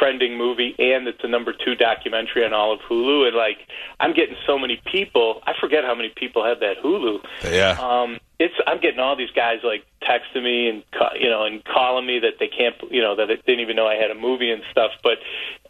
trending 0.00 0.36
movie 0.36 0.74
and 0.78 1.06
it's 1.06 1.20
the 1.20 1.28
number 1.28 1.52
two 1.52 1.74
documentary 1.74 2.44
on 2.44 2.54
all 2.54 2.72
of 2.72 2.80
Hulu, 2.80 3.28
and 3.28 3.36
like 3.36 3.58
I'm 4.00 4.14
getting 4.14 4.36
so 4.46 4.58
many 4.58 4.80
people. 4.90 5.42
I 5.46 5.52
forget 5.60 5.84
how 5.84 5.94
many 5.94 6.08
people 6.08 6.44
have 6.44 6.60
that 6.60 6.78
Hulu. 6.82 7.22
Yeah. 7.44 7.76
Um, 7.78 8.18
it's 8.38 8.54
I'm 8.66 8.80
getting 8.80 8.98
all 8.98 9.16
these 9.16 9.30
guys 9.30 9.58
like 9.62 9.84
texting 10.02 10.42
me 10.42 10.68
and 10.68 10.82
you 11.20 11.28
know 11.28 11.44
and 11.44 11.62
calling 11.64 12.06
me 12.06 12.18
that 12.20 12.34
they 12.40 12.48
can't 12.48 12.74
you 12.90 13.02
know 13.02 13.14
that 13.14 13.26
they 13.28 13.36
didn't 13.36 13.60
even 13.60 13.76
know 13.76 13.86
I 13.86 13.96
had 13.96 14.10
a 14.10 14.14
movie 14.14 14.50
and 14.50 14.62
stuff. 14.70 14.92
But 15.02 15.18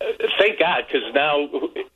uh, 0.00 0.28
thank 0.38 0.60
God 0.60 0.84
because 0.86 1.12
now 1.12 1.48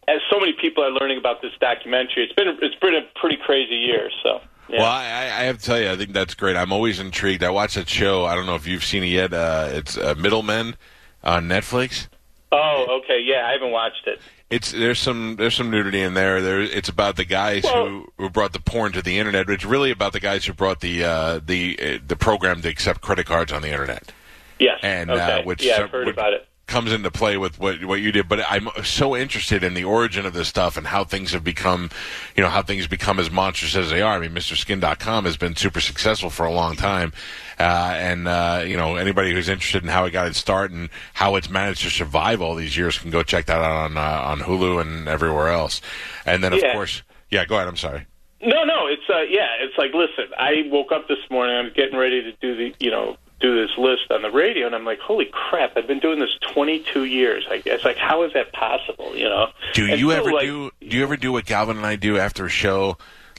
as 0.08 0.20
so 0.28 0.40
many 0.40 0.54
people 0.60 0.82
are 0.82 0.90
learning 0.90 1.18
about 1.18 1.40
this 1.40 1.52
documentary, 1.60 2.24
it's 2.24 2.34
been 2.34 2.48
it's 2.60 2.74
been 2.80 2.96
a 2.96 3.06
pretty 3.14 3.36
crazy 3.36 3.76
year. 3.76 4.10
So 4.24 4.40
yeah. 4.68 4.80
Well, 4.80 4.90
I, 4.90 5.04
I 5.04 5.44
have 5.44 5.58
to 5.58 5.64
tell 5.64 5.78
you, 5.78 5.90
I 5.90 5.96
think 5.96 6.12
that's 6.12 6.34
great. 6.34 6.56
I'm 6.56 6.72
always 6.72 6.98
intrigued. 6.98 7.44
I 7.44 7.50
watched 7.50 7.74
that 7.76 7.88
show. 7.88 8.24
I 8.24 8.34
don't 8.34 8.46
know 8.46 8.54
if 8.54 8.66
you've 8.66 8.82
seen 8.82 9.04
it 9.04 9.08
yet. 9.08 9.32
Uh, 9.32 9.68
it's 9.70 9.98
uh, 9.98 10.14
Middlemen. 10.16 10.74
on 11.22 11.48
Netflix. 11.48 12.08
Oh, 12.52 13.00
okay. 13.02 13.20
Yeah, 13.22 13.46
I 13.46 13.52
haven't 13.52 13.70
watched 13.72 14.06
it. 14.06 14.20
It's 14.50 14.70
there's 14.72 14.98
some 14.98 15.36
there's 15.36 15.54
some 15.54 15.70
nudity 15.70 16.00
in 16.00 16.14
there. 16.14 16.40
There 16.40 16.60
it's 16.60 16.88
about 16.88 17.16
the 17.16 17.24
guys 17.24 17.64
Well- 17.64 17.86
who, 17.88 18.06
who 18.18 18.30
brought 18.30 18.52
the 18.52 18.60
porn 18.60 18.92
to 18.92 19.02
the 19.02 19.18
internet. 19.18 19.48
It's 19.50 19.64
really 19.64 19.90
about 19.90 20.12
the 20.12 20.20
guys 20.20 20.44
who 20.44 20.52
brought 20.52 20.80
the 20.80 21.04
uh, 21.04 21.40
the 21.44 21.78
uh, 21.80 21.98
the 22.06 22.16
program 22.16 22.62
to 22.62 22.68
accept 22.68 23.00
credit 23.00 23.26
cards 23.26 23.50
on 23.52 23.62
the 23.62 23.70
internet. 23.70 24.12
Yes. 24.60 24.78
And, 24.82 25.10
okay. 25.10 25.40
uh, 25.40 25.42
which 25.44 25.64
yeah, 25.64 25.82
I've 25.82 25.90
heard 25.90 26.06
would- 26.06 26.14
about 26.14 26.32
it. 26.34 26.46
Comes 26.66 26.92
into 26.92 27.10
play 27.10 27.36
with 27.36 27.58
what 27.58 27.84
what 27.84 28.00
you 28.00 28.10
did. 28.12 28.28
But 28.28 28.40
I'm 28.48 28.68
so 28.82 29.14
interested 29.16 29.62
in 29.62 29.74
the 29.74 29.84
origin 29.84 30.26
of 30.26 30.32
this 30.32 30.48
stuff 30.48 30.76
and 30.76 30.86
how 30.86 31.04
things 31.04 31.32
have 31.32 31.44
become, 31.44 31.90
you 32.36 32.42
know, 32.42 32.48
how 32.48 32.62
things 32.62 32.86
become 32.86 33.18
as 33.20 33.30
monstrous 33.30 33.76
as 33.76 33.90
they 33.90 34.02
are. 34.02 34.14
I 34.16 34.18
mean, 34.20 34.32
MrSkin.com 34.32 35.24
has 35.24 35.36
been 35.36 35.56
super 35.56 35.80
successful 35.80 36.30
for 36.30 36.46
a 36.46 36.52
long 36.52 36.76
time, 36.76 37.12
uh, 37.58 37.62
and 37.96 38.26
uh, 38.28 38.64
you 38.66 38.76
know, 38.76 38.96
anybody 38.96 39.32
who's 39.32 39.48
interested 39.48 39.82
in 39.82 39.88
how 39.88 40.04
it 40.04 40.10
got 40.10 40.26
its 40.26 40.38
start 40.38 40.70
and 40.70 40.88
how 41.12 41.36
it's 41.36 41.50
managed 41.50 41.82
to 41.82 41.90
survive 41.90 42.40
all 42.40 42.54
these 42.54 42.76
years 42.76 42.98
can 42.98 43.10
go 43.10 43.22
check 43.22 43.46
that 43.46 43.58
out 43.60 43.90
on 43.90 43.96
uh, 43.96 44.00
on 44.24 44.40
Hulu 44.40 44.80
and 44.80 45.08
everywhere 45.08 45.48
else. 45.48 45.80
And 46.26 46.42
then, 46.42 46.52
of 46.52 46.60
Yeah. 46.60 46.72
course, 46.72 47.02
yeah, 47.30 47.44
go 47.44 47.56
ahead. 47.56 47.68
I'm 47.68 47.76
sorry. 47.76 48.06
No, 48.40 48.62
no, 48.64 48.86
it's 48.88 49.08
uh, 49.08 49.22
yeah, 49.28 49.48
it's 49.60 49.76
like 49.78 49.92
listen. 49.94 50.32
I 50.38 50.68
woke 50.70 50.92
up 50.92 51.08
this 51.08 51.18
morning. 51.30 51.56
I'm 51.56 51.72
getting 51.74 51.96
ready 51.98 52.22
to 52.22 52.32
do 52.40 52.54
the 52.56 52.74
you 52.78 52.90
know 52.90 53.16
do 53.40 53.60
this 53.60 53.76
list 53.76 54.10
on 54.10 54.22
the 54.22 54.30
radio, 54.30 54.66
and 54.66 54.74
I'm 54.74 54.84
like, 54.84 55.00
holy 55.00 55.26
crap! 55.26 55.76
I've 55.76 55.86
been 55.86 55.98
doing 55.98 56.18
this 56.20 56.36
22 56.52 57.04
years. 57.04 57.44
I 57.50 57.58
guess 57.58 57.84
like 57.84 57.96
how 57.96 58.22
is 58.22 58.32
that 58.34 58.52
possible? 58.52 59.16
You 59.16 59.28
know? 59.28 59.48
Do 59.74 59.86
And 59.90 60.00
you 60.00 60.10
so, 60.10 60.16
ever 60.16 60.32
like, 60.32 60.46
do? 60.46 60.70
Do 60.80 60.96
you 60.96 61.02
ever 61.02 61.16
do 61.16 61.32
what 61.32 61.44
Galvin 61.44 61.76
and 61.76 61.86
I 61.86 61.96
do 61.96 62.18
after 62.18 62.46
a 62.46 62.50
show? 62.50 62.96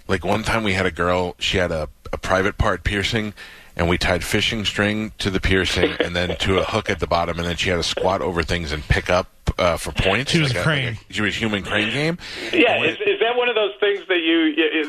Like 0.07 0.23
one 0.23 0.43
time, 0.43 0.63
we 0.63 0.73
had 0.73 0.85
a 0.85 0.91
girl. 0.91 1.35
She 1.39 1.57
had 1.57 1.71
a, 1.71 1.89
a 2.13 2.17
private 2.17 2.57
part 2.57 2.83
piercing, 2.83 3.33
and 3.75 3.89
we 3.89 3.97
tied 3.97 4.23
fishing 4.23 4.63
string 4.65 5.11
to 5.17 5.29
the 5.31 5.39
piercing, 5.39 5.93
and 5.99 6.15
then 6.15 6.37
to 6.37 6.59
a 6.59 6.63
hook 6.63 6.89
at 6.89 6.99
the 6.99 7.07
bottom, 7.07 7.39
and 7.39 7.47
then 7.47 7.55
she 7.55 7.69
had 7.71 7.77
to 7.77 7.83
squat 7.83 8.21
over 8.21 8.43
things 8.43 8.71
and 8.71 8.83
pick 8.83 9.09
up 9.09 9.27
uh, 9.57 9.77
for 9.77 9.91
points. 9.91 10.31
She 10.31 10.39
was 10.39 10.49
like 10.53 10.61
a 10.61 10.63
crane. 10.63 10.97
she 11.09 11.21
was 11.21 11.35
human 11.35 11.63
crane 11.63 11.91
game. 11.91 12.17
Yeah, 12.53 12.73
And 12.73 12.81
when 12.81 12.89
is, 12.91 12.97
is 12.97 13.19
that 13.21 13.35
one 13.37 13.49
of 13.49 13.55
those 13.55 13.73
things 13.79 14.01
that 14.07 14.19
you 14.19 14.53
is, 14.55 14.87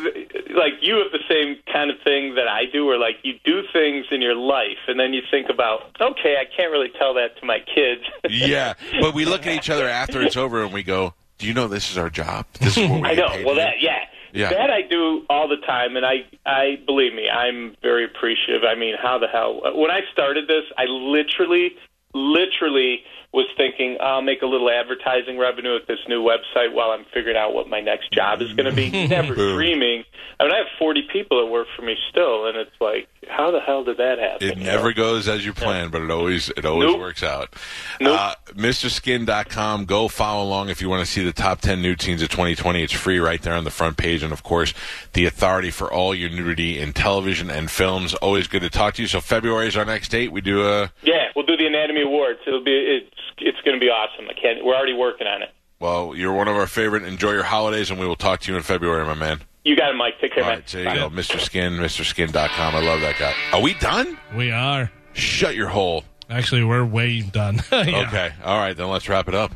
like 0.56 0.74
you 0.82 0.96
have 0.96 1.12
the 1.12 1.22
same 1.28 1.56
kind 1.72 1.90
of 1.90 1.96
thing 2.02 2.34
that 2.34 2.48
I 2.48 2.64
do, 2.72 2.86
where 2.86 2.98
like 2.98 3.16
you 3.22 3.34
do 3.44 3.62
things 3.72 4.06
in 4.10 4.20
your 4.22 4.34
life, 4.34 4.78
and 4.88 4.98
then 4.98 5.12
you 5.12 5.22
think 5.30 5.48
about, 5.48 5.96
okay, 6.00 6.36
I 6.40 6.44
can't 6.56 6.70
really 6.72 6.90
tell 6.98 7.14
that 7.14 7.38
to 7.40 7.46
my 7.46 7.58
kids. 7.60 8.02
yeah, 8.30 8.74
but 9.00 9.14
we 9.14 9.24
look 9.24 9.46
at 9.46 9.54
each 9.54 9.70
other 9.70 9.88
after 9.88 10.22
it's 10.22 10.36
over, 10.36 10.62
and 10.64 10.72
we 10.72 10.82
go, 10.82 11.14
"Do 11.38 11.46
you 11.46 11.54
know 11.54 11.68
this 11.68 11.90
is 11.90 11.98
our 11.98 12.10
job? 12.10 12.46
This 12.60 12.76
is 12.76 12.88
what 12.88 13.02
we 13.02 13.08
I 13.08 13.14
know. 13.14 13.28
paid 13.28 13.44
Well, 13.46 13.54
to 13.54 13.60
do." 13.60 13.66
that 13.66 13.80
yeah. 13.80 14.04
Yeah. 14.32 14.50
That 14.50 14.68
I 14.70 14.82
do 14.82 15.24
all 15.30 15.48
the 15.48 15.56
time, 15.66 15.96
and 15.96 16.04
I, 16.04 16.26
I 16.44 16.78
believe 16.84 17.14
me, 17.14 17.26
I'm 17.30 17.74
very 17.80 18.04
appreciative. 18.04 18.64
I 18.64 18.74
mean, 18.74 18.94
how 19.00 19.16
the 19.18 19.28
hell? 19.28 19.62
When 19.74 19.90
I 19.90 20.00
started 20.12 20.46
this, 20.46 20.64
I 20.76 20.84
literally, 20.84 21.74
literally 22.16 23.02
was 23.32 23.46
thinking 23.56 23.98
I'll 24.00 24.22
make 24.22 24.42
a 24.42 24.46
little 24.46 24.70
advertising 24.70 25.38
revenue 25.38 25.76
at 25.76 25.86
this 25.86 25.98
new 26.08 26.22
website 26.22 26.72
while 26.72 26.90
I'm 26.90 27.04
figuring 27.12 27.36
out 27.36 27.52
what 27.52 27.68
my 27.68 27.80
next 27.80 28.10
job 28.12 28.40
is 28.40 28.52
going 28.54 28.68
to 28.68 28.74
be. 28.74 28.90
Never 29.08 29.34
dreaming. 29.34 30.04
I 30.40 30.44
mean, 30.44 30.52
I 30.52 30.56
have 30.56 30.66
40 30.78 31.08
people 31.12 31.44
that 31.44 31.50
work 31.50 31.68
for 31.76 31.82
me 31.82 31.96
still, 32.10 32.46
and 32.46 32.56
it's 32.56 32.70
like, 32.80 33.08
how 33.28 33.50
the 33.50 33.60
hell 33.60 33.84
did 33.84 33.96
that 33.98 34.18
happen? 34.18 34.48
It 34.48 34.58
never 34.58 34.92
goes 34.92 35.28
as 35.28 35.44
you 35.44 35.52
plan, 35.52 35.90
but 35.90 36.02
it 36.02 36.10
always 36.10 36.48
it 36.50 36.64
always 36.64 36.90
Nope. 36.90 37.00
works 37.00 37.22
out. 37.22 37.54
Nope. 38.00 38.18
Uh, 38.20 38.34
MrSkin.com. 38.54 39.84
Go 39.84 40.08
follow 40.08 40.44
along 40.44 40.68
if 40.68 40.80
you 40.80 40.88
want 40.88 41.04
to 41.04 41.10
see 41.10 41.24
the 41.24 41.32
top 41.32 41.60
10 41.60 41.80
nude 41.82 42.00
scenes 42.00 42.22
of 42.22 42.28
2020. 42.28 42.82
It's 42.82 42.92
free 42.92 43.18
right 43.18 43.40
there 43.42 43.54
on 43.54 43.64
the 43.64 43.70
front 43.70 43.96
page. 43.96 44.22
And, 44.22 44.32
of 44.32 44.42
course, 44.42 44.74
the 45.12 45.26
authority 45.26 45.70
for 45.70 45.92
all 45.92 46.14
your 46.14 46.30
nudity 46.30 46.78
in 46.78 46.92
television 46.92 47.50
and 47.50 47.70
films. 47.70 48.14
Always 48.14 48.48
good 48.48 48.62
to 48.62 48.70
talk 48.70 48.94
to 48.94 49.02
you. 49.02 49.08
So 49.08 49.20
February 49.20 49.68
is 49.68 49.76
our 49.76 49.84
next 49.84 50.08
date. 50.10 50.32
We 50.32 50.40
do 50.40 50.66
a, 50.66 50.92
Yeah, 51.02 51.28
we'll 51.34 51.46
do 51.46 51.56
the 51.56 51.66
Anatomy 51.66 52.02
Awards. 52.02 52.40
It'll 52.46 52.64
be 52.64 52.72
it's 52.72 53.10
it's 53.38 53.60
going 53.64 53.78
to 53.78 53.80
be 53.80 53.90
awesome. 53.90 54.26
I 54.30 54.32
can't. 54.40 54.64
We're 54.64 54.74
already 54.74 54.94
working 54.94 55.26
on 55.26 55.42
it. 55.42 55.50
well, 55.78 56.14
you're 56.16 56.32
one 56.32 56.48
of 56.48 56.56
our 56.56 56.66
favorite. 56.66 57.02
Enjoy 57.02 57.32
your 57.32 57.42
holidays, 57.42 57.90
and 57.90 58.00
we 58.00 58.06
will 58.06 58.16
talk 58.16 58.40
to 58.40 58.50
you 58.52 58.56
in 58.56 58.62
February, 58.62 59.04
my 59.04 59.14
man. 59.14 59.40
You 59.66 59.74
got 59.74 59.90
it, 59.90 59.96
Mike. 59.96 60.20
Take 60.20 60.32
care, 60.34 60.44
All 60.44 60.50
man. 60.50 60.58
right, 60.58 60.66
there 60.68 60.82
you 60.82 60.88
Bye. 60.88 60.94
go. 60.94 61.10
Mr. 61.10 61.40
Skin, 61.40 61.72
MrSkin.com. 61.72 62.74
I 62.76 62.80
love 62.80 63.00
that 63.00 63.16
guy. 63.18 63.34
Are 63.52 63.60
we 63.60 63.74
done? 63.74 64.16
We 64.36 64.52
are. 64.52 64.92
Shut 65.12 65.56
your 65.56 65.66
hole. 65.66 66.04
Actually, 66.30 66.62
we're 66.62 66.84
way 66.84 67.22
done. 67.22 67.60
Yeah. 67.72 68.06
Okay. 68.06 68.30
All 68.44 68.58
right, 68.58 68.76
then 68.76 68.88
let's 68.88 69.08
wrap 69.08 69.26
it 69.28 69.34
up. 69.34 69.52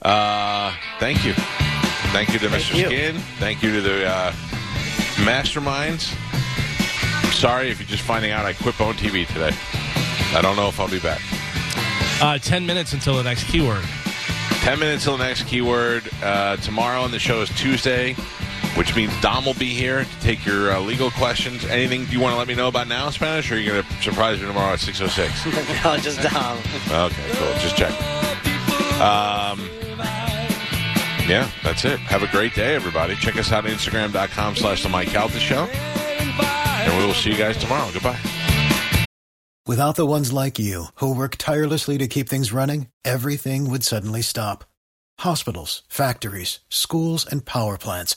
Uh, 0.00 0.72
thank 1.00 1.24
you. 1.24 1.32
Thank 2.12 2.32
you 2.32 2.38
to 2.38 2.46
Mr. 2.46 2.78
you. 2.78 2.86
Skin. 2.86 3.16
Thank 3.40 3.64
you 3.64 3.72
to 3.72 3.80
the 3.80 4.06
uh, 4.06 4.32
masterminds. 5.24 6.14
I'm 7.24 7.32
sorry 7.32 7.68
if 7.70 7.80
you're 7.80 7.88
just 7.88 8.02
finding 8.04 8.30
out 8.30 8.44
I 8.46 8.52
quit 8.52 8.78
Bone 8.78 8.94
TV 8.94 9.26
today. 9.26 9.50
I 10.36 10.40
don't 10.40 10.54
know 10.54 10.68
if 10.68 10.78
I'll 10.78 10.88
be 10.88 11.00
back. 11.00 11.20
Uh, 12.22 12.38
10 12.38 12.64
minutes 12.64 12.92
until 12.92 13.16
the 13.16 13.24
next 13.24 13.44
keyword. 13.48 13.82
10 14.60 14.78
minutes 14.78 15.02
till 15.04 15.16
the 15.16 15.24
next 15.24 15.46
keyword. 15.48 16.08
Uh, 16.22 16.56
tomorrow 16.58 17.00
on 17.02 17.10
the 17.10 17.18
show 17.18 17.42
is 17.42 17.48
Tuesday, 17.50 18.14
which 18.76 18.94
means 18.94 19.12
Dom 19.20 19.44
will 19.44 19.54
be 19.54 19.74
here 19.74 20.04
to 20.04 20.20
take 20.20 20.44
your 20.44 20.72
uh, 20.72 20.80
legal 20.80 21.10
questions. 21.10 21.64
Anything 21.64 22.06
you 22.10 22.20
want 22.20 22.32
to 22.32 22.38
let 22.38 22.48
me 22.48 22.54
know 22.54 22.68
about 22.68 22.88
now, 22.88 23.10
Spanish, 23.10 23.50
or 23.50 23.54
are 23.54 23.58
you 23.58 23.70
going 23.70 23.82
to 23.82 24.02
surprise 24.02 24.40
me 24.40 24.46
tomorrow 24.46 24.72
at 24.72 24.78
6.06? 24.78 25.84
no, 25.84 25.96
just 25.98 26.20
Dom. 26.22 26.58
Okay, 26.90 27.30
cool. 27.32 27.52
Just 27.60 27.76
check. 27.76 27.92
Um, 29.00 29.60
yeah, 31.28 31.50
that's 31.62 31.84
it. 31.84 31.98
Have 32.00 32.22
a 32.22 32.28
great 32.28 32.54
day, 32.54 32.74
everybody. 32.74 33.14
Check 33.16 33.36
us 33.36 33.52
out 33.52 33.66
at 33.66 33.72
Instagram.com 33.72 34.56
slash 34.56 34.82
The 34.82 34.88
Mike 34.88 35.08
Calta 35.08 35.38
Show. 35.38 35.64
And 35.64 36.98
we 36.98 37.06
will 37.06 37.14
see 37.14 37.30
you 37.30 37.36
guys 37.36 37.56
tomorrow. 37.58 37.90
Goodbye. 37.92 38.18
Without 39.66 39.96
the 39.96 40.06
ones 40.06 40.32
like 40.32 40.58
you, 40.58 40.86
who 40.94 41.14
work 41.14 41.36
tirelessly 41.36 41.98
to 41.98 42.08
keep 42.08 42.26
things 42.26 42.54
running, 42.54 42.88
everything 43.04 43.68
would 43.70 43.84
suddenly 43.84 44.22
stop. 44.22 44.64
Hospitals, 45.18 45.82
factories, 45.90 46.60
schools, 46.70 47.26
and 47.26 47.44
power 47.44 47.76
plants, 47.76 48.16